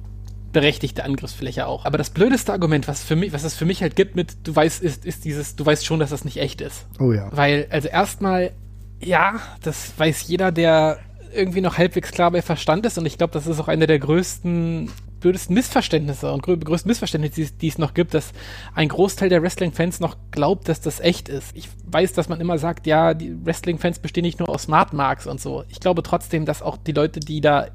berechtigte 0.52 1.04
Angriffsfläche 1.04 1.66
auch. 1.66 1.84
Aber 1.84 1.98
das 1.98 2.10
blödeste 2.10 2.52
Argument, 2.52 2.88
was 2.88 3.02
für 3.02 3.16
mich, 3.16 3.32
was 3.32 3.44
es 3.44 3.54
für 3.54 3.64
mich 3.64 3.82
halt 3.82 3.96
gibt 3.96 4.16
mit, 4.16 4.46
du 4.46 4.54
weißt, 4.54 4.82
ist, 4.82 5.04
ist 5.04 5.24
dieses, 5.24 5.56
du 5.56 5.64
weißt 5.64 5.84
schon, 5.84 6.00
dass 6.00 6.10
das 6.10 6.24
nicht 6.24 6.38
echt 6.38 6.60
ist. 6.60 6.86
Oh 6.98 7.12
ja. 7.12 7.28
Weil, 7.32 7.66
also 7.70 7.88
erstmal, 7.88 8.52
ja, 9.00 9.40
das 9.62 9.92
weiß 9.96 10.28
jeder, 10.28 10.52
der 10.52 10.98
irgendwie 11.34 11.62
noch 11.62 11.78
halbwegs 11.78 12.10
klar 12.10 12.30
bei 12.30 12.42
Verstand 12.42 12.84
ist 12.86 12.98
und 12.98 13.06
ich 13.06 13.16
glaube, 13.16 13.32
das 13.32 13.46
ist 13.46 13.58
auch 13.58 13.68
einer 13.68 13.86
der 13.86 13.98
größten 13.98 14.90
blödesten 15.22 15.54
Missverständnisse 15.54 16.30
und 16.30 16.42
grö 16.42 16.56
größten 16.56 16.90
Missverständnisse, 16.90 17.34
die, 17.34 17.58
die, 17.58 17.68
es 17.68 17.78
noch 17.78 17.94
gibt, 17.94 18.12
dass 18.12 18.32
ein 18.74 18.88
Großteil 18.88 19.28
der 19.28 19.40
Wrestling-Fans 19.40 20.00
noch 20.00 20.16
glaubt, 20.32 20.68
dass 20.68 20.80
das 20.80 21.00
echt 21.00 21.28
ist. 21.28 21.56
Ich 21.56 21.68
weiß, 21.86 22.12
dass 22.12 22.28
man 22.28 22.40
immer 22.40 22.58
sagt, 22.58 22.86
ja, 22.86 23.14
die 23.14 23.34
Wrestling-Fans 23.44 24.00
bestehen 24.00 24.24
nicht 24.24 24.40
nur 24.40 24.48
aus 24.48 24.64
Smart 24.64 24.92
Marks 24.92 25.26
und 25.26 25.40
so. 25.40 25.64
Ich 25.68 25.80
glaube 25.80 26.02
trotzdem, 26.02 26.44
dass 26.44 26.60
auch 26.60 26.76
die 26.76 26.92
Leute, 26.92 27.20
die 27.20 27.40
da 27.40 27.68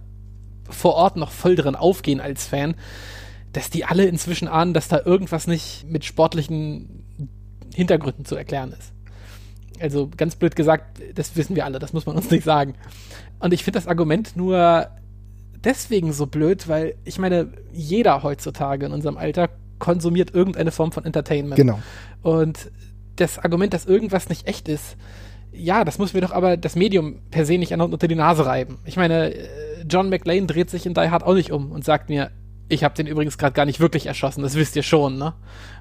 vor 0.69 0.95
Ort 0.95 1.17
noch 1.17 1.31
voll 1.31 1.55
drin 1.55 1.75
aufgehen 1.75 2.19
als 2.19 2.47
Fan, 2.47 2.75
dass 3.53 3.69
die 3.69 3.85
alle 3.85 4.05
inzwischen 4.05 4.47
ahnen, 4.47 4.73
dass 4.73 4.87
da 4.87 5.01
irgendwas 5.03 5.47
nicht 5.47 5.85
mit 5.87 6.05
sportlichen 6.05 7.03
Hintergründen 7.73 8.25
zu 8.25 8.35
erklären 8.35 8.73
ist. 8.73 8.93
Also 9.79 10.09
ganz 10.15 10.35
blöd 10.35 10.55
gesagt, 10.55 11.01
das 11.15 11.35
wissen 11.35 11.55
wir 11.55 11.65
alle, 11.65 11.79
das 11.79 11.93
muss 11.93 12.05
man 12.05 12.15
uns 12.15 12.31
nicht 12.31 12.43
sagen. 12.43 12.75
Und 13.39 13.53
ich 13.53 13.63
finde 13.63 13.79
das 13.79 13.87
Argument 13.87 14.35
nur 14.35 14.87
deswegen 15.63 16.13
so 16.13 16.25
blöd, 16.25 16.67
weil 16.67 16.95
ich 17.03 17.19
meine, 17.19 17.49
jeder 17.71 18.23
heutzutage 18.23 18.85
in 18.85 18.91
unserem 18.91 19.17
Alter 19.17 19.49
konsumiert 19.79 20.33
irgendeine 20.33 20.71
Form 20.71 20.91
von 20.91 21.05
Entertainment. 21.05 21.57
Genau. 21.57 21.79
Und 22.23 22.71
das 23.15 23.39
Argument, 23.39 23.73
dass 23.73 23.85
irgendwas 23.85 24.29
nicht 24.29 24.47
echt 24.47 24.67
ist, 24.67 24.95
ja, 25.57 25.83
das 25.83 25.97
muss 25.97 26.13
mir 26.13 26.21
doch 26.21 26.31
aber 26.31 26.57
das 26.57 26.75
Medium 26.75 27.19
per 27.31 27.45
se 27.45 27.57
nicht 27.57 27.73
unter 27.73 28.07
die 28.07 28.15
Nase 28.15 28.45
reiben. 28.45 28.79
Ich 28.85 28.97
meine, 28.97 29.33
äh, 29.33 29.47
John 29.89 30.09
McLean 30.09 30.47
dreht 30.47 30.69
sich 30.69 30.85
in 30.85 30.93
Die 30.93 31.09
Hard 31.09 31.23
auch 31.23 31.33
nicht 31.33 31.51
um 31.51 31.71
und 31.71 31.85
sagt 31.85 32.09
mir, 32.09 32.31
ich 32.69 32.83
habe 32.83 32.95
den 32.95 33.07
übrigens 33.07 33.37
gerade 33.37 33.53
gar 33.53 33.65
nicht 33.65 33.79
wirklich 33.79 34.07
erschossen, 34.07 34.41
das 34.41 34.55
wisst 34.55 34.75
ihr 34.75 34.83
schon, 34.83 35.17
ne? 35.17 35.33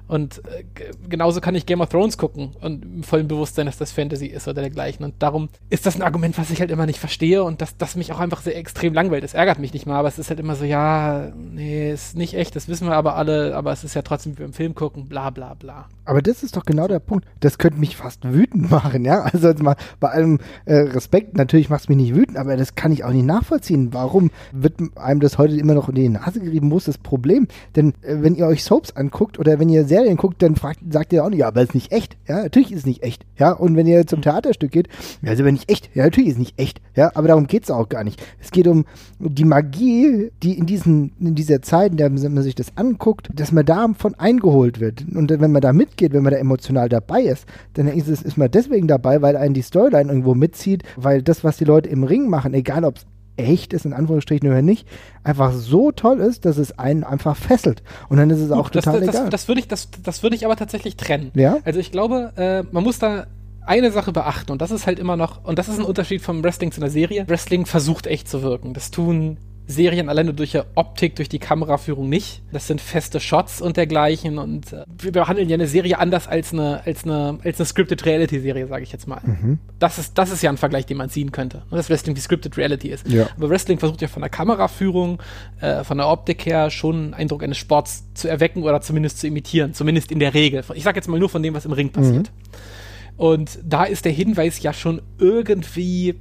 Und 0.07 0.41
äh, 0.45 0.63
genauso 1.09 1.41
kann 1.41 1.55
ich 1.55 1.65
Game 1.65 1.81
of 1.81 1.89
Thrones 1.89 2.17
gucken 2.17 2.51
und 2.61 2.83
im 2.83 3.03
vollen 3.03 3.27
Bewusstsein, 3.27 3.65
dass 3.65 3.77
das 3.77 3.91
Fantasy 3.91 4.27
ist 4.27 4.47
oder 4.47 4.61
dergleichen. 4.61 5.03
Und 5.03 5.15
darum 5.19 5.49
ist 5.69 5.85
das 5.85 5.95
ein 5.95 6.01
Argument, 6.01 6.37
was 6.37 6.49
ich 6.49 6.59
halt 6.59 6.71
immer 6.71 6.85
nicht 6.85 6.99
verstehe 6.99 7.43
und 7.43 7.61
das, 7.61 7.77
das 7.77 7.95
mich 7.95 8.11
auch 8.13 8.19
einfach 8.19 8.41
sehr 8.41 8.57
extrem 8.57 8.93
langweilt. 8.93 9.23
Es 9.23 9.33
ärgert 9.33 9.59
mich 9.59 9.73
nicht 9.73 9.85
mal, 9.85 9.97
aber 9.97 10.07
es 10.07 10.19
ist 10.19 10.29
halt 10.29 10.39
immer 10.39 10.55
so, 10.55 10.65
ja, 10.65 11.31
nee, 11.35 11.91
ist 11.91 12.15
nicht 12.15 12.35
echt, 12.35 12.55
das 12.55 12.67
wissen 12.67 12.87
wir 12.87 12.95
aber 12.95 13.15
alle, 13.15 13.55
aber 13.55 13.71
es 13.71 13.83
ist 13.83 13.93
ja 13.93 14.01
trotzdem 14.01 14.33
wie 14.33 14.39
wir 14.39 14.45
im 14.45 14.53
Film 14.53 14.75
gucken, 14.75 15.07
bla 15.07 15.29
bla 15.29 15.53
bla. 15.53 15.87
Aber 16.05 16.21
das 16.21 16.43
ist 16.43 16.55
doch 16.55 16.63
genau 16.63 16.87
der 16.87 16.99
Punkt. 16.99 17.25
Das 17.41 17.57
könnte 17.57 17.79
mich 17.79 17.97
fast 17.97 18.23
wütend 18.23 18.71
machen, 18.71 19.03
ja. 19.03 19.21
Also 19.21 19.49
jetzt 19.49 19.61
mal 19.61 19.75
bei 19.99 20.09
allem 20.09 20.39
äh, 20.65 20.75
Respekt, 20.75 21.35
natürlich 21.35 21.69
macht 21.69 21.81
es 21.81 21.89
mich 21.89 21.97
nicht 21.97 22.15
wütend, 22.15 22.37
aber 22.37 22.55
das 22.55 22.75
kann 22.75 22.91
ich 22.91 23.03
auch 23.03 23.11
nicht 23.11 23.25
nachvollziehen. 23.25 23.93
Warum 23.93 24.31
wird 24.51 24.75
einem 24.95 25.19
das 25.19 25.37
heute 25.37 25.57
immer 25.57 25.73
noch 25.73 25.89
in 25.89 25.95
die 25.95 26.09
Nase 26.09 26.39
gerieben? 26.39 26.71
Wo 26.71 26.77
ist 26.77 26.87
das 26.87 26.97
Problem? 26.97 27.47
Denn 27.75 27.93
äh, 28.01 28.17
wenn 28.21 28.35
ihr 28.35 28.47
euch 28.47 28.63
Soaps 28.63 28.91
anguckt 28.91 29.39
oder 29.39 29.59
wenn 29.59 29.69
ihr 29.69 29.85
sehr 29.85 29.96
Serien 29.97 30.17
guckt, 30.17 30.43
dann 30.43 30.55
fragt, 30.55 30.79
sagt 30.91 31.11
ihr 31.11 31.25
auch 31.25 31.29
nicht, 31.29 31.39
ja, 31.39 31.47
aber 31.47 31.61
es 31.61 31.69
ist 31.69 31.75
nicht 31.75 31.91
echt. 31.91 32.17
Ja, 32.27 32.43
natürlich 32.43 32.71
ist 32.71 32.79
es 32.79 32.85
nicht 32.85 33.01
echt. 33.01 33.25
Ja, 33.37 33.51
und 33.51 33.75
wenn 33.75 33.87
ihr 33.87 34.05
zum 34.05 34.21
Theaterstück 34.21 34.71
geht, 34.71 34.89
ja, 35.23 35.31
ist 35.31 35.39
aber 35.39 35.51
nicht 35.51 35.71
echt. 35.71 35.89
Ja, 35.95 36.03
natürlich 36.03 36.29
ist 36.29 36.33
es 36.35 36.39
nicht 36.39 36.59
echt. 36.59 36.81
Ja, 36.95 37.11
aber 37.15 37.29
darum 37.29 37.47
geht 37.47 37.63
es 37.63 37.71
auch 37.71 37.89
gar 37.89 38.03
nicht. 38.03 38.21
Es 38.39 38.51
geht 38.51 38.67
um 38.67 38.85
die 39.17 39.45
Magie, 39.45 40.31
die 40.43 40.55
in 40.57 40.67
diesen, 40.67 41.13
in 41.19 41.33
dieser 41.33 41.63
Zeit, 41.63 41.91
in 41.91 41.97
der 41.97 42.11
man 42.11 42.43
sich 42.43 42.53
das 42.53 42.77
anguckt, 42.77 43.29
dass 43.33 43.51
man 43.51 43.65
davon 43.65 44.13
eingeholt 44.15 44.79
wird. 44.79 45.03
Und 45.15 45.31
wenn 45.31 45.51
man 45.51 45.61
da 45.61 45.73
mitgeht, 45.73 46.13
wenn 46.13 46.23
man 46.23 46.33
da 46.33 46.37
emotional 46.37 46.89
dabei 46.89 47.21
ist, 47.23 47.47
dann 47.73 47.87
ist, 47.87 48.07
es, 48.07 48.21
ist 48.21 48.37
man 48.37 48.51
deswegen 48.51 48.87
dabei, 48.87 49.23
weil 49.23 49.35
einen 49.35 49.55
die 49.55 49.63
Storyline 49.63 50.11
irgendwo 50.11 50.35
mitzieht, 50.35 50.83
weil 50.95 51.23
das, 51.23 51.43
was 51.43 51.57
die 51.57 51.65
Leute 51.65 51.89
im 51.89 52.03
Ring 52.03 52.29
machen, 52.29 52.53
egal 52.53 52.85
ob 52.85 52.97
es 52.97 53.05
echt 53.37 53.73
ist, 53.73 53.85
in 53.85 53.93
Anführungsstrichen 53.93 54.47
oder 54.49 54.61
nicht, 54.61 54.87
einfach 55.23 55.53
so 55.53 55.91
toll 55.91 56.19
ist, 56.19 56.45
dass 56.45 56.57
es 56.57 56.77
einen 56.77 57.03
einfach 57.03 57.35
fesselt. 57.35 57.83
Und 58.09 58.17
dann 58.17 58.29
ist 58.29 58.39
es 58.39 58.49
Gut, 58.49 58.57
auch 58.57 58.69
total 58.69 58.99
das, 58.99 59.09
egal. 59.09 59.21
Das, 59.23 59.29
das 59.29 59.47
würde 59.47 59.61
ich, 59.61 59.67
das, 59.67 59.89
das 60.03 60.23
würde 60.23 60.35
ich 60.35 60.45
aber 60.45 60.55
tatsächlich 60.55 60.97
trennen. 60.97 61.31
Ja? 61.35 61.57
Also 61.63 61.79
ich 61.79 61.91
glaube, 61.91 62.33
äh, 62.35 62.63
man 62.71 62.83
muss 62.83 62.99
da 62.99 63.27
eine 63.65 63.91
Sache 63.91 64.11
beachten 64.13 64.51
und 64.51 64.61
das 64.61 64.71
ist 64.71 64.87
halt 64.87 64.97
immer 64.97 65.17
noch, 65.17 65.43
und 65.43 65.59
das 65.59 65.67
ist 65.67 65.77
ein 65.77 65.85
Unterschied 65.85 66.21
vom 66.21 66.43
Wrestling 66.43 66.71
zu 66.71 66.81
einer 66.81 66.89
Serie. 66.89 67.27
Wrestling 67.27 67.65
versucht 67.65 68.07
echt 68.07 68.29
zu 68.29 68.41
wirken. 68.41 68.73
Das 68.73 68.91
tun 68.91 69.37
Serien 69.67 70.07
alleine 70.07 70.33
durch 70.33 70.51
die 70.51 70.61
Optik, 70.75 71.17
durch 71.17 71.27
die 71.27 71.39
Kameraführung 71.39 72.07
nicht. 72.07 72.41
Das 72.53 72.67
sind 72.67 72.79
feste 72.79 73.19
Shots 73.19 73.61
und 73.61 73.75
dergleichen 73.75 74.37
und 74.37 74.71
äh, 74.71 74.85
wir 74.97 75.11
behandeln 75.11 75.49
ja 75.49 75.55
eine 75.55 75.67
Serie 75.67 75.99
anders 75.99 76.27
als 76.27 76.53
eine, 76.53 76.85
als 76.85 77.03
eine, 77.03 77.39
als 77.43 77.59
eine 77.59 77.65
Scripted 77.65 78.05
Reality 78.05 78.39
Serie, 78.39 78.67
sage 78.67 78.83
ich 78.83 78.93
jetzt 78.93 79.07
mal. 79.07 79.19
Mhm. 79.23 79.59
Das 79.77 79.97
ist, 79.99 80.17
das 80.17 80.31
ist 80.31 80.41
ja 80.41 80.49
ein 80.49 80.57
Vergleich, 80.57 80.85
den 80.85 80.97
man 80.97 81.09
ziehen 81.09 81.33
könnte. 81.33 81.63
Und 81.69 81.77
das 81.77 81.89
Wrestling 81.89 82.15
die 82.15 82.21
Scripted 82.21 82.57
Reality 82.57 82.87
ist. 82.87 83.07
Ja. 83.09 83.27
Aber 83.35 83.49
Wrestling 83.49 83.77
versucht 83.77 84.01
ja 84.01 84.07
von 84.07 84.21
der 84.21 84.29
Kameraführung, 84.29 85.21
äh, 85.59 85.83
von 85.83 85.97
der 85.97 86.07
Optik 86.07 86.45
her 86.45 86.69
schon 86.69 86.95
einen 86.95 87.13
Eindruck 87.13 87.43
eines 87.43 87.57
Sports 87.57 88.05
zu 88.13 88.29
erwecken 88.29 88.63
oder 88.63 88.79
zumindest 88.79 89.19
zu 89.19 89.27
imitieren. 89.27 89.73
Zumindest 89.73 90.11
in 90.13 90.19
der 90.19 90.33
Regel. 90.33 90.63
Ich 90.75 90.83
sage 90.83 90.97
jetzt 90.97 91.07
mal 91.07 91.19
nur 91.19 91.29
von 91.29 91.43
dem, 91.43 91.53
was 91.53 91.65
im 91.65 91.73
Ring 91.73 91.89
passiert. 91.89 92.31
Mhm. 92.31 93.17
Und 93.17 93.59
da 93.63 93.83
ist 93.83 94.05
der 94.05 94.11
Hinweis 94.11 94.61
ja 94.61 94.71
schon 94.71 95.01
irgendwie 95.17 96.15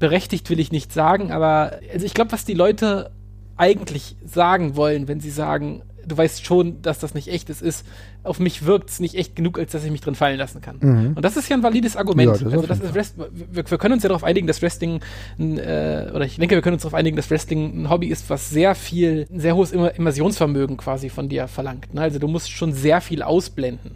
berechtigt 0.00 0.50
will 0.50 0.58
ich 0.58 0.72
nicht 0.72 0.92
sagen, 0.92 1.30
aber 1.30 1.78
also 1.92 2.04
ich 2.04 2.14
glaube, 2.14 2.32
was 2.32 2.44
die 2.44 2.54
Leute 2.54 3.12
eigentlich 3.56 4.16
sagen 4.24 4.74
wollen, 4.74 5.06
wenn 5.06 5.20
sie 5.20 5.30
sagen, 5.30 5.82
du 6.06 6.16
weißt 6.16 6.44
schon, 6.44 6.82
dass 6.82 6.98
das 6.98 7.14
nicht 7.14 7.28
echt 7.28 7.50
ist, 7.50 7.62
ist, 7.62 7.86
auf 8.22 8.38
mich 8.40 8.64
wirkt 8.64 8.90
es 8.90 9.00
nicht 9.00 9.14
echt 9.14 9.36
genug, 9.36 9.58
als 9.58 9.72
dass 9.72 9.84
ich 9.84 9.90
mich 9.90 10.00
drin 10.00 10.14
fallen 10.14 10.38
lassen 10.38 10.60
kann. 10.60 10.78
Mhm. 10.80 11.12
Und 11.14 11.24
das 11.24 11.36
ist 11.36 11.48
ja 11.48 11.56
ein 11.56 11.62
valides 11.62 11.96
Argument. 11.96 12.40
Ja, 12.40 12.46
also 12.46 12.66
das 12.66 12.80
ist 12.80 12.94
Rest, 12.94 13.16
wir, 13.18 13.70
wir, 13.70 13.78
können 13.78 13.94
uns 13.94 14.02
ja 14.02 14.08
darauf 14.08 14.24
einigen, 14.24 14.46
dass 14.46 14.62
Wrestling, 14.62 15.00
äh, 15.38 16.10
oder 16.14 16.24
ich 16.24 16.36
denke, 16.36 16.54
wir 16.54 16.62
können 16.62 16.74
uns 16.74 16.82
darauf 16.82 16.94
einigen, 16.94 17.16
dass 17.16 17.30
Wrestling 17.30 17.82
ein 17.82 17.90
Hobby 17.90 18.08
ist, 18.08 18.28
was 18.30 18.50
sehr 18.50 18.74
viel, 18.74 19.26
ein 19.30 19.40
sehr 19.40 19.54
hohes 19.54 19.72
Immersionsvermögen 19.72 20.76
quasi 20.76 21.08
von 21.08 21.28
dir 21.28 21.48
verlangt. 21.48 21.92
Ne? 21.94 22.00
Also 22.00 22.18
du 22.18 22.28
musst 22.28 22.50
schon 22.50 22.72
sehr 22.72 23.00
viel 23.00 23.22
ausblenden 23.22 23.92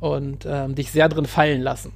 und 0.00 0.46
ähm, 0.48 0.74
dich 0.74 0.90
sehr 0.90 1.08
drin 1.08 1.26
fallen 1.26 1.60
lassen. 1.60 1.92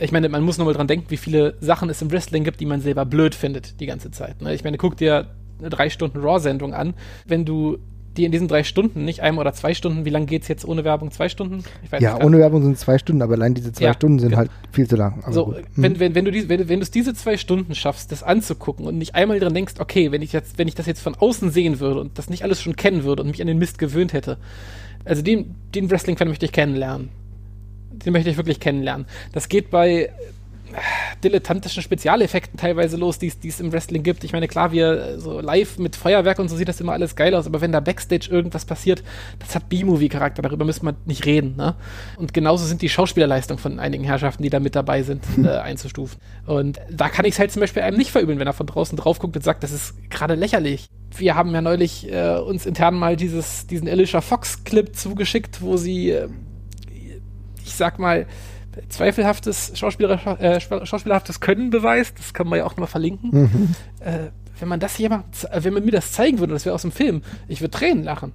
Ich 0.00 0.12
meine, 0.12 0.28
man 0.28 0.42
muss 0.42 0.58
nur 0.58 0.66
mal 0.66 0.74
dran 0.74 0.86
denken, 0.86 1.06
wie 1.08 1.16
viele 1.16 1.54
Sachen 1.60 1.90
es 1.90 2.02
im 2.02 2.10
Wrestling 2.10 2.44
gibt, 2.44 2.60
die 2.60 2.66
man 2.66 2.80
selber 2.80 3.04
blöd 3.04 3.34
findet 3.34 3.80
die 3.80 3.86
ganze 3.86 4.10
Zeit. 4.10 4.40
Ne? 4.42 4.54
Ich 4.54 4.64
meine, 4.64 4.78
guck 4.78 4.96
dir 4.96 5.26
eine 5.58 5.70
drei 5.70 5.90
Stunden 5.90 6.18
Raw-Sendung 6.18 6.74
an. 6.74 6.94
Wenn 7.26 7.44
du 7.44 7.78
die 8.18 8.24
in 8.24 8.32
diesen 8.32 8.48
drei 8.48 8.64
Stunden, 8.64 9.04
nicht 9.04 9.22
einem 9.22 9.38
oder 9.38 9.52
zwei 9.52 9.74
Stunden, 9.74 10.04
wie 10.04 10.10
lange 10.10 10.26
geht 10.26 10.42
es 10.42 10.48
jetzt 10.48 10.66
ohne 10.66 10.84
Werbung? 10.84 11.10
Zwei 11.10 11.28
Stunden? 11.28 11.62
ja, 12.00 12.20
ohne 12.20 12.38
Werbung 12.38 12.62
sind 12.62 12.78
zwei 12.78 12.98
Stunden, 12.98 13.22
aber 13.22 13.34
allein 13.34 13.54
diese 13.54 13.72
zwei 13.72 13.86
ja, 13.86 13.94
Stunden 13.94 14.18
sind 14.18 14.30
genau. 14.30 14.38
halt 14.38 14.50
viel 14.72 14.88
zu 14.88 14.96
lang. 14.96 15.22
so, 15.30 15.54
wenn, 15.76 15.92
hm. 15.92 16.00
wenn, 16.00 16.14
wenn, 16.14 16.24
du 16.24 16.32
die, 16.32 16.48
wenn, 16.48 16.68
wenn 16.68 16.80
du 16.80 16.82
es 16.82 16.90
diese 16.90 17.14
zwei 17.14 17.36
Stunden 17.36 17.74
schaffst, 17.74 18.10
das 18.12 18.22
anzugucken 18.22 18.86
und 18.86 18.98
nicht 18.98 19.14
einmal 19.14 19.38
dran 19.38 19.54
denkst, 19.54 19.74
okay, 19.78 20.10
wenn 20.10 20.22
ich, 20.22 20.32
jetzt, 20.32 20.58
wenn 20.58 20.68
ich 20.68 20.74
das 20.74 20.86
jetzt 20.86 21.00
von 21.00 21.14
außen 21.14 21.50
sehen 21.50 21.80
würde 21.80 22.00
und 22.00 22.18
das 22.18 22.28
nicht 22.28 22.42
alles 22.42 22.60
schon 22.60 22.76
kennen 22.76 23.04
würde 23.04 23.22
und 23.22 23.30
mich 23.30 23.40
an 23.40 23.46
den 23.46 23.58
Mist 23.58 23.78
gewöhnt 23.78 24.12
hätte, 24.12 24.38
also 25.04 25.22
den, 25.22 25.54
den 25.74 25.90
Wrestling-Fan 25.90 26.28
möchte 26.28 26.44
ich 26.44 26.52
kennenlernen. 26.52 27.10
Den 28.04 28.12
möchte 28.12 28.30
ich 28.30 28.36
wirklich 28.36 28.60
kennenlernen. 28.60 29.06
Das 29.32 29.48
geht 29.48 29.70
bei 29.70 30.10
dilettantischen 31.22 31.82
Spezialeffekten 31.82 32.58
teilweise 32.58 32.96
los, 32.96 33.18
die 33.18 33.32
es 33.42 33.60
im 33.60 33.72
Wrestling 33.72 34.02
gibt. 34.02 34.24
Ich 34.24 34.32
meine, 34.32 34.48
klar, 34.48 34.72
wir 34.72 35.18
so 35.18 35.40
live 35.40 35.78
mit 35.78 35.96
Feuerwerk 35.96 36.38
und 36.38 36.48
so 36.48 36.56
sieht 36.56 36.68
das 36.68 36.80
immer 36.80 36.92
alles 36.92 37.16
geil 37.16 37.34
aus, 37.34 37.46
aber 37.46 37.60
wenn 37.60 37.72
da 37.72 37.80
Backstage 37.80 38.28
irgendwas 38.30 38.64
passiert, 38.64 39.02
das 39.38 39.54
hat 39.54 39.68
B-Movie-Charakter, 39.68 40.42
darüber 40.42 40.64
müssen 40.64 40.86
wir 40.86 40.94
nicht 41.06 41.26
reden. 41.26 41.56
Ne? 41.56 41.74
Und 42.16 42.34
genauso 42.34 42.64
sind 42.66 42.82
die 42.82 42.88
Schauspielerleistungen 42.88 43.60
von 43.60 43.78
einigen 43.80 44.04
Herrschaften, 44.04 44.42
die 44.42 44.50
da 44.50 44.60
mit 44.60 44.76
dabei 44.76 45.02
sind, 45.02 45.24
äh, 45.42 45.48
einzustufen. 45.48 46.18
Und 46.46 46.78
da 46.90 47.08
kann 47.08 47.24
ich 47.24 47.34
es 47.34 47.38
halt 47.38 47.50
zum 47.50 47.60
Beispiel 47.60 47.82
einem 47.82 47.96
nicht 47.96 48.10
verübeln, 48.10 48.38
wenn 48.38 48.46
er 48.46 48.52
von 48.52 48.66
draußen 48.66 48.96
drauf 48.96 49.18
guckt 49.18 49.36
und 49.36 49.42
sagt, 49.42 49.62
das 49.62 49.72
ist 49.72 50.10
gerade 50.10 50.34
lächerlich. 50.34 50.88
Wir 51.16 51.34
haben 51.34 51.54
ja 51.54 51.62
neulich 51.62 52.12
äh, 52.12 52.36
uns 52.36 52.66
intern 52.66 52.94
mal 52.94 53.16
dieses, 53.16 53.66
diesen 53.66 53.88
Alicia 53.88 54.20
Fox-Clip 54.20 54.94
zugeschickt, 54.94 55.62
wo 55.62 55.76
sie, 55.76 56.10
äh, 56.10 56.28
ich 57.68 57.74
sag 57.74 57.98
mal, 57.98 58.26
zweifelhaftes 58.88 59.72
Schauspieler, 59.74 60.40
äh, 60.40 60.60
schauspielerhaftes 60.60 61.40
Können 61.40 61.70
beweist. 61.70 62.18
Das 62.18 62.32
kann 62.32 62.48
man 62.48 62.58
ja 62.58 62.64
auch 62.64 62.72
nochmal 62.72 62.88
verlinken. 62.88 63.30
Mhm. 63.32 63.74
Äh, 64.00 64.30
wenn 64.60 64.68
man 64.68 64.80
das 64.80 64.98
jemand, 64.98 65.44
äh, 65.50 65.62
wenn 65.64 65.74
man 65.74 65.84
mir 65.84 65.92
das 65.92 66.12
zeigen 66.12 66.38
würde, 66.38 66.52
das 66.52 66.64
wäre 66.64 66.74
aus 66.74 66.82
dem 66.82 66.92
Film, 66.92 67.22
ich 67.46 67.60
würde 67.60 67.70
Tränen 67.70 68.04
lachen. 68.04 68.32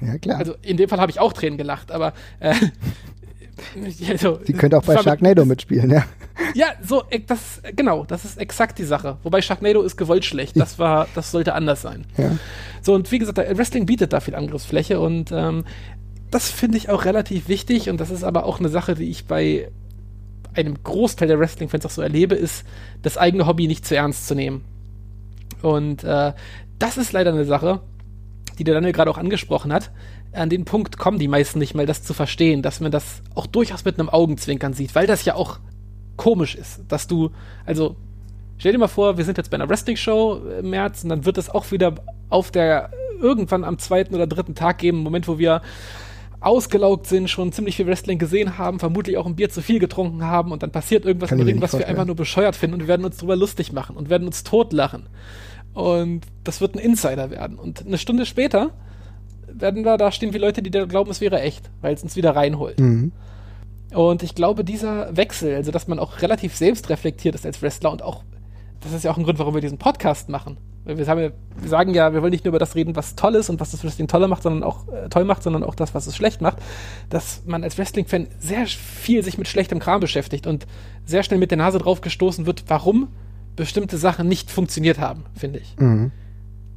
Ja, 0.00 0.18
klar. 0.18 0.38
Also 0.38 0.54
in 0.62 0.76
dem 0.76 0.88
Fall 0.88 1.00
habe 1.00 1.10
ich 1.10 1.20
auch 1.20 1.32
Tränen 1.32 1.58
gelacht, 1.58 1.92
aber 1.92 2.12
äh, 2.38 2.54
also, 4.08 4.40
Sie 4.44 4.52
könnte 4.52 4.78
auch 4.78 4.84
bei 4.84 4.96
Sharknado 4.96 5.44
mitspielen, 5.44 5.90
ja. 5.90 6.04
Ja, 6.54 6.68
so, 6.82 7.04
äh, 7.10 7.20
das, 7.20 7.60
genau, 7.76 8.04
das 8.04 8.24
ist 8.24 8.38
exakt 8.38 8.78
die 8.78 8.84
Sache. 8.84 9.18
Wobei 9.22 9.42
Sharknado 9.42 9.82
ist 9.82 9.96
gewollt 9.96 10.24
schlecht. 10.24 10.58
Das 10.58 10.78
war, 10.78 11.06
das 11.14 11.30
sollte 11.30 11.54
anders 11.54 11.82
sein. 11.82 12.06
Ja. 12.16 12.36
So, 12.82 12.94
und 12.94 13.10
wie 13.12 13.18
gesagt, 13.18 13.36
Wrestling 13.38 13.86
bietet 13.86 14.12
da 14.12 14.20
viel 14.20 14.34
Angriffsfläche 14.34 15.00
und 15.00 15.30
ähm, 15.32 15.64
das 16.30 16.50
finde 16.50 16.78
ich 16.78 16.88
auch 16.88 17.04
relativ 17.04 17.48
wichtig 17.48 17.88
und 17.88 18.00
das 18.00 18.10
ist 18.10 18.24
aber 18.24 18.44
auch 18.44 18.58
eine 18.58 18.68
Sache, 18.68 18.94
die 18.94 19.10
ich 19.10 19.26
bei 19.26 19.70
einem 20.54 20.82
Großteil 20.82 21.28
der 21.28 21.38
Wrestling-Fans 21.38 21.86
auch 21.86 21.90
so 21.90 22.02
erlebe, 22.02 22.34
ist, 22.34 22.64
das 23.02 23.18
eigene 23.18 23.46
Hobby 23.46 23.66
nicht 23.66 23.86
zu 23.86 23.96
ernst 23.96 24.26
zu 24.26 24.34
nehmen. 24.34 24.64
Und 25.62 26.04
äh, 26.04 26.32
das 26.78 26.96
ist 26.96 27.12
leider 27.12 27.32
eine 27.32 27.44
Sache, 27.44 27.80
die 28.58 28.64
der 28.64 28.74
Daniel 28.74 28.92
gerade 28.92 29.10
auch 29.10 29.18
angesprochen 29.18 29.72
hat. 29.72 29.90
An 30.32 30.50
den 30.50 30.64
Punkt 30.64 30.98
kommen 30.98 31.18
die 31.18 31.28
meisten 31.28 31.58
nicht 31.58 31.74
mal, 31.74 31.86
das 31.86 32.02
zu 32.02 32.14
verstehen, 32.14 32.62
dass 32.62 32.80
man 32.80 32.90
das 32.90 33.22
auch 33.34 33.46
durchaus 33.46 33.84
mit 33.84 33.98
einem 33.98 34.08
Augenzwinkern 34.08 34.72
sieht, 34.72 34.94
weil 34.94 35.06
das 35.06 35.24
ja 35.24 35.34
auch 35.34 35.58
komisch 36.16 36.54
ist, 36.54 36.82
dass 36.88 37.06
du, 37.06 37.30
also 37.64 37.96
stell 38.58 38.72
dir 38.72 38.78
mal 38.78 38.88
vor, 38.88 39.16
wir 39.16 39.24
sind 39.24 39.38
jetzt 39.38 39.50
bei 39.50 39.56
einer 39.56 39.68
Wrestling-Show 39.68 40.42
im 40.60 40.70
März 40.70 41.02
und 41.02 41.10
dann 41.10 41.24
wird 41.24 41.38
es 41.38 41.50
auch 41.50 41.70
wieder 41.72 41.94
auf 42.28 42.50
der 42.50 42.90
irgendwann 43.20 43.64
am 43.64 43.78
zweiten 43.78 44.14
oder 44.14 44.26
dritten 44.26 44.54
Tag 44.54 44.78
geben, 44.78 44.98
Moment, 44.98 45.28
wo 45.28 45.38
wir 45.38 45.62
ausgelaugt 46.40 47.06
sind, 47.06 47.28
schon 47.28 47.52
ziemlich 47.52 47.76
viel 47.76 47.86
Wrestling 47.86 48.18
gesehen 48.18 48.56
haben, 48.56 48.78
vermutlich 48.78 49.18
auch 49.18 49.26
ein 49.26 49.36
Bier 49.36 49.50
zu 49.50 49.60
viel 49.60 49.78
getrunken 49.78 50.24
haben 50.24 50.52
und 50.52 50.62
dann 50.62 50.72
passiert 50.72 51.04
irgendwas 51.04 51.30
im 51.30 51.40
Ring, 51.40 51.60
was 51.60 51.78
wir 51.78 51.86
einfach 51.86 52.06
nur 52.06 52.16
bescheuert 52.16 52.56
finden 52.56 52.74
und 52.74 52.80
wir 52.80 52.88
werden 52.88 53.04
uns 53.04 53.18
drüber 53.18 53.36
lustig 53.36 53.72
machen 53.72 53.96
und 53.96 54.08
werden 54.08 54.26
uns 54.26 54.42
totlachen. 54.42 55.08
Und 55.74 56.22
das 56.42 56.60
wird 56.60 56.74
ein 56.74 56.78
Insider 56.78 57.30
werden. 57.30 57.58
Und 57.58 57.86
eine 57.86 57.98
Stunde 57.98 58.26
später 58.26 58.70
werden 59.46 59.84
wir 59.84 59.96
da 59.98 60.10
stehen 60.10 60.32
wie 60.32 60.38
Leute, 60.38 60.62
die 60.62 60.70
glauben, 60.70 61.10
es 61.10 61.20
wäre 61.20 61.40
echt, 61.40 61.70
weil 61.80 61.94
es 61.94 62.02
uns 62.02 62.16
wieder 62.16 62.34
reinholt. 62.34 62.80
Mhm. 62.80 63.12
Und 63.94 64.22
ich 64.22 64.34
glaube, 64.34 64.64
dieser 64.64 65.16
Wechsel, 65.16 65.54
also 65.54 65.72
dass 65.72 65.88
man 65.88 65.98
auch 65.98 66.22
relativ 66.22 66.54
selbstreflektiert 66.54 67.34
ist 67.34 67.44
als 67.44 67.60
Wrestler 67.60 67.90
und 67.90 68.02
auch, 68.02 68.22
das 68.80 68.92
ist 68.92 69.04
ja 69.04 69.10
auch 69.10 69.18
ein 69.18 69.24
Grund, 69.24 69.38
warum 69.38 69.54
wir 69.54 69.60
diesen 69.60 69.78
Podcast 69.78 70.28
machen. 70.28 70.56
Wir, 70.96 71.06
haben 71.06 71.20
ja, 71.20 71.30
wir 71.60 71.68
sagen 71.68 71.94
ja, 71.94 72.12
wir 72.12 72.22
wollen 72.22 72.30
nicht 72.30 72.44
nur 72.44 72.50
über 72.50 72.58
das 72.58 72.74
reden, 72.74 72.96
was 72.96 73.16
toll 73.16 73.34
ist 73.34 73.50
und 73.50 73.60
was 73.60 73.70
das 73.70 73.84
Wrestling 73.84 74.08
toller 74.08 74.28
macht, 74.28 74.42
sondern 74.42 74.62
auch 74.62 74.88
äh, 74.88 75.08
toll 75.08 75.24
macht, 75.24 75.42
sondern 75.42 75.64
auch 75.64 75.74
das, 75.74 75.94
was 75.94 76.06
es 76.06 76.16
schlecht 76.16 76.40
macht, 76.40 76.58
dass 77.08 77.42
man 77.46 77.64
als 77.64 77.78
Wrestling-Fan 77.78 78.28
sehr 78.38 78.66
viel 78.66 79.22
sich 79.22 79.38
mit 79.38 79.48
schlechtem 79.48 79.78
Kram 79.78 80.00
beschäftigt 80.00 80.46
und 80.46 80.66
sehr 81.04 81.22
schnell 81.22 81.38
mit 81.38 81.50
der 81.50 81.58
Nase 81.58 81.78
drauf 81.78 82.00
gestoßen 82.00 82.46
wird, 82.46 82.64
warum 82.68 83.08
bestimmte 83.56 83.98
Sachen 83.98 84.28
nicht 84.28 84.50
funktioniert 84.50 84.98
haben, 84.98 85.24
finde 85.34 85.58
ich. 85.58 85.76
Mhm. 85.78 86.12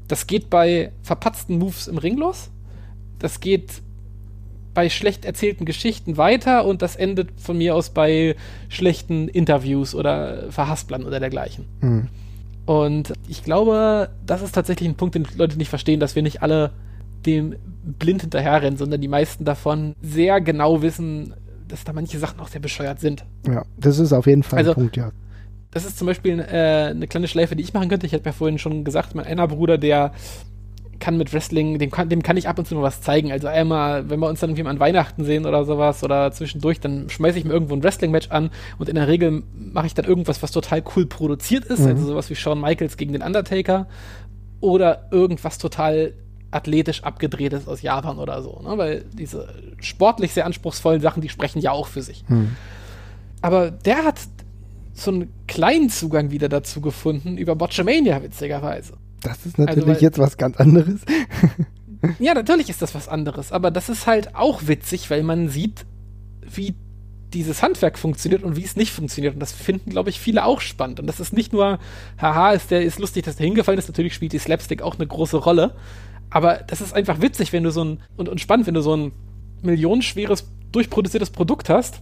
Das 0.08 0.28
geht 0.28 0.50
bei 0.50 0.92
verpatzten 1.02 1.58
Moves 1.58 1.88
im 1.88 1.98
Ring 1.98 2.18
los. 2.18 2.50
Das 3.20 3.40
geht 3.40 3.82
bei 4.74 4.90
schlecht 4.90 5.26
erzählten 5.26 5.66
Geschichten 5.66 6.18
weiter 6.18 6.66
und 6.66 6.82
das 6.82 6.96
endet 6.96 7.30
von 7.40 7.58
mir 7.58 7.76
aus 7.76 7.92
bei 7.92 8.36
schlechten 8.70 9.28
Interviews 9.28 9.94
oder 9.94 10.52
Verhasplern 10.52 11.06
oder 11.06 11.20
dergleichen. 11.20 11.66
Mhm. 11.82 12.10
Und 12.66 13.14
ich 13.28 13.44
glaube, 13.44 14.10
das 14.26 14.42
ist 14.42 14.54
tatsächlich 14.56 14.88
ein 14.88 14.96
Punkt, 14.96 15.16
den 15.16 15.28
Leute 15.36 15.58
nicht 15.58 15.70
verstehen, 15.70 16.00
dass 16.00 16.16
wir 16.16 16.24
nicht 16.24 16.42
alle 16.42 16.72
dem 17.26 17.56
blind 17.84 18.22
hinterherrennen, 18.22 18.78
sondern 18.78 19.02
die 19.02 19.08
meisten 19.08 19.46
davon 19.46 19.96
sehr 20.02 20.42
genau 20.42 20.82
wissen, 20.82 21.34
dass 21.68 21.84
da 21.84 21.94
manche 21.94 22.20
Sachen 22.20 22.40
auch 22.40 22.48
sehr 22.48 22.62
bescheuert 22.62 23.00
sind. 23.00 23.26
Ja, 23.48 23.64
das 23.78 24.00
ist 24.00 24.14
auf 24.14 24.28
jeden 24.28 24.44
Fall 24.44 24.60
also, 24.60 24.72
ein 24.72 24.76
Punkt, 24.76 24.98
ja. 24.98 25.12
Das 25.72 25.86
ist 25.86 25.98
zum 25.98 26.08
Beispiel 26.08 26.40
äh, 26.40 26.92
eine 26.92 27.08
kleine 27.08 27.28
Schleife, 27.28 27.56
die 27.56 27.64
ich 27.64 27.74
machen 27.74 27.90
könnte. 27.90 28.06
Ich 28.06 28.14
hatte 28.14 28.26
ja 28.26 28.32
vorhin 28.32 28.60
schon 28.60 28.84
gesagt, 28.84 29.16
mein 29.16 29.26
einer 29.26 29.48
Bruder, 29.48 29.78
der 29.78 30.14
kann 31.04 31.18
mit 31.18 31.34
Wrestling, 31.34 31.80
dem 31.80 31.92
kann, 31.92 32.08
dem 32.08 32.24
kann 32.24 32.38
ich 32.38 32.48
ab 32.48 32.58
und 32.58 32.66
zu 32.66 32.76
mal 32.76 32.82
was 32.82 33.02
zeigen. 33.02 33.34
Also 33.34 33.50
einmal, 33.50 34.10
wenn 34.10 34.22
wir 34.22 34.30
uns 34.30 34.40
dann 34.40 34.52
irgendwie 34.52 34.64
mal 34.64 34.70
an 34.70 34.80
Weihnachten 34.80 35.26
sehen 35.26 35.46
oder 35.46 35.66
sowas 35.66 36.02
oder 36.02 36.32
zwischendurch, 36.32 36.80
dann 36.80 37.10
schmeiße 37.10 37.38
ich 37.38 37.44
mir 37.44 37.52
irgendwo 37.52 37.76
ein 37.76 37.84
Wrestling-Match 37.84 38.32
an 38.32 38.52
und 38.78 38.88
in 38.88 38.96
der 38.96 39.10
Regel 39.10 39.44
mache 39.54 39.86
ich 39.86 39.94
dann 39.94 40.06
irgendwas, 40.06 40.42
was 40.42 40.52
total 40.52 40.82
cool 40.96 41.06
produziert 41.06 41.66
ist. 41.66 41.82
Mhm. 41.82 41.88
Also 41.88 42.06
sowas 42.06 42.30
wie 42.30 42.36
Shawn 42.36 42.62
Michaels 42.62 42.96
gegen 42.96 43.12
den 43.12 43.22
Undertaker 43.22 43.88
oder 44.62 45.10
irgendwas 45.12 45.58
total 45.58 46.14
athletisch 46.52 47.04
abgedrehtes 47.04 47.68
aus 47.68 47.82
Japan 47.82 48.18
oder 48.18 48.42
so. 48.42 48.62
Ne? 48.64 48.78
Weil 48.78 49.04
diese 49.12 49.50
sportlich 49.82 50.32
sehr 50.32 50.46
anspruchsvollen 50.46 51.02
Sachen, 51.02 51.22
die 51.22 51.28
sprechen 51.28 51.60
ja 51.60 51.72
auch 51.72 51.88
für 51.88 52.02
sich. 52.02 52.24
Mhm. 52.30 52.56
Aber 53.42 53.72
der 53.72 54.06
hat 54.06 54.22
so 54.94 55.12
einen 55.12 55.34
kleinen 55.48 55.90
Zugang 55.90 56.32
wieder 56.32 56.48
dazu 56.48 56.80
gefunden 56.80 57.38
über 57.38 57.58
Botchamania, 57.58 58.24
witzigerweise. 58.24 58.94
Das 59.24 59.46
ist 59.46 59.58
natürlich 59.58 59.88
also, 59.88 60.02
jetzt 60.02 60.20
was 60.20 60.38
ganz 60.38 60.58
anderes. 60.58 61.02
ja, 62.20 62.34
natürlich 62.34 62.70
ist 62.70 62.82
das 62.82 62.94
was 62.94 63.08
anderes, 63.08 63.52
aber 63.52 63.72
das 63.72 63.90
ist 63.90 64.08
halt 64.08 64.36
auch 64.36 64.68
witzig, 64.68 65.10
weil 65.10 65.24
man 65.24 65.50
sieht, 65.50 65.86
wie 66.42 66.76
dieses 67.34 67.64
Handwerk 67.64 67.98
funktioniert 67.98 68.44
und 68.44 68.56
wie 68.56 68.64
es 68.64 68.76
nicht 68.76 68.92
funktioniert. 68.92 69.34
Und 69.34 69.40
das 69.40 69.52
finden, 69.52 69.90
glaube 69.90 70.10
ich, 70.10 70.20
viele 70.20 70.46
auch 70.46 70.62
spannend. 70.62 71.00
Und 71.00 71.08
das 71.08 71.20
ist 71.20 71.34
nicht 71.34 71.52
nur, 71.52 71.80
haha, 72.22 72.52
ist 72.52 72.70
der 72.70 72.84
ist 72.84 73.00
lustig, 73.00 73.26
dass 73.26 73.38
der 73.38 73.48
hingefallen 73.48 73.80
ist. 73.80 73.88
Natürlich 73.88 74.14
spielt 74.14 74.34
die 74.34 74.40
Slapstick 74.40 74.82
auch 74.82 74.96
eine 74.96 75.08
große 75.08 75.38
Rolle. 75.38 75.76
Aber 76.30 76.56
das 76.56 76.82
ist 76.82 76.94
einfach 76.94 77.22
witzig, 77.22 77.54
wenn 77.54 77.64
du 77.64 77.72
so 77.72 77.84
ein, 77.84 78.00
und, 78.18 78.30
und 78.30 78.40
spannend, 78.40 78.68
wenn 78.68 78.74
du 78.74 78.82
so 78.82 78.96
ein 78.96 79.12
millionenschweres, 79.62 80.48
durchproduziertes 80.72 81.30
Produkt 81.30 81.70
hast 81.70 82.02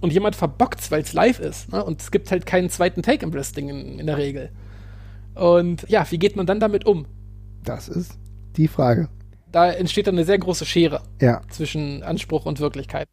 und 0.00 0.12
jemand 0.12 0.36
verbockt 0.36 0.90
weil 0.90 1.02
es 1.02 1.12
live 1.12 1.40
ist. 1.40 1.72
Ne? 1.72 1.82
Und 1.84 2.00
es 2.00 2.10
gibt 2.10 2.30
halt 2.30 2.46
keinen 2.46 2.70
zweiten 2.70 3.02
Take 3.02 3.24
im 3.24 3.32
Wrestling 3.32 3.68
in, 3.68 3.98
in 3.98 4.06
der 4.06 4.18
Regel. 4.18 4.50
Und 5.34 5.88
ja, 5.88 6.06
wie 6.10 6.18
geht 6.18 6.36
man 6.36 6.46
dann 6.46 6.60
damit 6.60 6.86
um? 6.86 7.06
Das 7.64 7.88
ist 7.88 8.18
die 8.56 8.68
Frage. 8.68 9.08
Da 9.50 9.70
entsteht 9.70 10.06
dann 10.06 10.16
eine 10.16 10.24
sehr 10.24 10.38
große 10.38 10.66
Schere 10.66 11.02
ja. 11.20 11.40
zwischen 11.48 12.02
Anspruch 12.02 12.46
und 12.46 12.60
Wirklichkeit. 12.60 13.08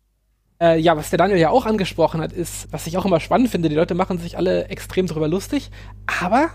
Äh, 0.61 0.79
ja, 0.79 0.95
was 0.95 1.09
der 1.09 1.17
Daniel 1.17 1.39
ja 1.39 1.49
auch 1.49 1.65
angesprochen 1.65 2.21
hat, 2.21 2.33
ist, 2.33 2.71
was 2.71 2.85
ich 2.87 2.97
auch 2.97 3.05
immer 3.05 3.19
spannend 3.19 3.49
finde, 3.49 3.69
die 3.69 3.75
Leute 3.75 3.95
machen 3.95 4.19
sich 4.19 4.37
alle 4.37 4.65
extrem 4.65 5.07
darüber 5.07 5.27
lustig, 5.27 5.71
aber 6.05 6.49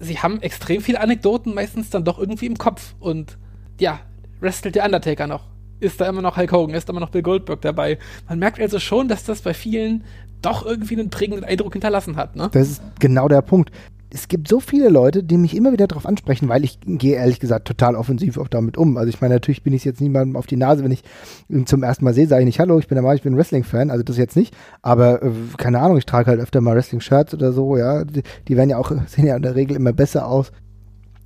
sie 0.00 0.18
haben 0.18 0.42
extrem 0.42 0.80
viele 0.80 1.00
Anekdoten 1.00 1.54
meistens 1.54 1.90
dann 1.90 2.04
doch 2.04 2.18
irgendwie 2.18 2.46
im 2.46 2.58
Kopf. 2.58 2.94
Und 2.98 3.38
ja, 3.80 4.00
wrestelt 4.40 4.74
der 4.74 4.84
Undertaker 4.84 5.26
noch. 5.26 5.44
Ist 5.78 6.00
da 6.00 6.08
immer 6.08 6.22
noch 6.22 6.36
Hulk 6.36 6.52
Hogan, 6.52 6.74
ist 6.74 6.88
da 6.88 6.92
immer 6.92 7.00
noch 7.00 7.10
Bill 7.10 7.22
Goldberg 7.22 7.60
dabei. 7.60 7.98
Man 8.28 8.38
merkt 8.38 8.60
also 8.60 8.78
schon, 8.78 9.08
dass 9.08 9.24
das 9.24 9.42
bei 9.42 9.54
vielen 9.54 10.04
doch 10.42 10.64
irgendwie 10.64 10.98
einen 10.98 11.10
prägenden 11.10 11.44
Eindruck 11.44 11.72
hinterlassen 11.72 12.16
hat. 12.16 12.36
Ne? 12.36 12.48
Das 12.52 12.68
ist 12.68 12.82
genau 12.98 13.28
der 13.28 13.42
Punkt 13.42 13.70
es 14.10 14.28
gibt 14.28 14.48
so 14.48 14.60
viele 14.60 14.88
Leute, 14.88 15.22
die 15.22 15.36
mich 15.36 15.56
immer 15.56 15.72
wieder 15.72 15.86
darauf 15.86 16.06
ansprechen, 16.06 16.48
weil 16.48 16.64
ich 16.64 16.78
gehe 16.84 17.16
ehrlich 17.16 17.40
gesagt 17.40 17.66
total 17.66 17.96
offensiv 17.96 18.38
auch 18.38 18.48
damit 18.48 18.76
um. 18.76 18.96
Also 18.96 19.08
ich 19.08 19.20
meine, 19.20 19.34
natürlich 19.34 19.62
bin 19.62 19.72
ich 19.72 19.84
jetzt 19.84 20.00
niemandem 20.00 20.36
auf 20.36 20.46
die 20.46 20.56
Nase, 20.56 20.84
wenn 20.84 20.92
ich 20.92 21.02
ihn 21.48 21.66
zum 21.66 21.82
ersten 21.82 22.04
Mal 22.04 22.14
sehe, 22.14 22.28
sage 22.28 22.42
ich 22.42 22.46
nicht, 22.46 22.60
hallo, 22.60 22.78
ich 22.78 22.88
bin 22.88 22.96
der 22.96 23.02
Mann, 23.02 23.16
ich 23.16 23.22
bin 23.22 23.36
Wrestling-Fan, 23.36 23.90
also 23.90 24.04
das 24.04 24.16
jetzt 24.16 24.36
nicht, 24.36 24.56
aber 24.82 25.22
äh, 25.22 25.30
keine 25.56 25.80
Ahnung, 25.80 25.98
ich 25.98 26.06
trage 26.06 26.30
halt 26.30 26.40
öfter 26.40 26.60
mal 26.60 26.76
Wrestling-Shirts 26.76 27.34
oder 27.34 27.52
so, 27.52 27.76
ja, 27.76 28.04
die, 28.04 28.22
die 28.46 28.56
werden 28.56 28.70
ja 28.70 28.78
auch, 28.78 28.92
sehen 29.06 29.26
ja 29.26 29.36
in 29.36 29.42
der 29.42 29.56
Regel 29.56 29.76
immer 29.76 29.92
besser 29.92 30.26
aus. 30.28 30.52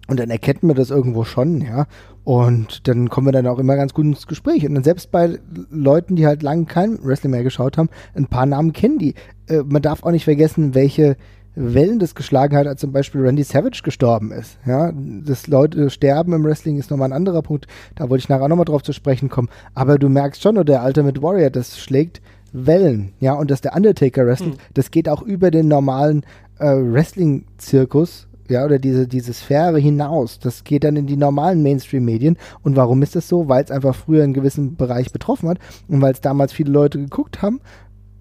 Und 0.09 0.19
dann 0.19 0.31
erkennt 0.31 0.65
man 0.65 0.75
das 0.75 0.91
irgendwo 0.91 1.23
schon, 1.23 1.61
ja. 1.61 1.87
Und 2.25 2.89
dann 2.89 3.09
kommen 3.09 3.29
wir 3.29 3.33
dann 3.33 3.47
auch 3.47 3.61
immer 3.61 3.77
ganz 3.77 3.95
gut 3.95 4.07
ins 4.07 4.27
Gespräch. 4.27 4.67
Und 4.67 4.75
dann 4.75 4.83
selbst 4.83 5.13
bei 5.13 5.39
Leuten, 5.71 6.17
die 6.17 6.27
halt 6.27 6.43
lange 6.43 6.65
kein 6.65 6.99
Wrestling 7.05 7.31
mehr 7.31 7.45
geschaut 7.45 7.79
haben, 7.79 7.91
ein 8.15 8.27
paar 8.27 8.45
Namen 8.45 8.73
kennen 8.73 8.99
die. 8.99 9.15
Äh, 9.47 9.63
man 9.65 9.83
darf 9.83 10.03
auch 10.03 10.11
nicht 10.11 10.25
vergessen, 10.25 10.75
welche 10.75 11.17
Wellen 11.61 11.99
das 11.99 12.15
geschlagen 12.15 12.57
hat, 12.57 12.67
als 12.67 12.81
zum 12.81 12.93
Beispiel 12.93 13.21
Randy 13.21 13.43
Savage 13.43 13.83
gestorben 13.83 14.33
ist. 14.33 14.59
Ja, 14.67 14.93
dass 14.95 15.47
Leute 15.47 15.91
sterben 15.91 16.33
im 16.33 16.45
Wrestling 16.45 16.79
ist 16.79 16.91
nochmal 16.91 17.11
ein 17.11 17.17
anderer 17.17 17.43
Punkt. 17.43 17.67
Da 17.95 18.09
wollte 18.09 18.23
ich 18.23 18.29
nachher 18.29 18.49
nochmal 18.49 18.65
drauf 18.65 18.83
zu 18.83 18.93
sprechen 18.93 19.29
kommen. 19.29 19.49
Aber 19.75 19.99
du 19.99 20.09
merkst 20.09 20.43
schon, 20.43 20.57
oder 20.57 20.65
der 20.65 20.85
Ultimate 20.85 21.23
Warrior, 21.23 21.51
das 21.51 21.79
schlägt 21.79 22.21
Wellen. 22.53 23.13
Ja, 23.21 23.35
und 23.35 23.51
dass 23.51 23.61
der 23.61 23.77
Undertaker 23.77 24.27
wrestelt, 24.27 24.55
hm. 24.55 24.61
das 24.75 24.91
geht 24.91 25.09
auch 25.09 25.23
über 25.23 25.51
den 25.51 25.69
normalen 25.69 26.25
äh, 26.59 26.67
Wrestling-Zirkus 26.67 28.27
ja, 28.51 28.65
oder 28.65 28.79
diese, 28.79 29.07
diese 29.07 29.33
Sphäre 29.33 29.79
hinaus. 29.79 30.39
Das 30.41 30.65
geht 30.65 30.85
dann 30.85 30.97
in 30.97 31.07
die 31.07 31.17
normalen 31.17 31.63
Mainstream-Medien. 31.63 32.37
Und 32.63 32.77
warum 32.77 33.03
ist 33.03 33.15
das 33.15 33.29
so? 33.29 33.49
Weil 33.49 33.63
es 33.63 33.71
einfach 33.71 33.95
früher 33.95 34.25
einen 34.25 34.35
gewissen 34.35 34.77
Bereich 34.77 35.13
betroffen 35.13 35.49
hat 35.49 35.59
und 35.89 36.03
weil 36.03 36.13
es 36.13 36.21
damals 36.21 36.53
viele 36.53 36.73
Leute 36.73 36.99
geguckt 36.99 37.43
haben. 37.43 37.61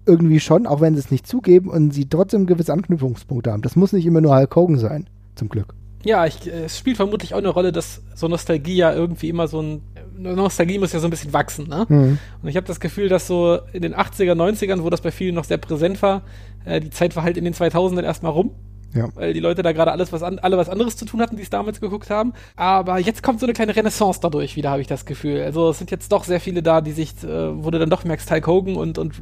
Irgendwie 0.06 0.40
schon, 0.40 0.66
auch 0.66 0.80
wenn 0.80 0.94
sie 0.94 1.00
es 1.00 1.10
nicht 1.10 1.26
zugeben 1.26 1.68
und 1.70 1.92
sie 1.92 2.08
trotzdem 2.08 2.46
gewisse 2.46 2.72
Anknüpfungspunkte 2.72 3.52
haben. 3.52 3.62
Das 3.62 3.76
muss 3.76 3.92
nicht 3.92 4.06
immer 4.06 4.20
nur 4.20 4.34
Hulk 4.34 4.54
Hogan 4.56 4.78
sein, 4.78 5.08
zum 5.34 5.48
Glück. 5.48 5.74
Ja, 6.04 6.24
ich, 6.24 6.46
es 6.46 6.78
spielt 6.78 6.96
vermutlich 6.96 7.34
auch 7.34 7.38
eine 7.38 7.50
Rolle, 7.50 7.72
dass 7.72 8.02
so 8.14 8.26
Nostalgie 8.26 8.76
ja 8.76 8.92
irgendwie 8.92 9.28
immer 9.28 9.48
so 9.48 9.60
ein. 9.60 9.82
Nostalgie 10.16 10.78
muss 10.78 10.92
ja 10.92 11.00
so 11.00 11.06
ein 11.06 11.10
bisschen 11.10 11.32
wachsen, 11.32 11.68
ne? 11.68 11.86
Mhm. 11.88 12.18
Und 12.42 12.48
ich 12.48 12.56
habe 12.56 12.66
das 12.66 12.80
Gefühl, 12.80 13.08
dass 13.08 13.26
so 13.26 13.58
in 13.72 13.82
den 13.82 13.94
80er, 13.94 14.34
90ern, 14.34 14.82
wo 14.82 14.90
das 14.90 15.00
bei 15.00 15.10
vielen 15.10 15.34
noch 15.34 15.44
sehr 15.44 15.56
präsent 15.56 16.02
war, 16.02 16.22
äh, 16.64 16.80
die 16.80 16.90
Zeit 16.90 17.16
war 17.16 17.22
halt 17.22 17.36
in 17.36 17.44
den 17.44 17.54
2000ern 17.54 18.02
erstmal 18.02 18.32
rum. 18.32 18.50
Ja. 18.94 19.08
Weil 19.14 19.32
die 19.32 19.40
Leute 19.40 19.62
da 19.62 19.72
gerade 19.72 19.92
alles 19.92 20.12
was 20.12 20.22
an, 20.22 20.38
alle 20.38 20.56
was 20.56 20.68
anderes 20.68 20.96
zu 20.96 21.04
tun 21.04 21.20
hatten, 21.20 21.36
die 21.36 21.42
es 21.42 21.50
damals 21.50 21.80
geguckt 21.80 22.10
haben. 22.10 22.32
Aber 22.56 22.98
jetzt 22.98 23.22
kommt 23.22 23.40
so 23.40 23.46
eine 23.46 23.52
kleine 23.52 23.74
Renaissance 23.74 24.20
dadurch 24.20 24.56
wieder, 24.56 24.70
habe 24.70 24.80
ich 24.80 24.88
das 24.88 25.04
Gefühl. 25.04 25.42
Also 25.42 25.70
es 25.70 25.78
sind 25.78 25.90
jetzt 25.90 26.10
doch 26.12 26.24
sehr 26.24 26.40
viele 26.40 26.62
da, 26.62 26.80
die 26.80 26.92
sich, 26.92 27.22
äh, 27.22 27.64
wo 27.64 27.70
du 27.70 27.78
dann 27.78 27.90
doch 27.90 28.04
merkst, 28.04 28.30
Hulk 28.30 28.46
Hogan 28.46 28.76
und, 28.76 28.98
und 28.98 29.20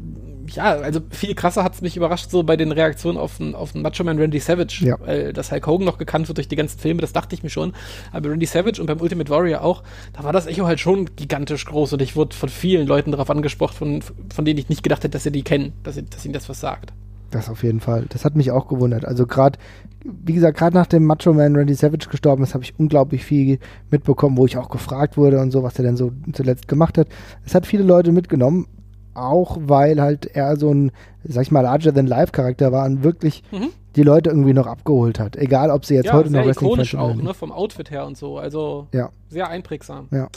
ja, 0.49 0.77
also 0.77 1.01
viel 1.11 1.35
krasser 1.35 1.63
hat 1.63 1.75
es 1.75 1.83
mich 1.83 1.97
überrascht, 1.97 2.31
so 2.31 2.43
bei 2.43 2.57
den 2.57 2.73
Reaktionen 2.73 3.19
auf 3.19 3.37
den, 3.37 3.55
auf 3.55 3.73
den 3.73 3.83
Macho 3.83 4.05
Man 4.05 4.19
Randy 4.19 4.41
Savage. 4.41 4.85
Ja. 4.85 4.97
Weil 5.01 5.33
das 5.33 5.53
Hulk 5.53 5.67
Hogan 5.67 5.85
noch 5.85 5.99
gekannt 5.99 6.29
wird 6.29 6.39
durch 6.39 6.49
die 6.49 6.57
ganzen 6.57 6.79
Filme, 6.79 7.01
das 7.01 7.13
dachte 7.13 7.35
ich 7.35 7.43
mir 7.43 7.51
schon. 7.51 7.75
Aber 8.13 8.31
Randy 8.31 8.47
Savage 8.47 8.81
und 8.81 8.87
beim 8.87 9.01
Ultimate 9.01 9.31
Warrior 9.31 9.63
auch, 9.63 9.83
da 10.15 10.25
war 10.25 10.33
das 10.33 10.47
Echo 10.47 10.67
halt 10.67 10.81
schon 10.81 11.15
gigantisch 11.17 11.67
groß 11.67 11.93
und 11.93 12.03
ich 12.03 12.17
wurde 12.17 12.35
von 12.35 12.49
vielen 12.49 12.87
Leuten 12.87 13.11
darauf 13.11 13.29
angesprochen, 13.29 13.75
von, 13.75 14.03
von 14.33 14.45
denen 14.45 14.59
ich 14.59 14.69
nicht 14.69 14.83
gedacht 14.83 15.05
hätte, 15.05 15.11
dass 15.11 15.25
sie 15.25 15.33
die 15.33 15.43
kennen, 15.43 15.75
dass, 15.83 15.97
sie, 15.97 16.05
dass 16.05 16.25
ihnen 16.25 16.35
das 16.35 16.49
was 16.49 16.61
sagt. 16.61 16.93
Das 17.31 17.51
auf 17.51 17.63
jeden 17.63 17.81
Fall. 17.81 18.07
Das 18.09 18.25
hat 18.25 18.37
mich 18.37 18.51
auch 18.51 18.69
gewundert. 18.69 19.05
Also 19.05 19.27
gerade, 19.27 19.59
wie 20.03 20.33
gesagt, 20.33 20.57
gerade 20.57 20.75
nach 20.75 20.87
dem 20.87 21.05
Macho 21.05 21.33
Man 21.33 21.57
Randy 21.57 21.75
Savage 21.75 22.09
gestorben 22.11 22.43
ist, 22.43 22.55
habe 22.55 22.65
ich 22.65 22.79
unglaublich 22.79 23.25
viel 23.25 23.59
mitbekommen, 23.91 24.37
wo 24.37 24.47
ich 24.47 24.57
auch 24.57 24.71
gefragt 24.71 25.17
wurde 25.17 25.41
und 25.41 25.51
so, 25.51 25.63
was 25.63 25.79
er 25.79 25.85
denn 25.85 25.97
so 25.97 26.13
zuletzt 26.33 26.69
gemacht 26.69 26.97
hat. 26.97 27.09
Es 27.45 27.55
hat 27.55 27.67
viele 27.67 27.83
Leute 27.83 28.13
mitgenommen, 28.13 28.67
auch 29.15 29.59
weil 29.61 30.01
halt 30.01 30.27
er 30.27 30.57
so 30.57 30.73
ein, 30.73 30.93
sag 31.25 31.43
ich 31.43 31.51
mal, 31.51 31.61
larger 31.61 31.93
than 31.93 32.07
life 32.07 32.33
Charakter 32.33 32.73
war 32.73 32.87
und 32.87 33.03
wirklich 33.03 33.43
mhm. 33.51 33.69
die 33.97 34.05
Leute 34.05 34.31
irgendwie 34.31 34.55
noch 34.55 34.67
abgeholt 34.67 35.21
hat. 35.21 35.37
Egal, 35.37 35.71
ob 35.71 35.85
sie 35.85 35.95
jetzt 35.95 36.07
ja, 36.07 36.15
heute 36.15 36.31
noch 36.31 36.47
Wrestling 36.47 36.71
ikonisch 36.71 36.95
auch, 36.95 37.15
ne, 37.15 37.35
vom 37.35 37.53
Outfit 37.53 37.91
her 37.91 38.07
und 38.07 38.17
so. 38.17 38.39
Also 38.39 38.87
ja. 38.93 39.11
sehr 39.29 39.49
einprägsam. 39.49 40.09
Ja 40.11 40.29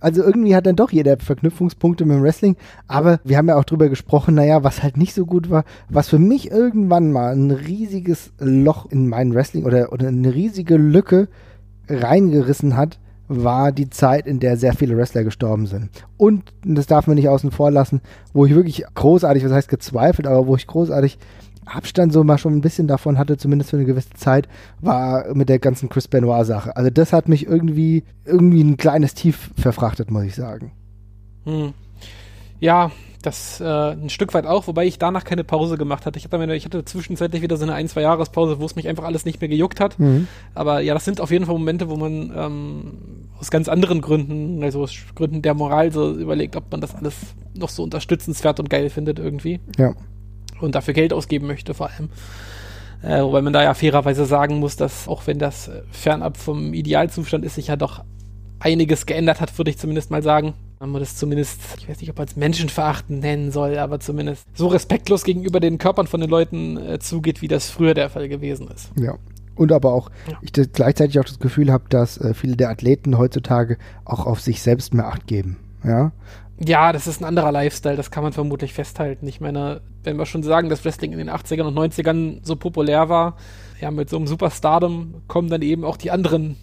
also 0.00 0.22
irgendwie 0.22 0.56
hat 0.56 0.66
dann 0.66 0.76
doch 0.76 0.90
jeder 0.90 1.16
Verknüpfungspunkte 1.18 2.04
mit 2.04 2.16
dem 2.16 2.22
Wrestling. 2.22 2.56
Aber 2.86 3.20
wir 3.24 3.36
haben 3.36 3.48
ja 3.48 3.56
auch 3.56 3.64
drüber 3.64 3.88
gesprochen, 3.88 4.34
naja, 4.34 4.64
was 4.64 4.82
halt 4.82 4.96
nicht 4.96 5.14
so 5.14 5.26
gut 5.26 5.50
war, 5.50 5.64
was 5.88 6.08
für 6.08 6.18
mich 6.18 6.50
irgendwann 6.50 7.12
mal 7.12 7.34
ein 7.34 7.50
riesiges 7.50 8.32
Loch 8.38 8.86
in 8.90 9.08
meinen 9.08 9.34
Wrestling 9.34 9.64
oder, 9.64 9.92
oder 9.92 10.08
eine 10.08 10.34
riesige 10.34 10.76
Lücke 10.76 11.28
reingerissen 11.88 12.76
hat, 12.76 12.98
war 13.28 13.72
die 13.72 13.90
Zeit, 13.90 14.26
in 14.26 14.40
der 14.40 14.56
sehr 14.56 14.72
viele 14.72 14.96
Wrestler 14.96 15.22
gestorben 15.22 15.66
sind. 15.66 15.90
Und, 16.16 16.52
das 16.64 16.86
darf 16.86 17.06
man 17.06 17.16
nicht 17.16 17.28
außen 17.28 17.50
vor 17.50 17.70
lassen, 17.70 18.00
wo 18.32 18.46
ich 18.46 18.54
wirklich 18.54 18.84
großartig, 18.94 19.44
was 19.44 19.52
heißt 19.52 19.68
gezweifelt, 19.68 20.26
aber 20.26 20.46
wo 20.46 20.56
ich 20.56 20.66
großartig 20.66 21.18
Abstand 21.66 22.12
so 22.12 22.24
mal 22.24 22.38
schon 22.38 22.54
ein 22.54 22.62
bisschen 22.62 22.88
davon 22.88 23.18
hatte, 23.18 23.36
zumindest 23.36 23.70
für 23.70 23.76
eine 23.76 23.84
gewisse 23.84 24.10
Zeit, 24.10 24.48
war 24.80 25.34
mit 25.34 25.48
der 25.50 25.58
ganzen 25.58 25.88
Chris 25.88 26.08
Benoit-Sache. 26.08 26.74
Also 26.76 26.90
das 26.90 27.12
hat 27.12 27.28
mich 27.28 27.46
irgendwie, 27.46 28.04
irgendwie 28.24 28.62
ein 28.62 28.78
kleines 28.78 29.14
Tief 29.14 29.50
verfrachtet, 29.56 30.10
muss 30.10 30.24
ich 30.24 30.34
sagen. 30.34 30.72
Hm. 31.44 31.74
Ja, 32.60 32.90
das 33.22 33.60
äh, 33.60 33.64
ein 33.64 34.10
Stück 34.10 34.32
weit 34.32 34.46
auch, 34.46 34.68
wobei 34.68 34.86
ich 34.86 34.98
danach 34.98 35.24
keine 35.24 35.42
Pause 35.42 35.76
gemacht 35.76 36.06
hatte. 36.06 36.18
Ich 36.18 36.24
hatte, 36.24 36.54
ich 36.54 36.64
hatte 36.64 36.84
zwischenzeitlich 36.84 37.42
wieder 37.42 37.56
so 37.56 37.64
eine 37.64 37.74
ein, 37.74 37.88
zwei 37.88 38.02
Jahrespause, 38.02 38.60
wo 38.60 38.64
es 38.64 38.76
mich 38.76 38.88
einfach 38.88 39.04
alles 39.04 39.24
nicht 39.24 39.40
mehr 39.40 39.48
gejuckt 39.48 39.80
hat. 39.80 39.98
Mhm. 39.98 40.28
Aber 40.54 40.80
ja, 40.80 40.94
das 40.94 41.04
sind 41.04 41.20
auf 41.20 41.30
jeden 41.30 41.44
Fall 41.46 41.54
Momente, 41.54 41.88
wo 41.88 41.96
man 41.96 42.32
ähm, 42.34 42.92
aus 43.40 43.50
ganz 43.50 43.68
anderen 43.68 44.00
Gründen, 44.00 44.62
also 44.62 44.82
aus 44.82 44.96
Gründen 45.14 45.42
der 45.42 45.54
Moral 45.54 45.92
so 45.92 46.14
überlegt, 46.14 46.54
ob 46.54 46.70
man 46.70 46.80
das 46.80 46.94
alles 46.94 47.14
noch 47.54 47.68
so 47.68 47.82
unterstützenswert 47.82 48.60
und 48.60 48.70
geil 48.70 48.88
findet 48.88 49.18
irgendwie. 49.18 49.60
Ja 49.76 49.94
und 50.60 50.74
dafür 50.74 50.94
Geld 50.94 51.12
ausgeben 51.12 51.46
möchte 51.46 51.74
vor 51.74 51.90
allem. 51.90 52.10
Äh, 53.02 53.22
wobei 53.22 53.42
man 53.42 53.52
da 53.52 53.62
ja 53.62 53.74
fairerweise 53.74 54.24
sagen 54.24 54.58
muss, 54.58 54.76
dass 54.76 55.06
auch 55.06 55.26
wenn 55.26 55.38
das 55.38 55.68
äh, 55.68 55.82
fernab 55.90 56.36
vom 56.36 56.74
Idealzustand 56.74 57.44
ist, 57.44 57.54
sich 57.54 57.68
ja 57.68 57.76
doch 57.76 58.02
einiges 58.58 59.06
geändert 59.06 59.40
hat, 59.40 59.56
würde 59.56 59.70
ich 59.70 59.78
zumindest 59.78 60.10
mal 60.10 60.22
sagen. 60.22 60.54
Man 60.80 60.90
muss 60.90 61.00
das 61.00 61.16
zumindest, 61.16 61.60
ich 61.78 61.88
weiß 61.88 62.00
nicht, 62.00 62.10
ob 62.10 62.18
man 62.18 62.28
es 62.28 62.36
menschenverachtend 62.36 63.20
nennen 63.20 63.50
soll, 63.50 63.78
aber 63.78 63.98
zumindest 63.98 64.46
so 64.54 64.68
respektlos 64.68 65.24
gegenüber 65.24 65.58
den 65.58 65.78
Körpern 65.78 66.06
von 66.06 66.20
den 66.20 66.30
Leuten 66.30 66.76
äh, 66.76 66.98
zugeht, 67.00 67.42
wie 67.42 67.48
das 67.48 67.68
früher 67.68 67.94
der 67.94 68.10
Fall 68.10 68.28
gewesen 68.28 68.68
ist. 68.68 68.92
Ja. 68.96 69.16
Und 69.56 69.72
aber 69.72 69.92
auch, 69.92 70.10
ja. 70.30 70.38
ich 70.40 70.52
gleichzeitig 70.72 71.18
auch 71.18 71.24
das 71.24 71.40
Gefühl 71.40 71.72
habe, 71.72 71.84
dass 71.88 72.16
äh, 72.18 72.32
viele 72.32 72.56
der 72.56 72.70
Athleten 72.70 73.18
heutzutage 73.18 73.76
auch 74.04 74.24
auf 74.24 74.40
sich 74.40 74.62
selbst 74.62 74.94
mehr 74.94 75.08
Acht 75.08 75.26
geben. 75.26 75.56
Ja. 75.82 76.12
Ja, 76.60 76.92
das 76.92 77.06
ist 77.06 77.20
ein 77.20 77.24
anderer 77.24 77.52
Lifestyle, 77.52 77.96
das 77.96 78.10
kann 78.10 78.22
man 78.22 78.32
vermutlich 78.32 78.72
festhalten. 78.72 79.26
Ich 79.26 79.40
meine, 79.40 79.80
wenn 80.04 80.16
wir 80.16 80.26
schon 80.26 80.42
sagen, 80.42 80.68
dass 80.68 80.84
Wrestling 80.84 81.12
in 81.12 81.18
den 81.18 81.30
80ern 81.30 81.66
und 81.66 81.78
90ern 81.78 82.40
so 82.42 82.56
populär 82.56 83.08
war, 83.08 83.36
ja, 83.80 83.90
mit 83.90 84.10
so 84.10 84.16
einem 84.16 84.26
Superstardom 84.26 85.22
kommen 85.28 85.50
dann 85.50 85.62
eben 85.62 85.84
auch 85.84 85.96
die 85.96 86.10
anderen 86.10 86.56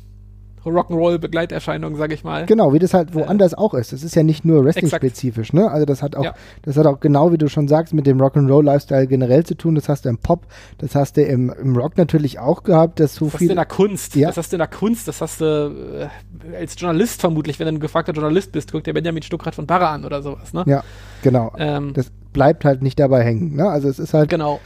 Rock'n'Roll-Begleiterscheinung, 0.69 1.95
sag 1.95 2.11
ich 2.11 2.23
mal. 2.23 2.45
Genau, 2.45 2.73
wie 2.73 2.79
das 2.79 2.93
halt 2.93 3.13
woanders 3.13 3.53
äh, 3.53 3.57
auch 3.57 3.73
ist. 3.73 3.93
Das 3.93 4.03
ist 4.03 4.15
ja 4.15 4.23
nicht 4.23 4.45
nur 4.45 4.63
Wrestling-spezifisch, 4.63 5.53
ne? 5.53 5.69
Also 5.69 5.85
das 5.85 6.01
hat 6.01 6.15
auch, 6.15 6.23
ja. 6.23 6.33
das 6.63 6.77
hat 6.77 6.85
auch 6.85 6.99
genau, 6.99 7.31
wie 7.31 7.37
du 7.37 7.47
schon 7.47 7.67
sagst, 7.67 7.93
mit 7.93 8.07
dem 8.07 8.19
Rock'n'Roll-Lifestyle 8.19 9.07
generell 9.07 9.45
zu 9.45 9.55
tun. 9.55 9.75
Das 9.75 9.89
hast 9.89 10.05
du 10.05 10.09
im 10.09 10.17
Pop, 10.17 10.45
das 10.77 10.95
hast 10.95 11.17
du 11.17 11.23
im, 11.23 11.49
im 11.61 11.75
Rock 11.75 11.97
natürlich 11.97 12.39
auch 12.39 12.63
gehabt, 12.63 12.99
dass 12.99 13.15
so 13.15 13.25
das 13.25 13.37
viel. 13.37 13.47
Das 13.47 13.57
hast 13.57 13.71
du 13.71 13.75
in 13.75 13.79
der 13.79 13.87
Kunst, 13.87 14.15
ja. 14.15 14.27
das 14.27 14.37
hast 14.37 14.51
du 14.51 14.55
in 14.55 14.59
der 14.59 14.67
Kunst, 14.67 15.07
das 15.07 15.21
hast 15.21 15.41
du 15.41 16.09
äh, 16.51 16.55
als 16.55 16.75
Journalist 16.77 17.21
vermutlich, 17.21 17.59
wenn 17.59 17.67
du 17.67 17.73
ein 17.73 17.79
gefragter 17.79 18.13
Journalist 18.13 18.51
bist, 18.51 18.71
guck 18.71 18.83
dir 18.83 18.93
Benjamin 18.93 19.23
Stuckrad 19.23 19.55
von 19.55 19.65
Barra 19.65 19.93
an 19.93 20.05
oder 20.05 20.21
sowas, 20.21 20.53
ne? 20.53 20.63
Ja, 20.67 20.83
genau. 21.21 21.53
Ähm, 21.57 21.93
das 21.93 22.11
bleibt 22.33 22.65
halt 22.65 22.81
nicht 22.81 22.99
dabei 22.99 23.23
hängen, 23.23 23.55
ne? 23.55 23.69
Also 23.69 23.87
es 23.87 23.99
ist 23.99 24.13
halt. 24.13 24.29
Genau 24.29 24.59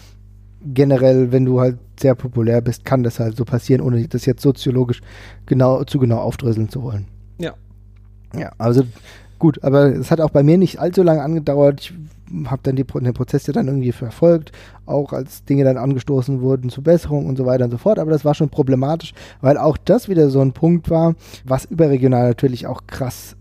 generell, 0.62 1.32
wenn 1.32 1.46
du 1.46 1.60
halt 1.60 1.78
sehr 2.00 2.16
populär 2.16 2.62
bist, 2.62 2.86
kann 2.86 3.04
das 3.04 3.20
halt 3.20 3.38
so 3.38 3.46
passieren, 3.46 3.82
ohne 3.82 4.08
das 4.08 4.26
jetzt 4.26 4.42
soziologisch 4.42 5.02
genau, 5.46 5.84
zu 5.84 6.00
genau 6.00 6.18
aufdröseln 6.18 6.70
zu 6.70 6.84
wollen. 6.84 7.08
Ja. 7.38 7.54
Ja, 8.36 8.52
also 8.58 8.84
gut, 9.40 9.64
aber 9.64 9.96
es 9.96 10.12
hat 10.12 10.22
auch 10.22 10.30
bei 10.30 10.44
mir 10.44 10.58
nicht 10.58 10.80
allzu 10.80 11.04
lange 11.04 11.22
angedauert. 11.22 11.82
Ich 11.82 11.94
habe 12.46 12.62
dann 12.64 12.76
die, 12.76 12.84
den 12.84 13.14
Prozess 13.14 13.48
ja 13.48 13.54
dann 13.54 13.68
irgendwie 13.68 13.92
verfolgt, 13.92 14.52
auch 14.86 15.14
als 15.14 15.44
Dinge 15.46 15.64
dann 15.64 15.78
angestoßen 15.78 16.42
wurden 16.42 16.70
zu 16.70 16.84
Besserung 16.84 17.26
und 17.26 17.38
so 17.38 17.46
weiter 17.46 17.66
und 17.66 17.72
so 17.72 17.78
fort. 17.78 17.98
Aber 17.98 18.12
das 18.12 18.24
war 18.24 18.36
schon 18.36 18.50
problematisch, 18.50 19.14
weil 19.42 19.58
auch 19.58 19.78
das 19.78 20.10
wieder 20.10 20.30
so 20.30 20.42
ein 20.42 20.54
Punkt 20.54 20.90
war, 20.90 21.16
was 21.46 21.66
überregional 21.66 22.28
natürlich 22.28 22.68
auch 22.68 22.82
krass 22.86 23.36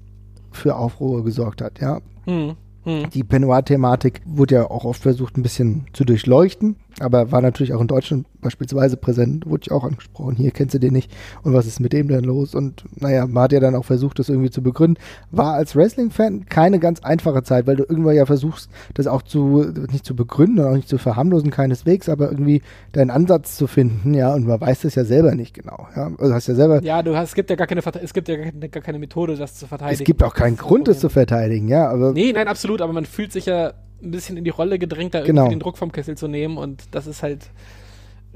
für 0.52 0.76
Aufruhr 0.76 1.24
gesorgt 1.24 1.60
hat. 1.60 1.80
Ja. 1.80 2.00
Mhm. 2.26 2.56
Hm. 2.84 3.10
Die 3.10 3.22
Benoit-Thematik 3.22 4.22
wurde 4.24 4.54
ja 4.54 4.70
auch 4.70 4.84
oft 4.84 5.02
versucht, 5.02 5.36
ein 5.36 5.42
bisschen 5.42 5.86
zu 5.92 6.04
durchleuchten, 6.04 6.76
aber 7.00 7.32
war 7.32 7.40
natürlich 7.40 7.72
auch 7.74 7.80
in 7.80 7.86
Deutschland 7.86 8.26
beispielsweise 8.40 8.96
präsent, 8.96 9.46
wurde 9.46 9.62
ich 9.64 9.72
auch 9.72 9.84
angesprochen. 9.84 10.36
Hier 10.36 10.50
kennst 10.50 10.74
du 10.74 10.78
den 10.78 10.92
nicht 10.92 11.10
und 11.42 11.52
was 11.52 11.66
ist 11.66 11.80
mit 11.80 11.92
dem 11.92 12.08
denn 12.08 12.24
los? 12.24 12.54
Und 12.54 12.84
naja, 12.96 13.26
man 13.26 13.44
hat 13.44 13.52
ja 13.52 13.60
dann 13.60 13.74
auch 13.74 13.84
versucht, 13.84 14.18
das 14.18 14.28
irgendwie 14.28 14.50
zu 14.50 14.62
begründen. 14.62 15.00
War 15.30 15.54
als 15.54 15.76
Wrestling-Fan 15.76 16.46
keine 16.46 16.78
ganz 16.78 17.00
einfache 17.00 17.42
Zeit, 17.42 17.66
weil 17.66 17.76
du 17.76 17.84
irgendwann 17.84 18.16
ja 18.16 18.26
versuchst, 18.26 18.70
das 18.94 19.06
auch 19.06 19.22
zu, 19.22 19.72
nicht 19.90 20.04
zu 20.04 20.14
begründen 20.14 20.60
und 20.60 20.66
auch 20.66 20.76
nicht 20.76 20.88
zu 20.88 20.98
verharmlosen, 20.98 21.50
keineswegs, 21.50 22.08
aber 22.08 22.30
irgendwie 22.30 22.62
deinen 22.92 23.10
Ansatz 23.10 23.56
zu 23.56 23.66
finden, 23.66 24.14
ja, 24.14 24.34
und 24.34 24.46
man 24.46 24.60
weiß 24.60 24.82
das 24.82 24.94
ja 24.94 25.04
selber 25.04 25.34
nicht 25.34 25.54
genau, 25.54 25.88
ja. 25.96 26.10
Also 26.18 26.34
hast 26.34 26.48
ja 26.48 26.54
selber. 26.54 26.82
Ja, 26.82 27.02
du 27.02 27.16
hast, 27.16 27.30
es 27.30 27.34
gibt 27.34 27.50
ja 27.50 27.56
gar 27.56 27.66
keine, 27.66 27.82
es 28.02 28.12
gibt 28.12 28.28
ja 28.28 28.36
gar 28.36 28.82
keine 28.82 28.98
Methode, 28.98 29.36
das 29.36 29.54
zu 29.54 29.66
verteidigen. 29.66 30.00
Es 30.00 30.06
gibt 30.06 30.22
auch 30.22 30.34
keinen 30.34 30.56
Grund, 30.56 30.88
das 30.88 31.00
zu 31.00 31.08
verteidigen, 31.08 31.68
ja, 31.68 31.88
aber. 31.88 32.12
Nee, 32.12 32.32
nein, 32.32 32.48
absolut, 32.48 32.80
aber 32.80 32.92
man 32.92 33.04
fühlt 33.04 33.32
sich 33.32 33.46
ja 33.46 33.72
ein 34.02 34.10
bisschen 34.10 34.36
in 34.36 34.44
die 34.44 34.50
Rolle 34.50 34.78
gedrängt, 34.78 35.14
da 35.14 35.22
genau. 35.22 35.42
irgendwie 35.42 35.56
den 35.56 35.60
Druck 35.60 35.78
vom 35.78 35.92
Kessel 35.92 36.16
zu 36.16 36.28
nehmen 36.28 36.56
und 36.56 36.82
das 36.92 37.06
ist 37.06 37.22
halt 37.22 37.50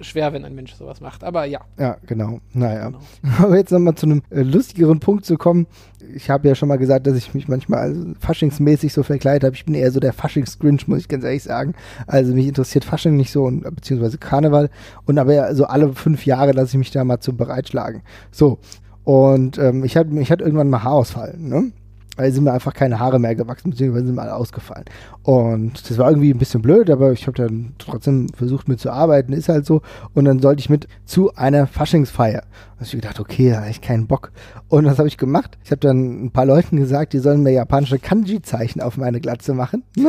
schwer, 0.01 0.33
wenn 0.33 0.45
ein 0.45 0.55
Mensch 0.55 0.75
sowas 0.75 1.01
macht. 1.01 1.25
Aber 1.25 1.45
ja. 1.45 1.61
Ja, 1.79 1.97
genau. 2.07 2.41
Naja. 2.53 2.87
Genau. 2.87 3.01
Aber 3.39 3.57
jetzt 3.57 3.71
nochmal 3.71 3.95
zu 3.95 4.07
einem 4.07 4.23
äh, 4.31 4.43
lustigeren 4.43 5.01
Punkt 5.01 5.25
zu 5.25 5.37
kommen. 5.37 5.67
Ich 6.15 6.31
habe 6.31 6.49
ja 6.49 6.55
schon 6.55 6.69
mal 6.69 6.79
gesagt, 6.79 7.07
dass 7.07 7.17
ich 7.17 7.35
mich 7.35 7.49
manchmal 7.49 7.81
also 7.81 8.05
faschingsmäßig 8.19 8.93
so 8.93 9.03
verkleidet 9.03 9.45
habe. 9.45 9.55
Ich 9.55 9.65
bin 9.65 9.75
eher 9.75 9.91
so 9.91 10.01
der 10.01 10.13
Faschings-Grinch, 10.13 10.89
muss 10.89 11.01
ich 11.01 11.09
ganz 11.09 11.25
ehrlich 11.25 11.43
sagen. 11.43 11.75
Also 12.07 12.35
mich 12.35 12.49
interessiert 12.49 12.85
Fasching 12.85 13.17
nicht 13.17 13.31
so, 13.31 13.45
und, 13.45 13.63
beziehungsweise 13.63 14.19
Karneval. 14.19 14.71
Und 15.07 15.19
aber 15.19 15.35
ja, 15.35 15.55
so 15.55 15.67
alle 15.67 15.93
fünf 15.93 16.27
Jahre 16.27 16.53
lasse 16.53 16.71
ich 16.71 16.79
mich 16.79 16.91
da 16.91 17.05
mal 17.05 17.21
zu 17.21 17.37
bereitschlagen. 17.37 18.03
So. 18.31 18.59
Und 19.05 19.59
ähm, 19.59 19.85
ich 19.85 19.97
hatte 19.97 20.11
ich 20.19 20.31
irgendwann 20.31 20.71
mal 20.71 20.83
Haarausfall, 20.83 21.37
ne? 21.39 21.73
Weil 22.17 22.33
sind 22.33 22.45
mir 22.45 22.53
einfach 22.53 22.75
keine 22.75 22.99
Haare 22.99 23.19
mehr 23.19 23.35
gewachsen, 23.35 23.71
beziehungsweise 23.71 24.07
sind 24.07 24.17
mir 24.17 24.23
alle 24.23 24.35
ausgefallen. 24.35 24.85
Und 25.23 25.89
das 25.89 25.97
war 25.99 26.11
irgendwie 26.11 26.31
ein 26.31 26.39
bisschen 26.39 26.61
blöd, 26.63 26.91
aber 26.91 27.13
ich 27.13 27.27
habe 27.27 27.37
dann 27.37 27.75
trotzdem 27.79 28.29
versucht 28.37 28.69
mitzuarbeiten, 28.69 29.35
ist 29.35 29.49
halt 29.49 29.65
so. 29.65 29.81
Und 30.15 30.27
dann 30.27 30.41
sollte 30.41 30.61
ich 30.61 30.69
mit 30.69 30.89
zu 31.05 31.35
einer 31.35 31.67
Faschingsfeier. 31.67 32.43
Da 32.43 32.77
habe 32.77 32.85
ich 32.85 32.93
gedacht, 32.93 33.21
okay, 33.21 33.51
da 33.51 33.61
habe 33.61 33.71
ich 33.71 33.81
keinen 33.81 34.07
Bock. 34.07 34.33
Und 34.69 34.85
was 34.85 34.99
habe 34.99 35.09
ich 35.09 35.17
gemacht? 35.17 35.57
Ich 35.65 35.71
habe 35.71 35.81
dann 35.81 36.25
ein 36.25 36.31
paar 36.33 36.47
Leuten 36.47 36.77
gesagt, 36.77 37.13
die 37.13 37.19
sollen 37.19 37.43
mir 37.43 37.53
japanische 37.53 37.99
Kanji-Zeichen 37.99 38.83
auf 38.83 38.97
meine 38.97 39.21
Glatze 39.21 39.55
machen. 39.55 39.85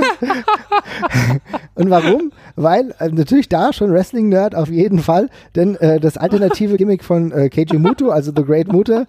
Und 1.76 1.90
warum? 1.90 2.32
Weil 2.56 2.94
äh, 3.00 3.10
natürlich 3.10 3.50
da 3.50 3.74
schon 3.74 3.92
Wrestling-Nerd 3.92 4.56
auf 4.56 4.70
jeden 4.70 5.00
Fall, 5.00 5.30
denn 5.56 5.76
äh, 5.76 6.00
das 6.00 6.18
alternative 6.18 6.78
Gimmick 6.78 7.04
von 7.04 7.32
äh, 7.32 7.50
Keiji 7.50 7.78
Muto, 7.78 8.10
also 8.10 8.32
The 8.36 8.44
Great 8.44 8.72
Muta, 8.72 9.06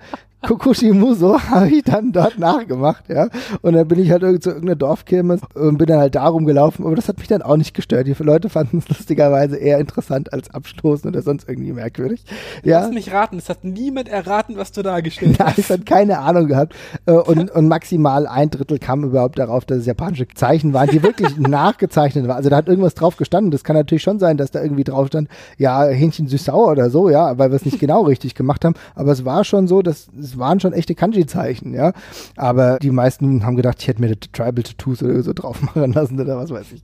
Kokushi 0.46 0.92
Muso 0.92 1.40
habe 1.50 1.68
ich 1.68 1.84
dann 1.84 2.12
dort 2.12 2.38
nachgemacht, 2.38 3.08
ja. 3.08 3.28
Und 3.62 3.74
dann 3.74 3.88
bin 3.88 3.98
ich 3.98 4.10
halt 4.10 4.22
irgend 4.22 4.42
zu 4.42 4.50
irgendeiner 4.50 4.76
Dorfkirmes 4.76 5.40
und 5.54 5.78
bin 5.78 5.86
dann 5.86 5.98
halt 5.98 6.14
darum 6.14 6.46
gelaufen, 6.46 6.84
aber 6.84 6.96
das 6.96 7.08
hat 7.08 7.18
mich 7.18 7.28
dann 7.28 7.42
auch 7.42 7.56
nicht 7.56 7.74
gestört. 7.74 8.06
Die 8.06 8.14
Leute 8.22 8.48
fanden 8.48 8.78
es 8.78 8.88
lustigerweise 8.94 9.56
eher 9.56 9.78
interessant 9.78 10.32
als 10.32 10.50
abstoßend 10.50 11.14
oder 11.14 11.22
sonst 11.22 11.48
irgendwie 11.48 11.72
merkwürdig. 11.72 12.24
Ja. 12.62 12.80
Lass 12.80 12.92
mich 12.92 13.12
raten, 13.12 13.38
es 13.38 13.48
hat 13.48 13.64
niemand 13.64 14.08
erraten, 14.08 14.56
was 14.56 14.72
du 14.72 14.82
dargestellt 14.82 15.38
hast. 15.38 15.46
Nein, 15.46 15.54
es 15.56 15.70
hat 15.70 15.86
keine 15.86 16.18
Ahnung 16.18 16.46
gehabt. 16.46 16.74
Äh, 17.06 17.12
und, 17.12 17.50
und 17.54 17.68
maximal 17.68 18.26
ein 18.26 18.50
Drittel 18.50 18.78
kam 18.78 19.04
überhaupt 19.04 19.38
darauf, 19.38 19.64
dass 19.64 19.78
es 19.78 19.86
japanische 19.86 20.28
Zeichen 20.34 20.72
waren, 20.72 20.88
die 20.88 21.02
wirklich 21.02 21.36
nachgezeichnet 21.38 22.28
waren. 22.28 22.36
Also 22.36 22.50
da 22.50 22.56
hat 22.56 22.68
irgendwas 22.68 22.94
drauf 22.94 23.16
gestanden. 23.16 23.50
Das 23.50 23.64
kann 23.64 23.76
natürlich 23.76 24.02
schon 24.02 24.18
sein, 24.18 24.36
dass 24.36 24.50
da 24.50 24.62
irgendwie 24.62 24.84
drauf 24.84 25.08
stand, 25.08 25.28
ja, 25.58 25.84
Hähnchen 25.86 26.28
süß-sauer 26.28 26.70
oder 26.70 26.90
so, 26.90 27.10
ja, 27.10 27.38
weil 27.38 27.50
wir 27.50 27.56
es 27.56 27.64
nicht 27.64 27.78
genau 27.78 28.02
richtig 28.02 28.34
gemacht 28.34 28.64
haben. 28.64 28.74
Aber 28.94 29.12
es 29.12 29.24
war 29.24 29.44
schon 29.44 29.66
so, 29.66 29.82
dass 29.82 30.08
es 30.18 30.33
waren 30.38 30.60
schon 30.60 30.72
echte 30.72 30.94
Kanji-Zeichen, 30.94 31.74
ja. 31.74 31.92
Aber 32.36 32.78
die 32.78 32.90
meisten 32.90 33.44
haben 33.44 33.56
gedacht, 33.56 33.78
ich 33.80 33.88
hätte 33.88 34.00
mir 34.00 34.18
Tribal-Tattoos 34.18 35.02
oder 35.02 35.22
so 35.22 35.32
drauf 35.32 35.60
machen 35.62 35.92
lassen 35.92 36.20
oder 36.20 36.36
was 36.36 36.50
weiß 36.50 36.72
ich. 36.72 36.82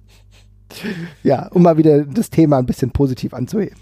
Ja, 1.23 1.49
um 1.49 1.63
mal 1.63 1.77
wieder 1.77 2.05
das 2.05 2.31
Thema 2.31 2.59
ein 2.59 2.67
bisschen 2.67 2.91
positiv 2.91 3.35
anzuheben. 3.35 3.77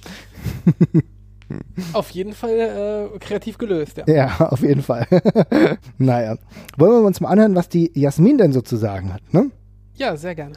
Auf 1.92 2.10
jeden 2.10 2.32
Fall 2.34 3.10
äh, 3.14 3.18
kreativ 3.18 3.58
gelöst, 3.58 3.96
ja. 3.96 4.04
Ja, 4.06 4.40
auf 4.50 4.60
jeden 4.60 4.82
Fall. 4.82 5.06
naja. 5.98 6.36
Wollen 6.76 7.02
wir 7.02 7.06
uns 7.06 7.20
mal 7.20 7.30
anhören, 7.30 7.54
was 7.54 7.68
die 7.68 7.90
Jasmin 7.94 8.38
denn 8.38 8.52
sozusagen 8.52 9.12
hat, 9.12 9.22
ne? 9.32 9.50
Ja, 9.94 10.16
sehr 10.16 10.34
gerne. 10.34 10.56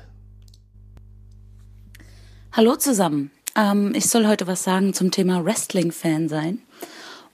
Hallo 2.51 2.75
zusammen. 2.75 3.31
Ähm, 3.55 3.93
ich 3.95 4.09
soll 4.09 4.27
heute 4.27 4.47
was 4.47 4.63
sagen 4.63 4.93
zum 4.93 5.11
Thema 5.11 5.45
Wrestling-Fan 5.45 6.27
sein. 6.27 6.59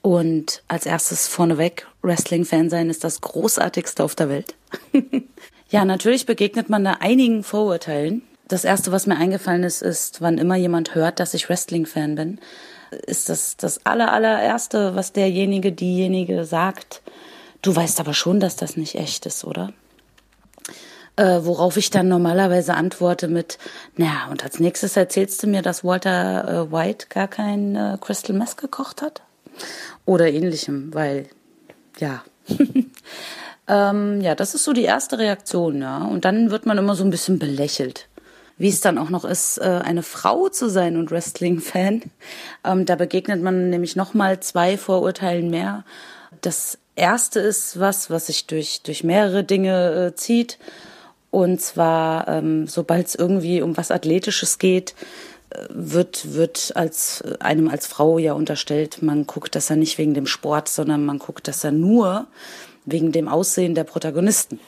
Und 0.01 0.63
als 0.67 0.85
erstes 0.85 1.27
vorneweg, 1.27 1.87
Wrestling-Fan 2.01 2.69
sein 2.69 2.89
ist 2.89 3.03
das 3.03 3.21
Großartigste 3.21 4.03
auf 4.03 4.15
der 4.15 4.29
Welt. 4.29 4.55
ja, 5.69 5.85
natürlich 5.85 6.25
begegnet 6.25 6.69
man 6.69 6.83
da 6.83 6.97
einigen 6.99 7.43
Vorurteilen. 7.43 8.21
Das 8.47 8.63
erste, 8.63 8.91
was 8.91 9.07
mir 9.07 9.17
eingefallen 9.17 9.63
ist, 9.63 9.81
ist, 9.81 10.21
wann 10.21 10.37
immer 10.37 10.55
jemand 10.55 10.95
hört, 10.95 11.19
dass 11.19 11.33
ich 11.33 11.49
Wrestling-Fan 11.49 12.15
bin, 12.15 12.39
ist 12.91 13.27
das 13.27 13.57
das 13.57 13.85
aller, 13.85 14.13
allererste, 14.13 14.95
was 14.95 15.11
derjenige, 15.11 15.73
diejenige 15.73 16.45
sagt. 16.45 17.01
Du 17.61 17.75
weißt 17.75 17.99
aber 17.99 18.13
schon, 18.13 18.39
dass 18.39 18.55
das 18.55 18.77
nicht 18.77 18.95
echt 18.95 19.25
ist, 19.25 19.43
oder? 19.43 19.73
Äh, 21.17 21.39
worauf 21.41 21.77
ich 21.77 21.89
dann 21.89 22.07
normalerweise 22.07 22.75
antworte 22.75 23.27
mit, 23.27 23.57
naja, 23.95 24.27
und 24.29 24.43
als 24.43 24.59
nächstes 24.59 24.95
erzählst 24.95 25.41
du 25.41 25.47
mir, 25.47 25.63
dass 25.63 25.83
Walter 25.83 26.67
äh, 26.67 26.71
White 26.71 27.07
gar 27.09 27.27
kein 27.27 27.75
äh, 27.75 27.97
Crystal 27.99 28.35
Mess 28.35 28.55
gekocht 28.55 29.01
hat? 29.01 29.23
Oder 30.05 30.27
ähnlichem, 30.31 30.93
weil 30.93 31.27
ja. 31.99 32.23
ähm, 33.67 34.21
ja, 34.21 34.35
das 34.35 34.55
ist 34.55 34.63
so 34.63 34.73
die 34.73 34.83
erste 34.83 35.17
Reaktion, 35.17 35.81
ja. 35.81 35.99
Und 35.99 36.25
dann 36.25 36.51
wird 36.51 36.65
man 36.65 36.77
immer 36.77 36.95
so 36.95 37.03
ein 37.03 37.09
bisschen 37.09 37.39
belächelt. 37.39 38.07
Wie 38.57 38.69
es 38.69 38.81
dann 38.81 38.97
auch 38.97 39.09
noch 39.09 39.23
ist, 39.23 39.59
äh, 39.59 39.81
eine 39.83 40.01
Frau 40.03 40.49
zu 40.49 40.69
sein 40.69 40.97
und 40.97 41.11
Wrestling-Fan. 41.11 42.03
Ähm, 42.63 42.85
da 42.85 42.95
begegnet 42.95 43.41
man 43.41 43.69
nämlich 43.69 43.95
nochmal 43.95 44.39
zwei 44.39 44.77
Vorurteilen 44.77 45.49
mehr. 45.49 45.85
Das 46.41 46.79
erste 46.95 47.39
ist 47.39 47.79
was, 47.79 48.09
was 48.09 48.27
sich 48.27 48.47
durch, 48.47 48.81
durch 48.81 49.03
mehrere 49.03 49.43
Dinge 49.43 50.07
äh, 50.07 50.15
zieht. 50.15 50.57
Und 51.29 51.61
zwar, 51.61 52.27
ähm, 52.27 52.67
sobald 52.67 53.07
es 53.07 53.15
irgendwie 53.15 53.61
um 53.61 53.77
was 53.77 53.91
Athletisches 53.91 54.57
geht, 54.57 54.95
wird, 55.69 56.33
wird 56.33 56.73
als, 56.75 57.23
einem 57.39 57.69
als 57.69 57.87
Frau 57.87 58.17
ja 58.17 58.33
unterstellt, 58.33 59.01
man 59.01 59.25
guckt 59.25 59.55
das 59.55 59.69
ja 59.69 59.75
nicht 59.75 59.97
wegen 59.97 60.13
dem 60.13 60.27
Sport, 60.27 60.67
sondern 60.67 61.05
man 61.05 61.19
guckt 61.19 61.47
das 61.47 61.63
ja 61.63 61.71
nur 61.71 62.27
wegen 62.85 63.11
dem 63.11 63.27
Aussehen 63.27 63.75
der 63.75 63.83
Protagonisten. 63.83 64.59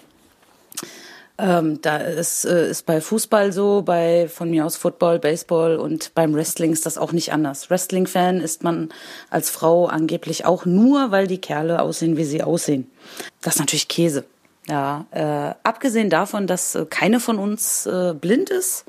Ähm, 1.37 1.81
da 1.81 1.97
ist, 1.97 2.43
äh, 2.43 2.69
ist 2.69 2.85
bei 2.85 2.99
Fußball 2.99 3.53
so, 3.53 3.81
bei 3.81 4.27
von 4.27 4.49
mir 4.49 4.65
aus 4.65 4.75
Football, 4.75 5.19
Baseball 5.19 5.77
und 5.77 6.13
beim 6.13 6.33
Wrestling 6.33 6.73
ist 6.73 6.85
das 6.85 6.97
auch 6.97 7.13
nicht 7.13 7.31
anders. 7.31 7.69
Wrestling-Fan 7.69 8.41
ist 8.41 8.61
man 8.63 8.89
als 9.29 9.49
Frau 9.49 9.85
angeblich 9.85 10.43
auch 10.43 10.65
nur, 10.65 11.11
weil 11.11 11.27
die 11.27 11.39
Kerle 11.39 11.81
aussehen, 11.81 12.17
wie 12.17 12.25
sie 12.25 12.43
aussehen. 12.43 12.91
Das 13.41 13.55
ist 13.55 13.59
natürlich 13.59 13.87
Käse. 13.87 14.25
Ja, 14.67 15.05
äh, 15.11 15.55
abgesehen 15.63 16.09
davon, 16.09 16.45
dass 16.45 16.75
äh, 16.75 16.85
keine 16.85 17.21
von 17.21 17.39
uns 17.39 17.85
äh, 17.85 18.13
blind 18.13 18.49
ist, 18.49 18.83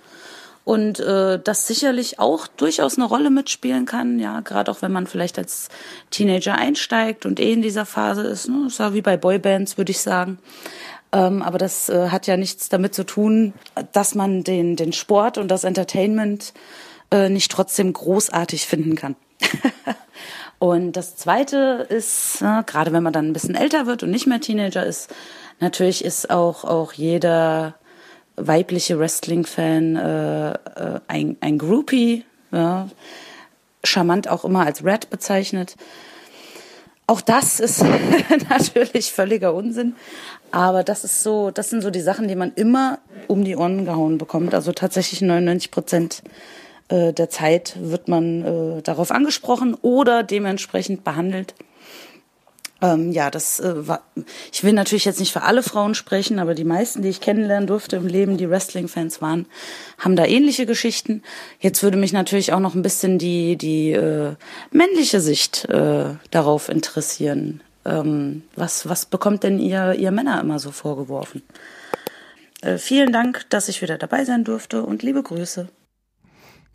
und 0.64 1.00
äh, 1.00 1.38
das 1.42 1.66
sicherlich 1.66 2.18
auch 2.18 2.46
durchaus 2.46 2.96
eine 2.96 3.06
Rolle 3.06 3.30
mitspielen 3.30 3.86
kann, 3.86 4.18
ja, 4.18 4.40
gerade 4.40 4.70
auch 4.70 4.82
wenn 4.82 4.92
man 4.92 5.06
vielleicht 5.06 5.38
als 5.38 5.68
Teenager 6.11 6.54
einsteigt 6.54 7.26
und 7.26 7.40
eh 7.40 7.52
in 7.52 7.62
dieser 7.62 7.86
Phase 7.86 8.22
ist, 8.22 8.48
ne, 8.48 8.66
ist 8.66 8.78
wie 8.92 9.02
bei 9.02 9.16
Boybands, 9.16 9.78
würde 9.78 9.90
ich 9.90 10.00
sagen. 10.00 10.38
Ähm, 11.12 11.42
aber 11.42 11.58
das 11.58 11.88
äh, 11.88 12.08
hat 12.11 12.26
ja 12.26 12.36
nichts 12.36 12.68
damit 12.68 12.94
zu 12.94 13.04
tun, 13.04 13.52
dass 13.92 14.14
man 14.14 14.44
den, 14.44 14.76
den 14.76 14.92
Sport 14.92 15.38
und 15.38 15.48
das 15.48 15.64
Entertainment 15.64 16.52
äh, 17.11 17.28
nicht 17.28 17.50
trotzdem 17.50 17.92
großartig 17.92 18.66
finden 18.66 18.94
kann. 18.94 19.16
und 20.58 20.92
das 20.92 21.16
Zweite 21.16 21.86
ist, 21.88 22.42
äh, 22.42 22.62
gerade 22.64 22.92
wenn 22.92 23.02
man 23.02 23.12
dann 23.12 23.28
ein 23.28 23.32
bisschen 23.32 23.56
älter 23.56 23.86
wird 23.86 24.02
und 24.02 24.11
nicht 24.11 24.26
mehr 24.26 24.40
Teenager 24.40 24.86
ist, 24.86 25.12
natürlich 25.58 26.04
ist 26.04 26.30
auch, 26.30 26.64
auch 26.64 26.92
jeder 26.92 27.74
weibliche 28.36 28.98
Wrestling-Fan 28.98 29.96
äh, 29.96 30.50
äh, 30.52 31.00
ein, 31.08 31.36
ein 31.40 31.58
Groupie, 31.58 32.24
ja, 32.52 32.88
charmant 33.84 34.28
auch 34.28 34.44
immer 34.44 34.66
als 34.66 34.84
Red 34.84 35.10
bezeichnet. 35.10 35.76
Auch 37.06 37.20
das 37.20 37.58
ist 37.58 37.84
natürlich 38.48 39.12
völliger 39.12 39.52
Unsinn, 39.52 39.94
aber 40.52 40.84
das 40.84 41.04
ist 41.04 41.22
so, 41.22 41.50
das 41.50 41.70
sind 41.70 41.82
so 41.82 41.90
die 41.90 42.00
Sachen, 42.00 42.28
die 42.28 42.36
man 42.36 42.52
immer 42.54 42.98
um 43.26 43.44
die 43.44 43.56
Ohren 43.56 43.84
gehauen 43.84 44.18
bekommt. 44.18 44.54
Also 44.54 44.72
tatsächlich 44.72 45.20
99 45.20 45.70
Prozent 45.70 46.22
äh, 46.88 47.12
der 47.12 47.30
Zeit 47.30 47.76
wird 47.80 48.08
man 48.08 48.44
äh, 48.78 48.82
darauf 48.82 49.10
angesprochen 49.10 49.74
oder 49.82 50.22
dementsprechend 50.22 51.04
behandelt. 51.04 51.54
Ähm, 52.82 53.12
ja, 53.12 53.30
das 53.30 53.60
äh, 53.60 53.86
war. 53.86 54.02
Ich 54.52 54.64
will 54.64 54.72
natürlich 54.72 55.04
jetzt 55.04 55.20
nicht 55.20 55.32
für 55.32 55.42
alle 55.42 55.62
Frauen 55.62 55.94
sprechen, 55.94 56.38
aber 56.38 56.54
die 56.54 56.64
meisten, 56.64 57.02
die 57.02 57.10
ich 57.10 57.20
kennenlernen 57.20 57.66
durfte 57.66 57.96
im 57.96 58.06
Leben, 58.06 58.38
die 58.38 58.48
Wrestling-Fans 58.48 59.20
waren, 59.20 59.46
haben 59.98 60.16
da 60.16 60.24
ähnliche 60.24 60.66
Geschichten. 60.66 61.22
Jetzt 61.58 61.82
würde 61.82 61.98
mich 61.98 62.12
natürlich 62.12 62.52
auch 62.52 62.60
noch 62.60 62.74
ein 62.74 62.82
bisschen 62.82 63.18
die 63.18 63.56
die 63.56 63.92
äh, 63.92 64.34
männliche 64.70 65.20
Sicht 65.20 65.66
äh, 65.66 66.14
darauf 66.30 66.68
interessieren. 66.68 67.60
Ähm, 67.84 68.42
was 68.56 68.88
was 68.88 69.06
bekommt 69.06 69.42
denn 69.42 69.58
ihr 69.58 69.94
ihr 69.94 70.10
Männer 70.10 70.40
immer 70.40 70.58
so 70.58 70.70
vorgeworfen? 70.70 71.42
Äh, 72.62 72.78
vielen 72.78 73.12
Dank, 73.12 73.44
dass 73.50 73.68
ich 73.68 73.82
wieder 73.82 73.98
dabei 73.98 74.24
sein 74.24 74.44
durfte 74.44 74.82
und 74.82 75.02
liebe 75.02 75.22
Grüße. 75.22 75.68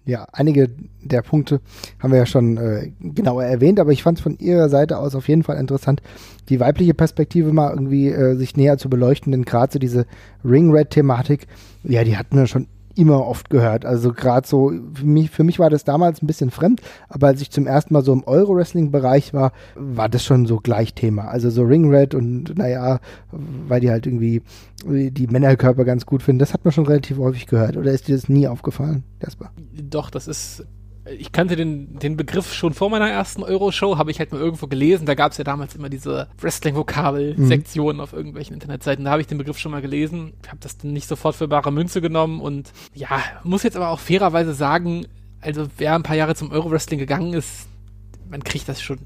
Ja, 0.05 0.27
einige 0.31 0.69
der 1.01 1.23
Punkte 1.23 1.61
haben 1.99 2.11
wir 2.11 2.19
ja 2.19 2.25
schon 2.27 2.57
äh, 2.57 2.91
genauer 2.99 3.43
erwähnt, 3.43 3.79
aber 3.79 3.91
ich 3.91 4.03
fand 4.03 4.19
es 4.19 4.23
von 4.23 4.37
Ihrer 4.37 4.69
Seite 4.69 4.99
aus 4.99 5.15
auf 5.15 5.27
jeden 5.27 5.41
Fall 5.41 5.57
interessant, 5.57 6.03
die 6.49 6.59
weibliche 6.59 6.93
Perspektive 6.93 7.51
mal 7.51 7.71
irgendwie 7.71 8.09
äh, 8.09 8.35
sich 8.35 8.55
näher 8.55 8.77
zu 8.77 8.87
beleuchten, 8.87 9.31
denn 9.31 9.45
gerade 9.45 9.73
so 9.73 9.79
diese 9.79 10.05
Ring-Red-Thematik, 10.43 11.47
ja, 11.83 12.03
die 12.03 12.17
hatten 12.17 12.37
wir 12.37 12.45
schon 12.45 12.67
immer 12.95 13.25
oft 13.25 13.49
gehört. 13.49 13.85
Also 13.85 14.13
gerade 14.13 14.47
so, 14.47 14.71
für 14.93 15.05
mich, 15.05 15.29
für 15.29 15.43
mich 15.43 15.59
war 15.59 15.69
das 15.69 15.83
damals 15.83 16.21
ein 16.21 16.27
bisschen 16.27 16.51
fremd, 16.51 16.81
aber 17.09 17.27
als 17.27 17.41
ich 17.41 17.51
zum 17.51 17.67
ersten 17.67 17.93
Mal 17.93 18.03
so 18.03 18.13
im 18.13 18.23
Euro-Wrestling-Bereich 18.23 19.33
war, 19.33 19.51
war 19.75 20.09
das 20.09 20.23
schon 20.23 20.45
so 20.45 20.57
gleich 20.57 20.93
Thema. 20.93 21.27
Also 21.27 21.49
so 21.49 21.63
Ring 21.63 21.89
Red 21.89 22.15
und 22.15 22.57
naja, 22.57 22.99
weil 23.31 23.81
die 23.81 23.91
halt 23.91 24.07
irgendwie 24.07 24.41
die 24.87 25.27
Männerkörper 25.27 25.85
ganz 25.85 26.05
gut 26.05 26.23
finden, 26.23 26.39
das 26.39 26.53
hat 26.53 26.63
man 26.63 26.71
schon 26.71 26.85
relativ 26.85 27.17
häufig 27.17 27.47
gehört. 27.47 27.77
Oder 27.77 27.91
ist 27.91 28.07
dir 28.07 28.15
das 28.15 28.29
nie 28.29 28.47
aufgefallen, 28.47 29.03
Jasper? 29.21 29.51
Doch, 29.73 30.09
das 30.09 30.27
ist 30.27 30.65
ich 31.05 31.31
kannte 31.31 31.55
den, 31.55 31.99
den 31.99 32.17
Begriff 32.17 32.53
schon 32.53 32.73
vor 32.73 32.89
meiner 32.89 33.09
ersten 33.09 33.43
Euro-Show, 33.43 33.97
habe 33.97 34.09
ich 34.09 34.19
halt 34.19 34.31
mal 34.31 34.41
irgendwo 34.41 34.67
gelesen. 34.67 35.05
Da 35.05 35.13
gab 35.13 35.31
es 35.31 35.37
ja 35.37 35.43
damals 35.43 35.75
immer 35.75 35.89
diese 35.89 36.27
Wrestling-Vokabel-Sektionen 36.39 37.97
mhm. 37.97 38.01
auf 38.01 38.13
irgendwelchen 38.13 38.55
Internetseiten. 38.55 39.05
Da 39.05 39.11
habe 39.11 39.21
ich 39.21 39.27
den 39.27 39.37
Begriff 39.37 39.59
schon 39.59 39.71
mal 39.71 39.81
gelesen, 39.81 40.33
habe 40.47 40.57
das 40.61 40.77
dann 40.77 40.93
nicht 40.93 41.07
sofort 41.07 41.35
für 41.35 41.47
bare 41.47 41.71
Münze 41.71 42.01
genommen 42.01 42.41
und 42.41 42.71
ja, 42.93 43.21
muss 43.43 43.63
jetzt 43.63 43.77
aber 43.77 43.89
auch 43.89 43.99
fairerweise 43.99 44.53
sagen, 44.53 45.05
also 45.41 45.67
wer 45.77 45.93
ein 45.93 46.03
paar 46.03 46.15
Jahre 46.15 46.35
zum 46.35 46.51
Euro-Wrestling 46.51 46.99
gegangen 46.99 47.33
ist, 47.33 47.67
man 48.29 48.43
kriegt 48.43 48.67
das 48.67 48.81
schon 48.81 48.99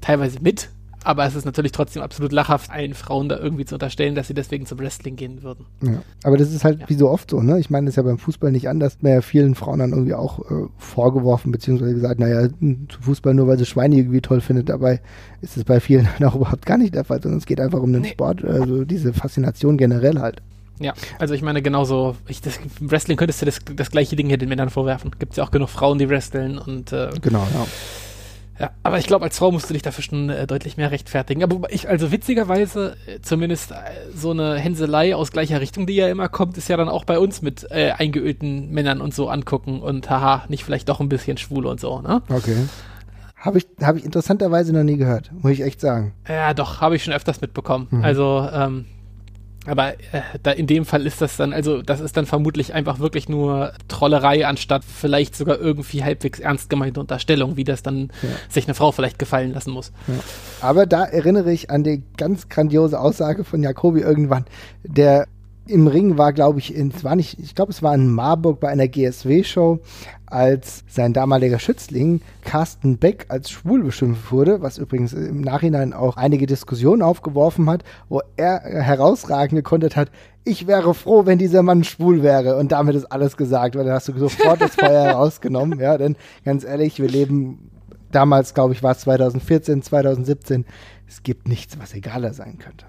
teilweise 0.00 0.40
mit, 0.40 0.70
aber 1.04 1.24
es 1.26 1.34
ist 1.34 1.44
natürlich 1.44 1.72
trotzdem 1.72 2.02
absolut 2.02 2.32
lachhaft, 2.32 2.70
allen 2.70 2.94
Frauen 2.94 3.28
da 3.28 3.38
irgendwie 3.38 3.64
zu 3.64 3.74
unterstellen, 3.74 4.14
dass 4.14 4.28
sie 4.28 4.34
deswegen 4.34 4.66
zum 4.66 4.78
Wrestling 4.78 5.16
gehen 5.16 5.42
würden. 5.42 5.66
Ja, 5.82 6.02
aber 6.24 6.36
das 6.36 6.52
ist 6.52 6.64
halt 6.64 6.80
ja. 6.80 6.88
wie 6.88 6.94
so 6.94 7.08
oft 7.10 7.30
so, 7.30 7.40
ne? 7.40 7.60
Ich 7.60 7.70
meine, 7.70 7.86
das 7.86 7.92
ist 7.92 7.96
ja 7.96 8.02
beim 8.02 8.18
Fußball 8.18 8.50
nicht 8.50 8.68
anders. 8.68 8.98
Mehr 9.02 9.22
vielen 9.22 9.54
Frauen 9.54 9.78
dann 9.78 9.90
irgendwie 9.90 10.14
auch 10.14 10.40
äh, 10.50 10.66
vorgeworfen, 10.78 11.52
beziehungsweise 11.52 11.94
gesagt, 11.94 12.18
naja, 12.18 12.48
zu 12.48 13.00
Fußball 13.02 13.34
nur, 13.34 13.46
weil 13.46 13.58
sie 13.58 13.66
Schweine 13.66 13.96
irgendwie 13.96 14.22
toll 14.22 14.40
findet. 14.40 14.68
Dabei 14.68 15.00
ist 15.42 15.56
es 15.56 15.64
bei 15.64 15.78
vielen 15.78 16.08
auch 16.24 16.34
überhaupt 16.34 16.66
gar 16.66 16.78
nicht 16.78 16.94
der 16.94 17.04
Fall, 17.04 17.22
sondern 17.22 17.38
es 17.38 17.46
geht 17.46 17.60
einfach 17.60 17.80
um 17.80 17.92
den 17.92 18.02
nee. 18.02 18.08
Sport, 18.08 18.44
also 18.44 18.84
diese 18.84 19.12
Faszination 19.12 19.76
generell 19.76 20.18
halt. 20.20 20.42
Ja, 20.80 20.92
also 21.18 21.34
ich 21.34 21.42
meine 21.42 21.62
genauso, 21.62 22.16
ich, 22.26 22.40
das, 22.40 22.58
Wrestling 22.80 23.16
könntest 23.16 23.42
du 23.42 23.46
das, 23.46 23.60
das 23.76 23.90
gleiche 23.90 24.16
Ding 24.16 24.26
hier 24.26 24.38
den 24.38 24.48
Männern 24.48 24.70
vorwerfen. 24.70 25.12
Gibt 25.18 25.32
es 25.32 25.36
ja 25.36 25.44
auch 25.44 25.52
genug 25.52 25.68
Frauen, 25.68 25.98
die 25.98 26.08
wresteln 26.08 26.58
und 26.58 26.92
äh, 26.92 27.10
Genau, 27.20 27.46
ja. 27.54 27.66
Ja, 28.58 28.70
aber 28.84 28.98
ich 28.98 29.06
glaube, 29.06 29.24
als 29.24 29.38
Frau 29.38 29.50
musst 29.50 29.68
du 29.68 29.72
dich 29.72 29.82
dafür 29.82 30.04
schon 30.04 30.30
äh, 30.30 30.46
deutlich 30.46 30.76
mehr 30.76 30.90
rechtfertigen. 30.90 31.42
Aber 31.42 31.72
ich, 31.72 31.88
also 31.88 32.12
witzigerweise, 32.12 32.96
äh, 33.06 33.20
zumindest 33.20 33.72
äh, 33.72 33.74
so 34.14 34.30
eine 34.30 34.56
Hänselei 34.56 35.14
aus 35.14 35.32
gleicher 35.32 35.60
Richtung, 35.60 35.86
die 35.86 35.96
ja 35.96 36.08
immer 36.08 36.28
kommt, 36.28 36.56
ist 36.56 36.68
ja 36.68 36.76
dann 36.76 36.88
auch 36.88 37.04
bei 37.04 37.18
uns 37.18 37.42
mit 37.42 37.66
äh, 37.70 37.90
eingeölten 37.92 38.70
Männern 38.70 39.00
und 39.00 39.12
so 39.12 39.28
angucken 39.28 39.80
und 39.80 40.08
haha, 40.08 40.44
nicht 40.48 40.64
vielleicht 40.64 40.88
doch 40.88 41.00
ein 41.00 41.08
bisschen 41.08 41.36
schwul 41.36 41.66
und 41.66 41.80
so, 41.80 42.00
ne? 42.00 42.22
Okay. 42.28 42.56
Habe 43.36 43.58
ich, 43.58 43.66
hab 43.82 43.96
ich 43.96 44.04
interessanterweise 44.04 44.72
noch 44.72 44.84
nie 44.84 44.96
gehört, 44.96 45.30
muss 45.32 45.52
ich 45.52 45.62
echt 45.62 45.80
sagen. 45.80 46.14
Ja, 46.28 46.54
doch, 46.54 46.80
habe 46.80 46.96
ich 46.96 47.04
schon 47.04 47.12
öfters 47.12 47.40
mitbekommen. 47.40 47.88
Mhm. 47.90 48.04
Also, 48.04 48.48
ähm, 48.52 48.86
aber 49.66 49.94
äh, 50.12 50.22
da 50.42 50.50
in 50.50 50.66
dem 50.66 50.84
Fall 50.84 51.06
ist 51.06 51.20
das 51.20 51.36
dann, 51.36 51.52
also 51.52 51.82
das 51.82 52.00
ist 52.00 52.16
dann 52.16 52.26
vermutlich 52.26 52.74
einfach 52.74 52.98
wirklich 52.98 53.28
nur 53.28 53.72
Trollerei, 53.88 54.46
anstatt 54.46 54.84
vielleicht 54.84 55.34
sogar 55.34 55.58
irgendwie 55.58 56.04
halbwegs 56.04 56.38
ernst 56.38 56.68
gemeinte 56.68 57.00
Unterstellung, 57.00 57.56
wie 57.56 57.64
das 57.64 57.82
dann 57.82 58.10
ja. 58.22 58.28
sich 58.48 58.66
eine 58.66 58.74
Frau 58.74 58.92
vielleicht 58.92 59.18
gefallen 59.18 59.52
lassen 59.52 59.72
muss. 59.72 59.92
Ja. 60.06 60.14
Aber 60.60 60.86
da 60.86 61.04
erinnere 61.04 61.52
ich 61.52 61.70
an 61.70 61.84
die 61.84 62.02
ganz 62.16 62.48
grandiose 62.48 62.98
Aussage 63.00 63.44
von 63.44 63.62
Jacobi 63.62 64.00
irgendwann, 64.00 64.44
der 64.82 65.26
im 65.66 65.86
Ring 65.86 66.18
war, 66.18 66.32
glaube 66.32 66.58
ich, 66.58 66.74
in, 66.74 66.92
es 66.94 67.04
war 67.04 67.16
nicht, 67.16 67.38
ich 67.38 67.54
glaube, 67.54 67.72
es 67.72 67.82
war 67.82 67.94
in 67.94 68.10
Marburg 68.10 68.60
bei 68.60 68.68
einer 68.68 68.86
GSW-Show, 68.86 69.80
als 70.34 70.82
sein 70.88 71.12
damaliger 71.12 71.60
Schützling 71.60 72.20
Carsten 72.42 72.98
Beck 72.98 73.26
als 73.28 73.50
schwul 73.50 73.84
beschimpft 73.84 74.32
wurde, 74.32 74.60
was 74.60 74.78
übrigens 74.78 75.12
im 75.12 75.40
Nachhinein 75.40 75.92
auch 75.92 76.16
einige 76.16 76.46
Diskussionen 76.46 77.02
aufgeworfen 77.02 77.70
hat, 77.70 77.84
wo 78.08 78.20
er 78.36 78.60
herausragend 78.60 79.54
gekontert 79.54 79.94
hat, 79.94 80.10
ich 80.42 80.66
wäre 80.66 80.92
froh, 80.92 81.24
wenn 81.24 81.38
dieser 81.38 81.62
Mann 81.62 81.84
schwul 81.84 82.22
wäre. 82.22 82.56
Und 82.56 82.72
damit 82.72 82.96
ist 82.96 83.06
alles 83.06 83.36
gesagt, 83.36 83.76
weil 83.76 83.84
dann 83.84 83.94
hast 83.94 84.08
du 84.08 84.18
sofort 84.18 84.60
das 84.60 84.74
Feuer 84.74 85.04
herausgenommen. 85.04 85.78
Ja, 85.78 85.96
denn 85.96 86.16
ganz 86.44 86.64
ehrlich, 86.64 86.98
wir 86.98 87.08
leben 87.08 87.70
damals, 88.10 88.54
glaube 88.54 88.74
ich, 88.74 88.82
war 88.82 88.92
es 88.92 89.00
2014, 89.00 89.82
2017. 89.82 90.66
Es 91.08 91.22
gibt 91.22 91.48
nichts, 91.48 91.78
was 91.78 91.94
egaler 91.94 92.34
sein 92.34 92.58
könnte. 92.58 92.86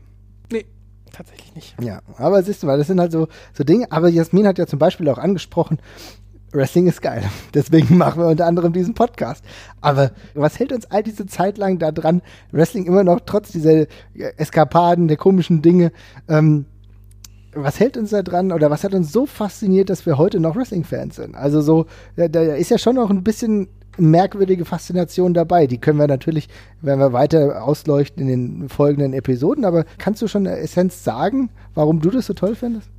Nee, 0.52 0.66
tatsächlich 1.14 1.54
nicht. 1.56 1.76
Ja, 1.82 2.02
aber 2.18 2.42
siehst 2.44 2.64
du 2.64 2.68
mal, 2.68 2.78
das 2.78 2.88
sind 2.88 3.00
halt 3.00 3.12
so, 3.12 3.28
so 3.54 3.64
Dinge. 3.64 3.92
Aber 3.92 4.10
Jasmin 4.10 4.48
hat 4.48 4.58
ja 4.58 4.68
zum 4.68 4.80
Beispiel 4.80 5.08
auch 5.10 5.20
angesprochen, 5.20 5.78
Wrestling 6.56 6.88
ist 6.88 7.02
geil. 7.02 7.24
Deswegen 7.54 7.98
machen 7.98 8.22
wir 8.22 8.28
unter 8.28 8.46
anderem 8.46 8.74
diesen 8.74 8.94
Podcast. 8.94 9.44
Aber 9.82 10.12
was 10.34 10.60
hält 10.60 10.72
uns 10.72 10.86
all 10.86 11.04
diese 11.04 11.26
Zeit 11.26 11.58
lang 11.58 11.80
da 11.80 11.92
dran, 11.92 12.22
Wrestling 12.52 12.86
immer 12.86 13.04
noch 13.04 13.20
trotz 13.26 13.52
dieser 13.52 13.86
Eskapaden, 14.38 15.08
der 15.08 15.18
komischen 15.18 15.62
Dinge, 15.62 15.92
ähm, 16.28 16.66
was 17.54 17.80
hält 17.80 17.96
uns 17.96 18.10
da 18.10 18.22
dran 18.22 18.52
oder 18.52 18.70
was 18.70 18.84
hat 18.84 18.94
uns 18.94 19.12
so 19.12 19.26
fasziniert, 19.26 19.90
dass 19.90 20.06
wir 20.06 20.18
heute 20.18 20.40
noch 20.40 20.56
Wrestling-Fans 20.56 21.16
sind? 21.16 21.36
Also 21.36 21.62
so, 21.62 21.86
da, 22.18 22.28
da 22.28 22.42
ist 22.42 22.70
ja 22.70 22.78
schon 22.78 22.96
noch 22.96 23.10
ein 23.10 23.24
bisschen 23.24 23.70
merkwürdige 23.98 24.66
Faszination 24.66 25.34
dabei. 25.34 25.68
Die 25.68 25.78
können 25.78 26.00
wir 26.00 26.08
natürlich, 26.08 26.50
werden 26.82 27.00
wir 27.00 27.14
weiter 27.14 27.64
ausleuchten 27.64 28.28
in 28.28 28.28
den 28.28 28.70
folgenden 28.70 29.14
Episoden, 29.14 29.64
aber 29.64 29.86
kannst 29.98 30.22
du 30.22 30.28
schon 30.28 30.48
eine 30.48 30.58
Essenz 30.58 31.04
sagen, 31.04 31.50
warum 31.74 32.02
du 32.02 32.10
das 32.10 32.26
so 32.26 32.34
toll 32.34 32.56
findest? 32.56 32.90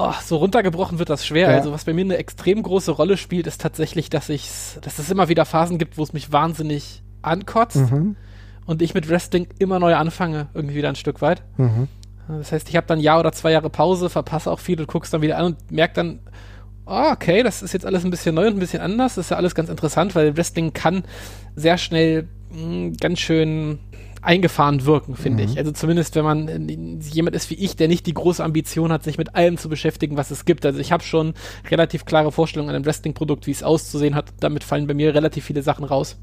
Oh, 0.00 0.14
so 0.22 0.36
runtergebrochen 0.36 1.00
wird 1.00 1.10
das 1.10 1.26
schwer. 1.26 1.50
Ja. 1.50 1.56
Also 1.56 1.72
was 1.72 1.84
bei 1.84 1.92
mir 1.92 2.02
eine 2.02 2.18
extrem 2.18 2.62
große 2.62 2.92
Rolle 2.92 3.16
spielt, 3.16 3.48
ist 3.48 3.60
tatsächlich, 3.60 4.10
dass 4.10 4.28
ich, 4.28 4.48
dass 4.80 5.00
es 5.00 5.10
immer 5.10 5.28
wieder 5.28 5.44
Phasen 5.44 5.76
gibt, 5.76 5.98
wo 5.98 6.04
es 6.04 6.12
mich 6.12 6.30
wahnsinnig 6.30 7.02
ankotzt 7.20 7.90
mhm. 7.90 8.14
und 8.64 8.80
ich 8.80 8.94
mit 8.94 9.08
Wrestling 9.08 9.48
immer 9.58 9.80
neu 9.80 9.96
anfange, 9.96 10.46
irgendwie 10.54 10.76
wieder 10.76 10.88
ein 10.88 10.94
Stück 10.94 11.20
weit. 11.20 11.42
Mhm. 11.56 11.88
Das 12.28 12.52
heißt, 12.52 12.68
ich 12.68 12.76
habe 12.76 12.86
dann 12.86 13.00
ein 13.00 13.02
Jahr 13.02 13.18
oder 13.18 13.32
zwei 13.32 13.50
Jahre 13.50 13.70
Pause, 13.70 14.08
verpasse 14.08 14.52
auch 14.52 14.60
viel 14.60 14.78
und 14.78 14.86
guck's 14.86 15.10
dann 15.10 15.20
wieder 15.20 15.36
an 15.36 15.46
und 15.46 15.72
merke 15.72 15.94
dann, 15.94 16.20
oh, 16.86 17.10
okay, 17.10 17.42
das 17.42 17.62
ist 17.62 17.72
jetzt 17.72 17.84
alles 17.84 18.04
ein 18.04 18.10
bisschen 18.10 18.36
neu 18.36 18.46
und 18.46 18.54
ein 18.54 18.60
bisschen 18.60 18.80
anders. 18.80 19.16
Das 19.16 19.26
ist 19.26 19.30
ja 19.30 19.36
alles 19.36 19.56
ganz 19.56 19.68
interessant, 19.68 20.14
weil 20.14 20.36
Wrestling 20.36 20.72
kann 20.72 21.02
sehr 21.56 21.76
schnell 21.76 22.28
mh, 22.50 22.60
hm, 22.60 22.96
ganz 22.98 23.18
schön 23.18 23.80
eingefahren 24.22 24.84
wirken, 24.84 25.14
finde 25.16 25.44
mhm. 25.44 25.50
ich. 25.50 25.58
Also 25.58 25.72
zumindest, 25.72 26.14
wenn 26.14 26.24
man 26.24 26.48
äh, 26.48 27.08
jemand 27.10 27.36
ist 27.36 27.50
wie 27.50 27.54
ich, 27.54 27.76
der 27.76 27.88
nicht 27.88 28.06
die 28.06 28.14
große 28.14 28.42
Ambition 28.42 28.92
hat, 28.92 29.04
sich 29.04 29.18
mit 29.18 29.34
allem 29.34 29.56
zu 29.56 29.68
beschäftigen, 29.68 30.16
was 30.16 30.30
es 30.30 30.44
gibt. 30.44 30.66
Also 30.66 30.78
ich 30.78 30.92
habe 30.92 31.02
schon 31.02 31.34
relativ 31.70 32.04
klare 32.04 32.32
Vorstellungen 32.32 32.70
an 32.70 32.76
einem 32.76 32.86
Wrestling-Produkt, 32.86 33.46
wie 33.46 33.52
es 33.52 33.62
auszusehen 33.62 34.14
hat. 34.14 34.32
Damit 34.40 34.64
fallen 34.64 34.86
bei 34.86 34.94
mir 34.94 35.14
relativ 35.14 35.44
viele 35.44 35.62
Sachen 35.62 35.84
raus. 35.84 36.16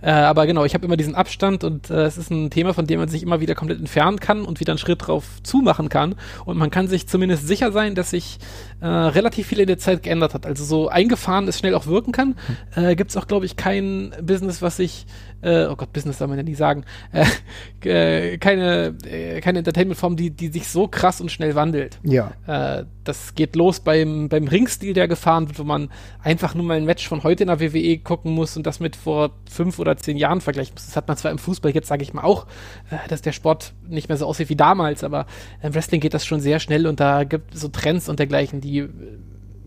Äh, 0.00 0.10
aber 0.10 0.46
genau, 0.46 0.64
ich 0.64 0.74
habe 0.74 0.86
immer 0.86 0.96
diesen 0.96 1.14
Abstand 1.14 1.64
und 1.64 1.90
äh, 1.90 2.04
es 2.04 2.18
ist 2.18 2.30
ein 2.30 2.50
Thema, 2.50 2.74
von 2.74 2.86
dem 2.86 3.00
man 3.00 3.08
sich 3.08 3.22
immer 3.22 3.40
wieder 3.40 3.54
komplett 3.54 3.78
entfernen 3.78 4.20
kann 4.20 4.44
und 4.44 4.60
wieder 4.60 4.72
einen 4.72 4.78
Schritt 4.78 5.06
drauf 5.06 5.24
zumachen 5.42 5.88
kann. 5.88 6.14
Und 6.44 6.56
man 6.56 6.70
kann 6.70 6.88
sich 6.88 7.08
zumindest 7.08 7.46
sicher 7.46 7.72
sein, 7.72 7.94
dass 7.94 8.10
sich 8.10 8.38
äh, 8.80 8.86
relativ 8.86 9.48
viel 9.48 9.60
in 9.60 9.66
der 9.66 9.78
Zeit 9.78 10.02
geändert 10.02 10.34
hat. 10.34 10.46
Also 10.46 10.64
so 10.64 10.88
eingefahren 10.88 11.48
es 11.48 11.58
schnell 11.58 11.74
auch 11.74 11.86
wirken 11.86 12.12
kann, 12.12 12.36
hm. 12.74 12.84
äh, 12.84 12.96
gibt 12.96 13.10
es 13.10 13.16
auch, 13.16 13.26
glaube 13.26 13.46
ich, 13.46 13.56
kein 13.56 14.12
Business, 14.22 14.62
was 14.62 14.76
sich 14.76 15.06
äh, 15.40 15.66
oh 15.66 15.76
Gott, 15.76 15.92
Business 15.92 16.18
soll 16.18 16.28
man 16.28 16.36
ja 16.36 16.42
nicht 16.42 16.56
sagen, 16.56 16.84
äh, 17.12 18.32
äh, 18.32 18.38
keine, 18.38 18.96
äh, 19.04 19.40
keine 19.40 19.58
Entertainment-Form, 19.58 20.16
die, 20.16 20.30
die 20.30 20.48
sich 20.48 20.68
so 20.68 20.88
krass 20.88 21.20
und 21.20 21.30
schnell 21.30 21.54
wandelt. 21.54 21.98
Ja. 22.02 22.32
Äh, 22.46 22.84
das 23.04 23.34
geht 23.34 23.56
los 23.56 23.80
beim, 23.80 24.28
beim 24.28 24.48
Ringstil, 24.48 24.94
der 24.94 25.08
gefahren 25.08 25.48
wird, 25.48 25.58
wo 25.58 25.64
man 25.64 25.90
einfach 26.22 26.54
nur 26.54 26.64
mal 26.64 26.76
ein 26.76 26.84
Match 26.84 27.08
von 27.08 27.22
heute 27.22 27.44
in 27.44 27.48
der 27.48 27.60
WWE 27.60 27.98
gucken 27.98 28.32
muss 28.32 28.56
und 28.56 28.66
das 28.66 28.80
mit 28.80 28.96
vor 28.96 29.30
fünf 29.48 29.78
oder 29.78 29.87
zehn 29.96 30.16
Jahren 30.16 30.40
vergleichen 30.40 30.74
muss. 30.74 30.86
Das 30.86 30.96
hat 30.96 31.08
man 31.08 31.16
zwar 31.16 31.30
im 31.30 31.38
Fußball 31.38 31.72
jetzt, 31.72 31.88
sage 31.88 32.02
ich 32.02 32.12
mal, 32.12 32.22
auch, 32.22 32.46
äh, 32.90 32.96
dass 33.08 33.22
der 33.22 33.32
Sport 33.32 33.74
nicht 33.88 34.08
mehr 34.08 34.18
so 34.18 34.26
aussieht 34.26 34.48
wie 34.48 34.56
damals, 34.56 35.04
aber 35.04 35.26
im 35.62 35.74
Wrestling 35.74 36.00
geht 36.00 36.14
das 36.14 36.26
schon 36.26 36.40
sehr 36.40 36.60
schnell 36.60 36.86
und 36.86 37.00
da 37.00 37.24
gibt 37.24 37.54
es 37.54 37.60
so 37.60 37.68
Trends 37.68 38.08
und 38.08 38.18
dergleichen, 38.18 38.60
die 38.60 38.78
äh, 38.78 38.88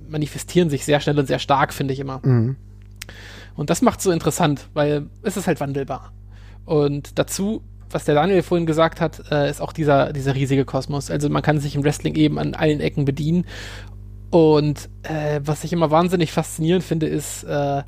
manifestieren 0.07 0.69
sich 0.69 0.85
sehr 0.85 0.99
schnell 0.99 1.17
und 1.17 1.27
sehr 1.27 1.39
stark, 1.39 1.73
finde 1.73 1.93
ich 1.93 1.99
immer. 1.99 2.19
Mhm. 2.23 2.57
Und 3.55 3.69
das 3.69 3.81
macht 3.81 4.01
so 4.01 4.11
interessant, 4.11 4.67
weil 4.73 5.07
es 5.23 5.37
ist 5.37 5.47
halt 5.47 5.59
wandelbar. 5.59 6.11
Und 6.65 7.17
dazu, 7.19 7.63
was 7.89 8.05
der 8.05 8.15
Daniel 8.15 8.43
vorhin 8.43 8.65
gesagt 8.65 9.01
hat, 9.01 9.31
äh, 9.31 9.49
ist 9.49 9.61
auch 9.61 9.73
dieser, 9.73 10.13
dieser 10.13 10.35
riesige 10.35 10.65
Kosmos. 10.65 11.11
Also 11.11 11.29
man 11.29 11.41
kann 11.41 11.59
sich 11.59 11.75
im 11.75 11.83
Wrestling 11.83 12.15
eben 12.15 12.39
an 12.39 12.53
allen 12.53 12.79
Ecken 12.79 13.05
bedienen. 13.05 13.45
Und 14.29 14.89
äh, 15.03 15.41
was 15.43 15.63
ich 15.63 15.73
immer 15.73 15.91
wahnsinnig 15.91 16.31
faszinierend 16.31 16.83
finde, 16.83 17.07
ist, 17.07 17.43
äh, 17.43 17.83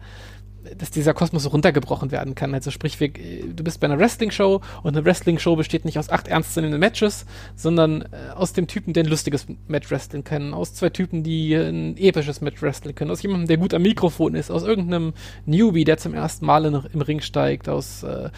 dass 0.78 0.92
dieser 0.92 1.14
Kosmos 1.14 1.44
so 1.44 1.50
runtergebrochen 1.50 2.12
werden 2.12 2.36
kann. 2.36 2.54
Also 2.54 2.72
sprich, 2.72 3.00
wir, 3.00 3.10
du 3.10 3.64
bist 3.64 3.80
bei 3.80 3.86
einer 3.86 4.00
Wrestling-Show 4.00 4.62
und 4.84 4.96
eine 4.96 5.06
Wrestling-Show 5.06 5.56
besteht 5.56 5.86
nicht 5.86 6.00
aus 6.00 6.10
acht 6.10 6.28
ernstzunehmenden 6.28 6.80
Matches, 6.80 7.26
sondern 7.56 8.02
äh, 8.02 8.32
aus 8.36 8.54
dem 8.54 8.68
Typen, 8.68 8.94
der 8.94 9.04
ein 9.04 9.10
lustiges 9.10 9.48
Match 9.68 9.90
wresteln 9.92 10.24
kann, 10.24 10.54
aus 10.54 10.74
zwei 10.74 10.90
Typen, 10.90 11.24
die 11.24 11.56
ein 11.56 11.98
episches 11.98 12.42
Match 12.42 12.62
wresteln 12.62 12.96
können, 12.96 13.12
aus 13.12 13.22
jemandem, 13.22 13.48
der 13.48 13.58
gut 13.58 13.74
am 13.74 13.82
Mikrofon 13.82 14.36
ist, 14.36 14.52
aus 14.52 14.64
irgendeinem 14.64 15.14
Newbie, 15.46 15.84
der 15.84 15.98
zum 15.98 16.14
ersten 16.14 16.46
Mal 16.46 16.66
in, 16.66 16.74
im 16.94 17.02
Ring 17.02 17.22
steigt, 17.22 17.70
aus 17.70 18.04
äh, 18.04 18.30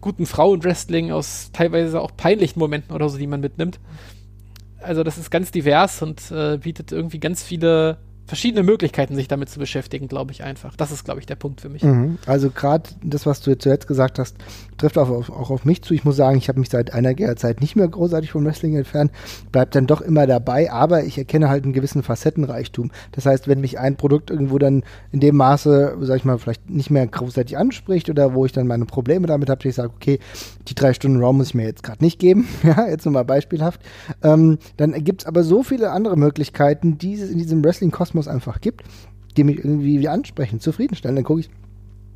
guten 0.00 0.26
Frauen-Wrestling, 0.26 1.12
aus 1.12 1.50
teilweise 1.52 2.00
auch 2.00 2.10
peinlichen 2.16 2.58
Momenten 2.58 2.94
oder 2.94 3.08
so, 3.08 3.18
die 3.18 3.26
man 3.26 3.40
mitnimmt. 3.40 3.80
Also 4.82 5.02
das 5.04 5.18
ist 5.18 5.30
ganz 5.30 5.50
divers 5.50 6.00
und 6.02 6.30
äh, 6.30 6.56
bietet 6.56 6.90
irgendwie 6.92 7.20
ganz 7.20 7.42
viele 7.42 7.98
verschiedene 8.30 8.62
Möglichkeiten, 8.62 9.16
sich 9.16 9.26
damit 9.26 9.48
zu 9.48 9.58
beschäftigen, 9.58 10.06
glaube 10.06 10.30
ich 10.30 10.44
einfach. 10.44 10.76
Das 10.76 10.92
ist, 10.92 11.04
glaube 11.04 11.18
ich, 11.18 11.26
der 11.26 11.34
Punkt 11.34 11.60
für 11.60 11.68
mich. 11.68 11.82
Mhm. 11.82 12.16
Also 12.26 12.50
gerade 12.50 12.88
das, 13.02 13.26
was 13.26 13.40
du 13.40 13.50
jetzt 13.50 13.64
zuletzt 13.64 13.88
gesagt 13.88 14.20
hast, 14.20 14.36
trifft 14.80 14.98
auch 14.98 15.10
auf, 15.10 15.30
auch 15.30 15.50
auf 15.50 15.64
mich 15.64 15.82
zu. 15.82 15.94
Ich 15.94 16.04
muss 16.04 16.16
sagen, 16.16 16.38
ich 16.38 16.48
habe 16.48 16.58
mich 16.58 16.70
seit 16.70 16.94
einiger 16.94 17.36
Zeit 17.36 17.60
nicht 17.60 17.76
mehr 17.76 17.86
großartig 17.86 18.32
vom 18.32 18.44
Wrestling 18.44 18.74
entfernt, 18.76 19.12
bleibt 19.52 19.74
dann 19.74 19.86
doch 19.86 20.00
immer 20.00 20.26
dabei, 20.26 20.72
aber 20.72 21.04
ich 21.04 21.18
erkenne 21.18 21.48
halt 21.48 21.64
einen 21.64 21.72
gewissen 21.72 22.02
Facettenreichtum. 22.02 22.90
Das 23.12 23.26
heißt, 23.26 23.46
wenn 23.46 23.60
mich 23.60 23.78
ein 23.78 23.96
Produkt 23.96 24.30
irgendwo 24.30 24.58
dann 24.58 24.82
in 25.12 25.20
dem 25.20 25.36
Maße, 25.36 25.98
sag 26.00 26.16
ich 26.16 26.24
mal, 26.24 26.38
vielleicht 26.38 26.70
nicht 26.70 26.90
mehr 26.90 27.06
großartig 27.06 27.56
anspricht 27.56 28.08
oder 28.08 28.34
wo 28.34 28.46
ich 28.46 28.52
dann 28.52 28.66
meine 28.66 28.86
Probleme 28.86 29.26
damit 29.26 29.50
habe, 29.50 29.68
ich 29.68 29.74
sage, 29.74 29.92
okay, 29.94 30.18
die 30.68 30.74
drei 30.74 30.94
Stunden 30.94 31.20
Raw 31.20 31.32
muss 31.32 31.48
ich 31.48 31.54
mir 31.54 31.66
jetzt 31.66 31.82
gerade 31.82 32.02
nicht 32.02 32.18
geben, 32.18 32.48
ja, 32.62 32.88
jetzt 32.88 33.04
nur 33.04 33.12
mal 33.12 33.24
beispielhaft, 33.24 33.80
ähm, 34.22 34.58
dann 34.78 34.92
gibt 35.04 35.22
es 35.22 35.26
aber 35.26 35.44
so 35.44 35.62
viele 35.62 35.90
andere 35.90 36.16
Möglichkeiten, 36.16 36.98
die 36.98 37.14
es 37.14 37.30
in 37.30 37.38
diesem 37.38 37.62
Wrestling-Kosmos 37.62 38.28
einfach 38.28 38.60
gibt. 38.60 38.84
die 39.36 39.44
mich 39.44 39.58
irgendwie 39.58 40.08
ansprechen, 40.08 40.58
zufriedenstellen. 40.58 41.14
Dann 41.14 41.24
gucke 41.24 41.40
ich 41.40 41.50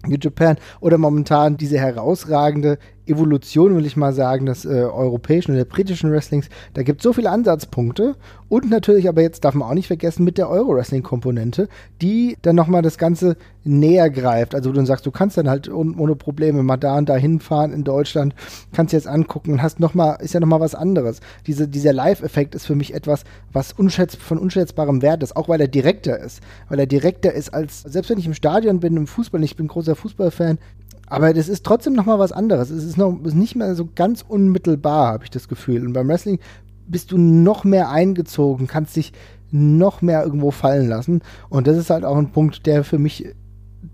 New 0.06 0.18
Japan 0.20 0.56
oder 0.80 0.98
momentan 0.98 1.56
diese 1.56 1.78
herausragende 1.78 2.78
Evolution, 3.06 3.76
will 3.76 3.86
ich 3.86 3.96
mal 3.96 4.12
sagen, 4.12 4.46
des 4.46 4.64
äh, 4.64 4.68
europäischen 4.68 5.52
oder 5.54 5.64
britischen 5.64 6.10
Wrestlings. 6.10 6.48
Da 6.72 6.82
gibt 6.82 7.00
es 7.00 7.04
so 7.04 7.12
viele 7.12 7.30
Ansatzpunkte 7.30 8.16
und 8.48 8.70
natürlich 8.70 9.08
aber 9.08 9.22
jetzt 9.22 9.44
darf 9.44 9.54
man 9.54 9.68
auch 9.68 9.74
nicht 9.74 9.88
vergessen 9.88 10.24
mit 10.24 10.38
der 10.38 10.48
Euro-Wrestling-Komponente, 10.48 11.68
die 12.00 12.36
dann 12.42 12.56
nochmal 12.56 12.82
das 12.82 12.98
Ganze 12.98 13.36
näher 13.64 14.10
greift. 14.10 14.54
Also 14.54 14.72
du 14.72 14.84
sagst, 14.84 15.06
du 15.06 15.10
kannst 15.10 15.36
dann 15.36 15.48
halt 15.48 15.68
ohne 15.70 16.16
Probleme 16.16 16.62
mal 16.62 16.76
da 16.76 16.98
und 16.98 17.08
da 17.08 17.16
hinfahren 17.16 17.72
in 17.72 17.84
Deutschland, 17.84 18.34
kannst 18.72 18.92
jetzt 18.92 19.08
angucken 19.08 19.52
und 19.52 19.62
hast 19.62 19.80
nochmal, 19.80 20.18
ist 20.20 20.34
ja 20.34 20.40
nochmal 20.40 20.60
was 20.60 20.74
anderes. 20.74 21.20
Diese, 21.46 21.66
dieser 21.66 21.92
Live-Effekt 21.92 22.54
ist 22.54 22.66
für 22.66 22.74
mich 22.74 22.94
etwas, 22.94 23.24
was 23.52 23.72
unschätz, 23.72 24.14
von 24.14 24.38
unschätzbarem 24.38 25.02
Wert 25.02 25.22
ist, 25.22 25.36
auch 25.36 25.48
weil 25.48 25.60
er 25.60 25.68
direkter 25.68 26.18
ist. 26.18 26.40
Weil 26.68 26.78
er 26.78 26.86
direkter 26.86 27.32
ist 27.32 27.52
als, 27.52 27.82
selbst 27.82 28.10
wenn 28.10 28.18
ich 28.18 28.26
im 28.26 28.34
Stadion 28.34 28.80
bin, 28.80 28.96
im 28.96 29.06
Fußball, 29.06 29.42
ich 29.42 29.56
bin 29.56 29.68
großer 29.68 29.96
Fußballfan, 29.96 30.58
aber 31.06 31.34
das 31.34 31.48
ist 31.48 31.64
trotzdem 31.64 31.92
noch 31.94 32.06
mal 32.06 32.18
was 32.18 32.32
anderes. 32.32 32.70
Es 32.70 32.84
ist 32.84 32.96
noch 32.96 33.22
ist 33.24 33.34
nicht 33.34 33.56
mehr 33.56 33.74
so 33.74 33.88
ganz 33.94 34.24
unmittelbar, 34.26 35.12
habe 35.12 35.24
ich 35.24 35.30
das 35.30 35.48
Gefühl. 35.48 35.86
Und 35.86 35.92
beim 35.92 36.08
Wrestling 36.08 36.38
bist 36.86 37.12
du 37.12 37.18
noch 37.18 37.64
mehr 37.64 37.90
eingezogen, 37.90 38.66
kannst 38.66 38.96
dich 38.96 39.12
noch 39.50 40.02
mehr 40.02 40.24
irgendwo 40.24 40.50
fallen 40.50 40.88
lassen. 40.88 41.22
Und 41.48 41.66
das 41.66 41.76
ist 41.76 41.90
halt 41.90 42.04
auch 42.04 42.16
ein 42.16 42.32
Punkt, 42.32 42.66
der 42.66 42.84
für 42.84 42.98
mich 42.98 43.34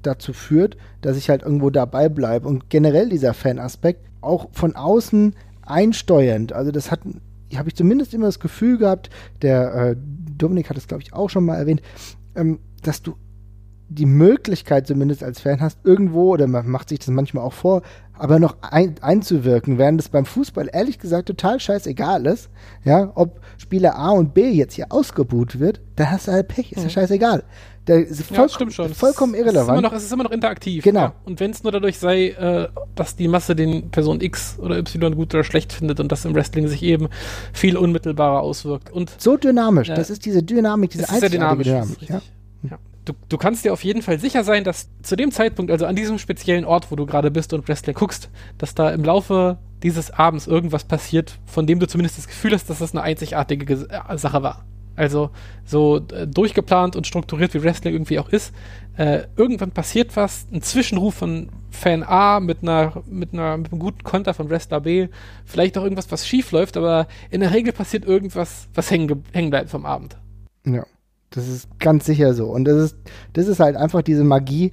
dazu 0.03 0.33
führt, 0.33 0.77
dass 1.03 1.17
ich 1.17 1.29
halt 1.29 1.43
irgendwo 1.43 1.71
dabei 1.71 2.09
bleibe. 2.09 2.49
Und 2.49 2.71
generell 2.71 3.09
dieser 3.09 3.35
Fan-Aspekt 3.35 4.07
auch 4.21 4.49
von 4.53 4.77
außen 4.77 5.35
einsteuernd. 5.63 6.53
Also 6.53 6.71
das 6.71 6.91
hat, 6.91 7.01
habe 7.55 7.69
ich 7.69 7.75
zumindest 7.75 8.15
immer 8.15 8.27
das 8.27 8.41
Gefühl 8.41 8.79
gehabt, 8.79 9.11
der 9.43 9.75
äh, 9.75 9.97
Dominik 10.37 10.71
hat 10.71 10.77
es, 10.77 10.89
glaube 10.89 11.03
ich, 11.03 11.13
auch 11.13 11.29
schon 11.29 11.45
mal 11.45 11.57
erwähnt, 11.57 11.83
ähm, 12.35 12.61
dass 12.83 13.03
du 13.03 13.15
die 13.91 14.07
Möglichkeit 14.07 14.87
zumindest 14.87 15.23
als 15.25 15.41
Fan 15.41 15.61
hast, 15.61 15.81
irgendwo, 15.85 16.33
oder 16.33 16.47
man 16.47 16.69
macht 16.69 16.89
sich 16.89 17.01
das 17.01 17.09
manchmal 17.09 17.45
auch 17.45 17.53
vor, 17.53 17.83
aber 18.13 18.39
noch 18.39 18.57
ein, 18.63 18.95
einzuwirken, 19.01 19.79
während 19.79 20.01
es 20.01 20.09
beim 20.09 20.25
Fußball 20.25 20.71
ehrlich 20.73 20.99
gesagt 20.99 21.27
total 21.27 21.59
scheißegal 21.59 22.27
ist, 22.27 22.51
ja, 22.85 23.11
ob 23.17 23.41
Spieler 23.59 23.97
A 23.97 24.11
und 24.11 24.33
B 24.33 24.49
jetzt 24.51 24.75
hier 24.75 24.87
ausgebuht 24.91 25.59
wird, 25.59 25.81
da 25.97 26.11
hast 26.11 26.29
du 26.29 26.33
halt 26.33 26.49
Pech, 26.49 26.71
ist 26.71 26.79
ja 26.79 26.85
mhm. 26.85 26.91
scheißegal. 26.91 27.43
Der 27.89 28.07
ist 28.07 28.23
voll, 28.23 28.37
ja, 28.37 28.49
stimmt 28.49 28.75
schon. 28.75 28.95
vollkommen 28.95 29.35
es 29.35 29.41
irrelevant. 29.41 29.79
Ist 29.79 29.83
noch, 29.83 29.93
es 29.93 30.05
ist 30.05 30.13
immer 30.13 30.23
noch 30.23 30.31
interaktiv. 30.31 30.85
Genau. 30.85 31.01
Ja. 31.01 31.15
Und 31.25 31.41
wenn 31.41 31.51
es 31.51 31.65
nur 31.65 31.73
dadurch 31.73 31.99
sei, 31.99 32.29
äh, 32.29 32.69
dass 32.95 33.17
die 33.17 33.27
Masse 33.27 33.57
den 33.57 33.91
Person 33.91 34.21
X 34.21 34.59
oder 34.61 34.79
Y 34.79 35.17
gut 35.17 35.35
oder 35.35 35.43
schlecht 35.43 35.73
findet 35.73 35.99
und 35.99 36.13
das 36.13 36.25
im 36.25 36.35
Wrestling 36.35 36.69
sich 36.69 36.83
eben 36.83 37.09
viel 37.53 37.77
unmittelbarer 37.77 38.43
auswirkt. 38.43 38.93
Und, 38.93 39.11
so 39.19 39.37
dynamisch. 39.37 39.89
Äh, 39.89 39.95
das 39.95 40.11
ist 40.11 40.25
diese 40.27 40.43
Dynamik, 40.43 40.91
diese 40.91 41.09
einzigartige 41.09 41.65
Dynamik. 41.65 42.09
Ja 42.09 42.21
du, 43.11 43.17
du 43.29 43.39
kannst 43.39 43.65
dir 43.65 43.73
auf 43.73 43.85
jeden 43.85 44.03
Fall 44.03 44.19
sicher 44.19 44.45
sein, 44.45 44.65
dass 44.65 44.89
zu 45.03 45.17
dem 45.17 45.33
Zeitpunkt, 45.33 45.71
also 45.71 45.87
an 45.87 45.97
diesem 45.97 46.19
speziellen 46.19 46.65
Ort, 46.65 46.91
wo 46.91 46.97
du 46.97 47.07
gerade 47.07 47.31
bist 47.31 47.53
und 47.53 47.69
Wrestling 47.69 47.95
guckst, 47.95 48.31
dass 48.59 48.75
da 48.75 48.91
im 48.91 49.05
Laufe 49.05 49.59
dieses 49.83 50.11
Abends 50.11 50.47
irgendwas 50.47 50.85
passiert, 50.85 51.39
von 51.47 51.67
dem 51.67 51.81
du 51.81 51.89
zumindest 51.89 52.19
das 52.19 52.29
Gefühl 52.29 52.53
hast, 52.53 52.69
dass 52.71 52.79
das 52.79 52.93
eine 52.93 53.03
einzigartige 53.03 53.89
äh, 53.89 54.19
Sache 54.19 54.43
war. 54.43 54.65
Also 54.97 55.31
so 55.65 56.01
äh, 56.13 56.27
durchgeplant 56.27 56.95
und 56.95 57.07
strukturiert 57.07 57.55
wie 57.55 57.63
Wrestling 57.63 57.95
irgendwie 57.95 58.19
auch 58.19 58.29
ist. 58.29 58.53
Äh, 58.97 59.23
irgendwann 59.37 59.71
passiert 59.71 60.15
was, 60.17 60.47
ein 60.53 60.63
Zwischenruf 60.63 61.15
von 61.15 61.49
Fan 61.71 62.03
A 62.03 62.41
mit 62.41 62.63
einer, 62.63 63.03
mit 63.07 63.33
einer 63.33 63.57
mit 63.57 63.73
einem 63.73 63.81
guten 63.81 64.03
Konter 64.03 64.35
von 64.35 64.51
Wrestler 64.51 64.81
B, 64.81 65.09
vielleicht 65.47 65.79
auch 65.79 65.85
irgendwas, 65.85 66.11
was 66.11 66.29
schief 66.29 66.53
läuft, 66.53 66.77
aber 66.77 67.07
in 67.31 67.41
der 67.41 67.55
Regel 67.55 67.73
passiert 67.73 68.05
irgendwas, 68.05 68.69
was 68.75 68.91
hängen, 68.91 69.25
hängen 69.33 69.51
bleibt 69.51 69.71
vom 69.71 69.87
Abend. 69.87 70.17
Ja. 70.67 70.85
Das 71.31 71.49
ist 71.49 71.69
ganz 71.79 72.07
sicher 72.07 72.35
so. 72.35 72.47
Und 72.47 72.65
das 72.65 72.77
ist, 72.77 72.97
das 73.33 73.47
ist 73.47 73.61
halt 73.61 73.77
einfach 73.77 74.03
diese 74.03 74.25
Magie, 74.25 74.73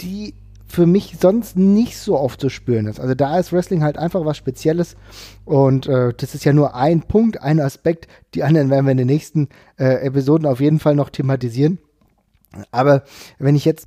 die 0.00 0.34
für 0.66 0.86
mich 0.86 1.16
sonst 1.20 1.56
nicht 1.56 1.96
so 1.96 2.18
oft 2.18 2.40
zu 2.40 2.48
spüren 2.48 2.88
ist. 2.88 2.98
Also 2.98 3.14
da 3.14 3.38
ist 3.38 3.52
Wrestling 3.52 3.84
halt 3.84 3.96
einfach 3.96 4.24
was 4.24 4.36
Spezielles 4.36 4.96
und 5.44 5.86
äh, 5.86 6.12
das 6.16 6.34
ist 6.34 6.44
ja 6.44 6.52
nur 6.52 6.74
ein 6.74 7.02
Punkt, 7.02 7.40
ein 7.40 7.60
Aspekt. 7.60 8.08
Die 8.34 8.42
anderen 8.42 8.70
werden 8.70 8.86
wir 8.86 8.90
in 8.90 8.98
den 8.98 9.06
nächsten 9.06 9.48
äh, 9.78 10.04
Episoden 10.04 10.46
auf 10.46 10.60
jeden 10.60 10.80
Fall 10.80 10.96
noch 10.96 11.10
thematisieren. 11.10 11.78
Aber 12.72 13.04
wenn 13.38 13.54
ich 13.54 13.64
jetzt 13.64 13.86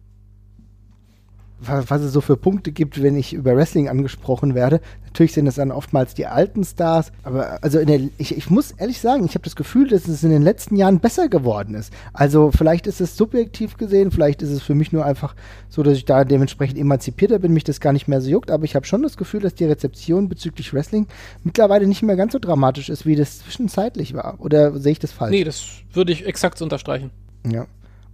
was 1.59 2.01
es 2.01 2.13
so 2.13 2.21
für 2.21 2.37
Punkte 2.37 2.71
gibt, 2.71 3.01
wenn 3.01 3.15
ich 3.15 3.33
über 3.33 3.55
Wrestling 3.55 3.89
angesprochen 3.89 4.53
werde. 4.53 4.79
Natürlich 5.05 5.33
sind 5.33 5.45
das 5.45 5.55
dann 5.55 5.71
oftmals 5.71 6.13
die 6.13 6.27
alten 6.27 6.63
Stars, 6.63 7.11
aber 7.23 7.63
also 7.63 7.83
der, 7.83 8.01
ich, 8.19 8.37
ich 8.37 8.49
muss 8.51 8.71
ehrlich 8.71 8.99
sagen, 8.99 9.25
ich 9.25 9.33
habe 9.33 9.43
das 9.43 9.55
Gefühl, 9.55 9.87
dass 9.87 10.07
es 10.07 10.23
in 10.23 10.29
den 10.29 10.43
letzten 10.43 10.75
Jahren 10.75 10.99
besser 10.99 11.27
geworden 11.29 11.73
ist. 11.73 11.91
Also 12.13 12.51
vielleicht 12.51 12.85
ist 12.85 13.01
es 13.01 13.17
subjektiv 13.17 13.77
gesehen, 13.77 14.11
vielleicht 14.11 14.43
ist 14.43 14.51
es 14.51 14.61
für 14.61 14.75
mich 14.75 14.91
nur 14.91 15.05
einfach 15.05 15.35
so, 15.69 15.81
dass 15.81 15.97
ich 15.97 16.05
da 16.05 16.23
dementsprechend 16.23 16.77
emanzipierter 16.77 17.39
bin, 17.39 17.53
mich 17.53 17.63
das 17.63 17.79
gar 17.79 17.93
nicht 17.93 18.07
mehr 18.07 18.21
so 18.21 18.29
juckt, 18.29 18.51
aber 18.51 18.63
ich 18.65 18.75
habe 18.75 18.85
schon 18.85 19.01
das 19.01 19.17
Gefühl, 19.17 19.41
dass 19.41 19.55
die 19.55 19.65
Rezeption 19.65 20.29
bezüglich 20.29 20.73
Wrestling 20.73 21.07
mittlerweile 21.43 21.87
nicht 21.87 22.03
mehr 22.03 22.15
ganz 22.15 22.33
so 22.33 22.39
dramatisch 22.39 22.89
ist, 22.89 23.07
wie 23.07 23.15
das 23.15 23.39
zwischenzeitlich 23.39 24.13
war. 24.13 24.35
Oder 24.39 24.77
sehe 24.79 24.91
ich 24.91 24.99
das 24.99 25.11
falsch? 25.11 25.31
Nee, 25.31 25.43
das 25.43 25.65
würde 25.91 26.11
ich 26.11 26.27
exakt 26.27 26.61
unterstreichen. 26.61 27.09
Ja. 27.51 27.65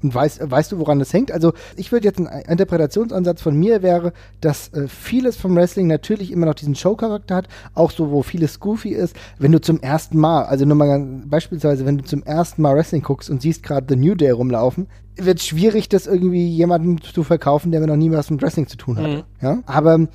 Und 0.04 0.14
weißt, 0.14 0.39
weißt 0.43 0.72
du, 0.74 0.80
woran 0.80 0.99
das 0.99 1.14
hängt? 1.14 1.32
Also, 1.32 1.54
ich 1.78 1.91
würde 1.91 2.08
jetzt 2.08 2.20
ein 2.20 2.28
Interpretationsansatz 2.47 3.41
von 3.41 3.56
mir 3.56 3.82
wäre, 3.82 4.14
dass 4.41 4.68
äh, 4.74 4.88
vieles 4.88 5.38
vom 5.38 5.56
Wrestling 5.56 5.88
natürlich 5.88 6.32
immer 6.32 6.45
noch 6.45 6.56
diesen 6.56 6.76
Show-Charakter 6.76 7.36
hat, 7.36 7.47
auch 7.74 7.91
so, 7.91 8.12
wo 8.12 8.22
vieles 8.22 8.60
goofy 8.60 8.89
ist. 8.89 9.16
Wenn 9.39 9.51
du 9.51 9.62
zum 9.62 9.80
ersten 9.80 10.18
Mal, 10.18 10.43
also 10.43 10.66
nur 10.66 10.76
mal 10.76 10.99
beispielsweise, 11.26 11.86
wenn 11.86 11.97
du 11.97 12.04
zum 12.04 12.24
ersten 12.24 12.62
Mal 12.62 12.76
Wrestling 12.76 13.01
guckst 13.01 13.30
und 13.30 13.41
siehst 13.41 13.64
gerade 13.64 13.88
The 13.89 13.95
New 13.95 14.16
Day 14.16 14.32
rumlaufen, 14.32 14.88
wird 15.16 15.39
es 15.39 15.45
schwierig, 15.45 15.89
das 15.89 16.08
irgendwie 16.08 16.47
jemandem 16.47 17.01
zu 17.01 17.24
verkaufen, 17.24 17.72
der 17.72 17.86
noch 17.86 17.95
nie 17.95 18.12
was 18.12 18.30
mit 18.30 18.41
Wrestling 18.41 18.68
zu 18.68 18.78
tun 18.78 18.97
hat. 18.97 19.08
Mhm. 19.08 19.24
Ja? 19.41 19.60
Aber 19.66 20.08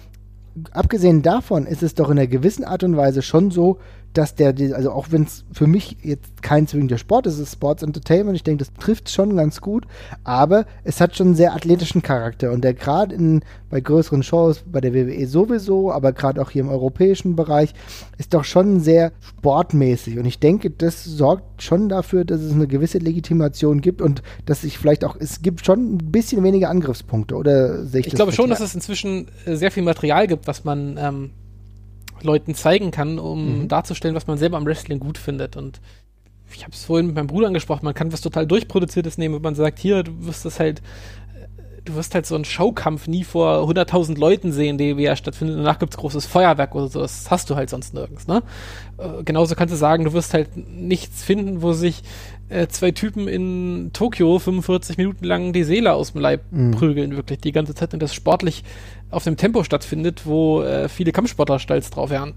abgesehen 0.73 1.23
davon 1.23 1.67
ist 1.67 1.83
es 1.83 1.95
doch 1.95 2.11
in 2.11 2.19
einer 2.19 2.27
gewissen 2.27 2.65
Art 2.65 2.83
und 2.83 2.97
Weise 2.97 3.23
schon 3.23 3.51
so, 3.51 3.79
dass 4.15 4.35
der, 4.35 4.55
also 4.75 4.91
auch 4.91 5.09
wenn 5.11 5.25
es 5.25 5.45
für 5.53 5.67
mich 5.67 5.99
jetzt 6.03 6.43
kein 6.43 6.67
zwingender 6.67 6.99
Sport 6.99 7.27
ist, 7.27 7.35
es 7.35 7.41
ist 7.41 7.53
Sports 7.53 7.83
Entertainment, 7.83 8.37
ich 8.37 8.43
denke, 8.43 8.65
das 8.65 8.73
trifft 8.75 9.11
schon 9.11 9.37
ganz 9.37 9.61
gut, 9.61 9.87
aber 10.25 10.67
es 10.85 11.01
hat 11.01 11.17
schon 11.17 11.29
einen 11.29 11.37
sehr 11.37 11.55
athletischen 11.55 12.03
Charakter 12.03 12.53
und 12.53 12.63
der 12.63 12.75
gerade 12.75 13.41
bei 13.71 13.81
größeren 13.81 14.23
Shows, 14.23 14.65
bei 14.67 14.81
der 14.81 14.95
WWE 14.95 15.27
sowieso, 15.27 15.93
aber 15.93 16.13
gerade 16.13 16.41
auch 16.41 16.51
hier 16.51 16.63
im 16.63 16.69
europäischen 16.69 17.37
Bereich, 17.37 17.75
ist 18.17 18.35
doch 18.35 18.45
schon 18.45 18.81
sehr 18.81 19.13
sportmäßig 19.21 20.19
und 20.19 20.25
ich 20.25 20.39
denke, 20.39 20.71
das 20.71 21.05
sorgt 21.05 21.63
schon 21.63 21.89
dafür, 21.89 22.25
dass 22.25 22.41
es 22.41 22.53
eine 22.53 22.67
gewisse 22.67 22.99
Legitimation 22.99 23.81
gibt 23.81 24.01
und 24.01 24.23
dass 24.47 24.63
sich 24.63 24.79
vielleicht 24.79 25.05
auch, 25.05 25.17
es 25.19 25.43
gibt 25.43 25.65
schon 25.67 25.95
ein 25.95 25.99
bisschen 26.11 26.43
weniger 26.43 26.71
Angriffspunkte, 26.71 27.37
oder 27.37 27.85
sehe 27.85 28.01
ich, 28.01 28.07
ich 28.07 28.13
das 28.13 28.19
glaube 28.19 28.33
schon, 28.33 28.51
dass 28.51 28.61
es 28.61 28.75
inzwischen 28.75 29.29
äh, 29.45 29.55
sehr 29.55 29.71
viel 29.71 29.83
Material 29.83 30.27
gibt, 30.27 30.47
was 30.47 30.65
man 30.65 30.97
ähm 30.99 31.31
Leuten 32.23 32.55
zeigen 32.55 32.91
kann, 32.91 33.19
um 33.19 33.63
mhm. 33.63 33.69
darzustellen, 33.69 34.15
was 34.15 34.27
man 34.27 34.39
selber 34.39 34.57
am 34.57 34.67
Wrestling 34.67 35.01
gut 35.01 35.19
findet. 35.19 35.57
Und 35.57 35.81
ich 36.55 36.63
habe 36.63 36.73
es 36.73 36.85
vorhin 36.85 37.07
mit 37.07 37.15
meinem 37.15 37.27
Bruder 37.27 37.49
angesprochen, 37.49 37.85
man 37.85 37.95
kann 37.95 38.13
was 38.13 38.21
total 38.21 38.47
durchproduziertes 38.47 39.19
nehmen, 39.19 39.35
wenn 39.35 39.43
man 39.43 39.55
sagt, 39.55 39.79
hier, 39.79 40.03
du 40.03 40.27
wirst 40.27 40.45
das 40.45 40.61
halt, 40.61 40.83
du 41.85 41.95
wirst 41.95 42.15
halt 42.15 42.27
so 42.27 42.35
einen 42.35 42.45
Showkampf 42.45 43.07
nie 43.07 43.25
vor 43.25 43.69
100.000 43.69 44.19
Leuten 44.19 44.53
sehen, 44.53 44.79
die 44.79 44.97
wie 44.97 45.05
er 45.05 45.17
stattfindet. 45.17 45.59
Danach 45.59 45.79
gibt's 45.79 45.97
großes 45.97 46.27
Feuerwerk 46.27 46.75
oder 46.75 46.89
so. 46.89 47.01
Das 47.01 47.31
hast 47.31 47.51
du 47.51 47.57
halt 47.57 47.71
sonst 47.71 47.95
nirgends, 47.95 48.27
ne? 48.27 48.43
Äh, 48.99 49.23
genauso 49.25 49.55
kannst 49.55 49.73
du 49.73 49.79
sagen, 49.79 50.05
du 50.05 50.13
wirst 50.13 50.35
halt 50.35 50.57
nichts 50.57 51.23
finden, 51.23 51.63
wo 51.63 51.73
sich 51.73 52.03
äh, 52.49 52.67
zwei 52.69 52.91
Typen 52.91 53.29
in 53.29 53.91
Tokio 53.93 54.39
45 54.39 54.97
Minuten 54.97 55.25
lang 55.25 55.53
die 55.53 55.65
Seele 55.65 55.95
aus 55.95 56.13
dem 56.13 56.21
Leib 56.21 56.43
mhm. 56.51 56.73
prügeln, 56.73 57.17
wirklich 57.17 57.41
die 57.41 57.53
ganze 57.53 57.75
Zeit 57.75 57.95
und 57.95 58.03
das 58.03 58.15
sportlich 58.15 58.65
auf 59.11 59.25
dem 59.25 59.37
Tempo 59.37 59.65
stattfindet, 59.65 60.27
wo 60.27 60.63
äh, 60.63 60.89
viele 60.89 61.13
Kampfsportler 61.13 61.59
stolz 61.59 61.91
drauf 61.91 62.11
wären, 62.11 62.35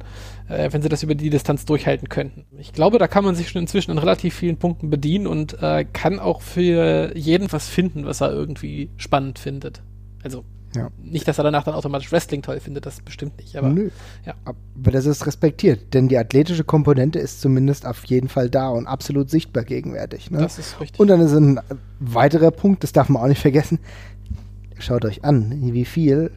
äh, 0.48 0.72
wenn 0.72 0.82
sie 0.82 0.90
das 0.90 1.04
über 1.04 1.16
die 1.16 1.30
Distanz 1.30 1.66
durchhalten 1.66 2.10
könnten. 2.10 2.46
Ich 2.58 2.74
glaube, 2.74 2.98
da 2.98 3.08
kann 3.08 3.24
man 3.24 3.36
sich 3.36 3.50
schon 3.50 3.62
inzwischen 3.62 3.92
an 3.92 3.98
relativ 3.98 4.36
vielen 4.36 4.58
Punkten 4.58 4.90
bedienen 4.90 5.28
und 5.28 5.62
äh, 5.62 5.86
kann 5.92 6.20
auch 6.20 6.42
für 6.42 7.16
jeden 7.16 7.52
was 7.52 7.68
finden, 7.68 8.06
was 8.06 8.22
er 8.22 8.32
irgendwie 8.32 8.90
spannend 8.98 9.40
findet. 9.40 9.82
Also 10.24 10.44
ja. 10.76 10.90
Nicht, 11.02 11.28
dass 11.28 11.38
er 11.38 11.44
danach 11.44 11.64
dann 11.64 11.74
automatisch 11.74 12.12
Wrestling 12.12 12.42
toll 12.42 12.60
findet, 12.60 12.86
das 12.86 13.02
bestimmt 13.02 13.38
nicht. 13.38 13.56
Aber, 13.58 13.70
Nö. 13.70 13.90
Ja. 14.26 14.36
aber 14.46 14.92
das 14.92 15.06
ist 15.06 15.28
respektiert, 15.28 15.94
denn 15.94 16.08
die 16.08 16.18
athletische 16.18 16.64
Komponente 16.64 17.20
ist 17.20 17.42
zumindest 17.42 17.86
auf 17.86 18.06
jeden 18.06 18.30
Fall 18.30 18.50
da 18.50 18.70
und 18.70 18.88
absolut 18.88 19.30
sichtbar 19.30 19.64
gegenwärtig. 19.64 20.32
Ne? 20.32 20.38
Das 20.38 20.60
ist 20.60 20.80
richtig. 20.80 21.00
Und 21.00 21.10
dann 21.10 21.20
ist 21.20 21.34
ein 21.34 21.60
weiterer 22.00 22.52
Punkt, 22.52 22.84
das 22.84 22.94
darf 22.94 23.10
man 23.10 23.22
auch 23.22 23.28
nicht 23.28 23.42
vergessen. 23.42 23.80
Schaut 24.80 25.06
euch 25.06 25.24
an, 25.26 25.74
wie 25.74 25.86
viel 25.86 26.32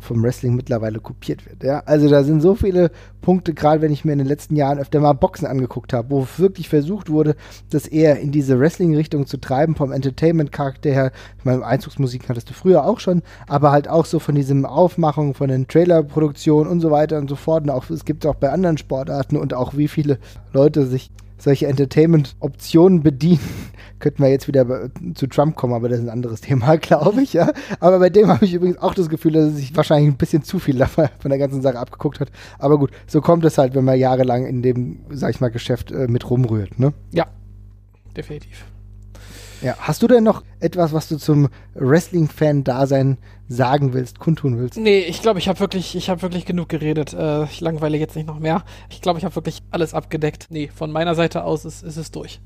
vom 0.00 0.22
Wrestling 0.22 0.54
mittlerweile 0.54 1.00
kopiert 1.00 1.46
wird. 1.46 1.62
Ja? 1.62 1.82
Also 1.86 2.08
da 2.08 2.24
sind 2.24 2.40
so 2.40 2.54
viele 2.54 2.90
Punkte, 3.20 3.54
gerade 3.54 3.82
wenn 3.82 3.92
ich 3.92 4.04
mir 4.04 4.12
in 4.12 4.18
den 4.18 4.26
letzten 4.26 4.56
Jahren 4.56 4.78
öfter 4.78 5.00
mal 5.00 5.12
Boxen 5.12 5.46
angeguckt 5.46 5.92
habe, 5.92 6.10
wo 6.10 6.26
wirklich 6.36 6.68
versucht 6.68 7.10
wurde, 7.10 7.36
das 7.70 7.86
eher 7.86 8.20
in 8.20 8.32
diese 8.32 8.58
Wrestling-Richtung 8.58 9.26
zu 9.26 9.36
treiben, 9.36 9.74
vom 9.74 9.92
Entertainment-Charakter 9.92 10.90
her. 10.90 11.12
Ich 11.38 11.44
meine, 11.44 11.64
Einzugsmusik 11.64 12.28
hattest 12.28 12.50
du 12.50 12.54
früher 12.54 12.84
auch 12.84 13.00
schon, 13.00 13.22
aber 13.46 13.70
halt 13.70 13.88
auch 13.88 14.06
so 14.06 14.18
von 14.18 14.34
diesem 14.34 14.64
Aufmachung, 14.64 15.34
von 15.34 15.48
den 15.48 15.68
Trailer-Produktionen 15.68 16.70
und 16.70 16.80
so 16.80 16.90
weiter 16.90 17.18
und 17.18 17.28
so 17.28 17.36
fort. 17.36 17.64
Und 17.64 17.70
auch, 17.70 17.88
es 17.90 18.04
gibt 18.04 18.24
es 18.24 18.30
auch 18.30 18.36
bei 18.36 18.50
anderen 18.50 18.78
Sportarten 18.78 19.36
und 19.36 19.54
auch 19.54 19.76
wie 19.76 19.88
viele 19.88 20.18
Leute 20.52 20.86
sich 20.86 21.10
solche 21.40 21.66
Entertainment-Optionen 21.66 23.02
bedienen. 23.02 23.40
Könnten 23.98 24.22
wir 24.22 24.30
jetzt 24.30 24.48
wieder 24.48 24.90
zu 25.14 25.26
Trump 25.26 25.56
kommen, 25.56 25.74
aber 25.74 25.88
das 25.88 25.98
ist 25.98 26.06
ein 26.06 26.10
anderes 26.10 26.40
Thema, 26.40 26.76
glaube 26.78 27.22
ich, 27.22 27.32
ja. 27.34 27.52
Aber 27.80 27.98
bei 27.98 28.10
dem 28.10 28.28
habe 28.28 28.44
ich 28.44 28.54
übrigens 28.54 28.78
auch 28.78 28.94
das 28.94 29.08
Gefühl, 29.08 29.32
dass 29.32 29.44
er 29.44 29.50
sich 29.50 29.76
wahrscheinlich 29.76 30.12
ein 30.12 30.16
bisschen 30.16 30.42
zu 30.42 30.58
viel 30.58 30.78
davon, 30.78 31.08
von 31.18 31.30
der 31.30 31.38
ganzen 31.38 31.62
Sache 31.62 31.78
abgeguckt 31.78 32.20
hat. 32.20 32.30
Aber 32.58 32.78
gut, 32.78 32.90
so 33.06 33.20
kommt 33.20 33.44
es 33.44 33.58
halt, 33.58 33.74
wenn 33.74 33.84
man 33.84 33.98
jahrelang 33.98 34.46
in 34.46 34.62
dem, 34.62 35.00
sag 35.10 35.30
ich 35.30 35.40
mal, 35.40 35.50
Geschäft 35.50 35.90
äh, 35.92 36.08
mit 36.08 36.28
rumrührt, 36.28 36.78
ne? 36.78 36.92
Ja, 37.12 37.26
definitiv. 38.16 38.64
Ja, 39.62 39.76
hast 39.78 40.02
du 40.02 40.06
denn 40.06 40.24
noch 40.24 40.42
etwas, 40.58 40.92
was 40.92 41.08
du 41.08 41.18
zum 41.18 41.48
Wrestling-Fan-Dasein 41.74 43.18
sagen 43.48 43.92
willst, 43.92 44.18
kundtun 44.18 44.58
willst? 44.58 44.78
Nee, 44.78 45.00
ich 45.00 45.20
glaube, 45.20 45.38
ich 45.38 45.48
habe 45.48 45.60
wirklich, 45.60 45.94
ich 45.94 46.08
habe 46.08 46.22
wirklich 46.22 46.46
genug 46.46 46.68
geredet. 46.70 47.12
Äh, 47.12 47.44
ich 47.44 47.60
langweile 47.60 47.98
jetzt 47.98 48.16
nicht 48.16 48.26
noch 48.26 48.38
mehr. 48.38 48.64
Ich 48.88 49.02
glaube, 49.02 49.18
ich 49.18 49.24
habe 49.24 49.34
wirklich 49.34 49.60
alles 49.70 49.92
abgedeckt. 49.92 50.46
Nee, 50.50 50.70
von 50.74 50.90
meiner 50.90 51.14
Seite 51.14 51.44
aus 51.44 51.64
ist, 51.64 51.82
ist 51.82 51.98
es 51.98 52.10
durch. 52.10 52.40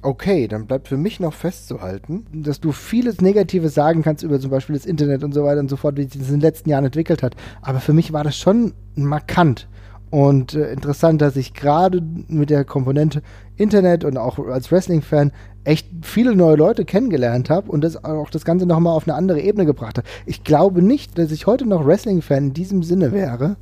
Okay, 0.00 0.48
dann 0.48 0.66
bleibt 0.66 0.88
für 0.88 0.98
mich 0.98 1.18
noch 1.18 1.32
festzuhalten, 1.32 2.26
dass 2.32 2.60
du 2.60 2.72
vieles 2.72 3.20
Negatives 3.20 3.74
sagen 3.74 4.02
kannst 4.02 4.22
über 4.22 4.38
zum 4.38 4.50
Beispiel 4.50 4.74
das 4.76 4.84
Internet 4.84 5.24
und 5.24 5.32
so 5.32 5.44
weiter 5.44 5.60
und 5.60 5.70
so 5.70 5.76
fort, 5.76 5.96
wie 5.96 6.02
sich 6.02 6.18
das 6.18 6.28
in 6.28 6.34
den 6.34 6.40
letzten 6.40 6.68
Jahren 6.68 6.84
entwickelt 6.84 7.22
hat. 7.22 7.34
Aber 7.62 7.80
für 7.80 7.94
mich 7.94 8.12
war 8.12 8.22
das 8.22 8.36
schon 8.36 8.74
markant 8.94 9.66
und 10.14 10.54
äh, 10.54 10.70
interessant, 10.70 11.20
dass 11.22 11.34
ich 11.34 11.54
gerade 11.54 12.00
mit 12.28 12.48
der 12.48 12.64
Komponente 12.64 13.20
Internet 13.56 14.04
und 14.04 14.16
auch 14.16 14.38
als 14.38 14.70
Wrestling-Fan 14.70 15.32
echt 15.64 15.88
viele 16.02 16.36
neue 16.36 16.54
Leute 16.54 16.84
kennengelernt 16.84 17.50
habe 17.50 17.68
und 17.68 17.82
das 17.82 18.04
auch 18.04 18.30
das 18.30 18.44
Ganze 18.44 18.64
nochmal 18.64 18.94
auf 18.94 19.08
eine 19.08 19.16
andere 19.16 19.40
Ebene 19.40 19.66
gebracht 19.66 19.98
habe. 19.98 20.06
Ich 20.24 20.44
glaube 20.44 20.82
nicht, 20.82 21.18
dass 21.18 21.32
ich 21.32 21.48
heute 21.48 21.66
noch 21.66 21.84
Wrestling-Fan 21.84 22.44
in 22.44 22.54
diesem 22.54 22.84
Sinne 22.84 23.10
wäre, 23.10 23.56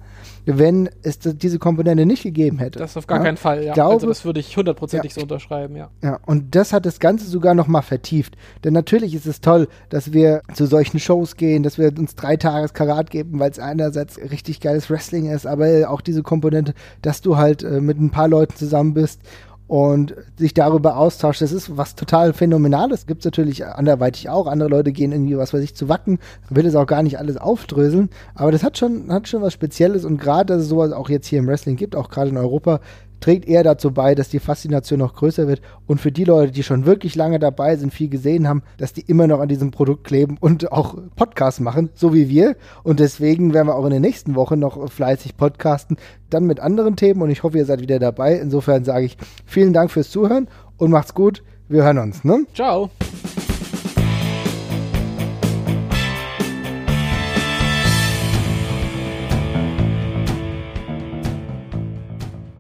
wenn 0.44 0.90
es 1.02 1.18
diese 1.20 1.58
Komponente 1.58 2.06
nicht 2.06 2.22
gegeben 2.22 2.58
hätte. 2.58 2.78
Das 2.78 2.96
auf 2.96 3.06
gar 3.06 3.18
ja? 3.18 3.24
keinen 3.24 3.36
Fall, 3.36 3.64
ja. 3.64 3.74
Glaube, 3.74 3.94
also 3.94 4.06
das 4.08 4.24
würde 4.24 4.40
ich 4.40 4.56
hundertprozentig 4.56 5.12
ja. 5.12 5.14
so 5.16 5.22
unterschreiben, 5.22 5.76
ja. 5.76 5.90
Ja, 6.02 6.18
und 6.26 6.54
das 6.54 6.72
hat 6.72 6.86
das 6.86 6.98
Ganze 6.98 7.26
sogar 7.26 7.54
nochmal 7.54 7.82
vertieft. 7.82 8.36
Denn 8.64 8.72
natürlich 8.72 9.14
ist 9.14 9.26
es 9.26 9.40
toll, 9.40 9.68
dass 9.88 10.12
wir 10.12 10.42
zu 10.54 10.66
solchen 10.66 10.98
Shows 10.98 11.36
gehen, 11.36 11.62
dass 11.62 11.78
wir 11.78 11.96
uns 11.96 12.14
drei 12.14 12.36
Tages 12.36 12.74
Karat 12.74 13.10
geben, 13.10 13.38
weil 13.38 13.50
es 13.50 13.58
einerseits 13.58 14.18
richtig 14.18 14.60
geiles 14.60 14.90
Wrestling 14.90 15.30
ist, 15.30 15.46
aber 15.46 15.90
auch 15.90 16.00
diese 16.00 16.22
Komponente, 16.22 16.74
dass 17.02 17.20
du 17.20 17.36
halt 17.36 17.62
äh, 17.62 17.80
mit 17.80 18.00
ein 18.00 18.10
paar 18.10 18.28
Leuten 18.28 18.56
zusammen 18.56 18.94
bist 18.94 19.20
und 19.72 20.14
sich 20.36 20.52
darüber 20.52 20.98
austauscht. 20.98 21.40
Das 21.40 21.50
ist 21.50 21.78
was 21.78 21.94
total 21.94 22.34
Phänomenales. 22.34 23.06
Gibt 23.06 23.20
es 23.20 23.24
natürlich 23.24 23.64
anderweitig 23.64 24.28
auch. 24.28 24.46
Andere 24.46 24.68
Leute 24.68 24.92
gehen 24.92 25.12
irgendwie, 25.12 25.38
was 25.38 25.54
weiß 25.54 25.62
ich, 25.62 25.74
zu 25.74 25.88
wacken. 25.88 26.18
Will 26.50 26.66
es 26.66 26.74
auch 26.74 26.84
gar 26.84 27.02
nicht 27.02 27.18
alles 27.18 27.38
aufdröseln. 27.38 28.10
Aber 28.34 28.52
das 28.52 28.64
hat 28.64 28.76
schon, 28.76 29.10
hat 29.10 29.28
schon 29.28 29.40
was 29.40 29.54
Spezielles 29.54 30.04
und 30.04 30.18
gerade, 30.18 30.52
dass 30.52 30.64
es 30.64 30.68
sowas 30.68 30.92
auch 30.92 31.08
jetzt 31.08 31.26
hier 31.26 31.38
im 31.38 31.46
Wrestling 31.46 31.76
gibt, 31.76 31.96
auch 31.96 32.10
gerade 32.10 32.28
in 32.28 32.36
Europa, 32.36 32.80
trägt 33.22 33.48
eher 33.48 33.62
dazu 33.62 33.92
bei, 33.92 34.14
dass 34.14 34.28
die 34.28 34.38
Faszination 34.38 34.98
noch 34.98 35.14
größer 35.14 35.48
wird. 35.48 35.62
Und 35.86 36.00
für 36.00 36.12
die 36.12 36.24
Leute, 36.24 36.52
die 36.52 36.62
schon 36.62 36.84
wirklich 36.84 37.14
lange 37.14 37.38
dabei 37.38 37.76
sind, 37.76 37.94
viel 37.94 38.08
gesehen 38.08 38.46
haben, 38.46 38.62
dass 38.76 38.92
die 38.92 39.02
immer 39.02 39.26
noch 39.26 39.40
an 39.40 39.48
diesem 39.48 39.70
Produkt 39.70 40.04
kleben 40.04 40.36
und 40.40 40.70
auch 40.72 40.96
Podcasts 41.16 41.60
machen, 41.60 41.90
so 41.94 42.12
wie 42.12 42.28
wir. 42.28 42.56
Und 42.82 43.00
deswegen 43.00 43.54
werden 43.54 43.68
wir 43.68 43.76
auch 43.76 43.86
in 43.86 43.92
den 43.92 44.02
nächsten 44.02 44.34
Wochen 44.34 44.58
noch 44.58 44.90
fleißig 44.90 45.36
podcasten, 45.36 45.96
dann 46.28 46.44
mit 46.44 46.60
anderen 46.60 46.96
Themen. 46.96 47.22
Und 47.22 47.30
ich 47.30 47.42
hoffe, 47.42 47.58
ihr 47.58 47.64
seid 47.64 47.80
wieder 47.80 47.98
dabei. 47.98 48.34
Insofern 48.34 48.84
sage 48.84 49.06
ich 49.06 49.16
vielen 49.46 49.72
Dank 49.72 49.90
fürs 49.90 50.10
Zuhören 50.10 50.48
und 50.76 50.90
macht's 50.90 51.14
gut. 51.14 51.42
Wir 51.68 51.84
hören 51.84 51.98
uns. 51.98 52.24
Ne? 52.24 52.44
Ciao. 52.54 52.90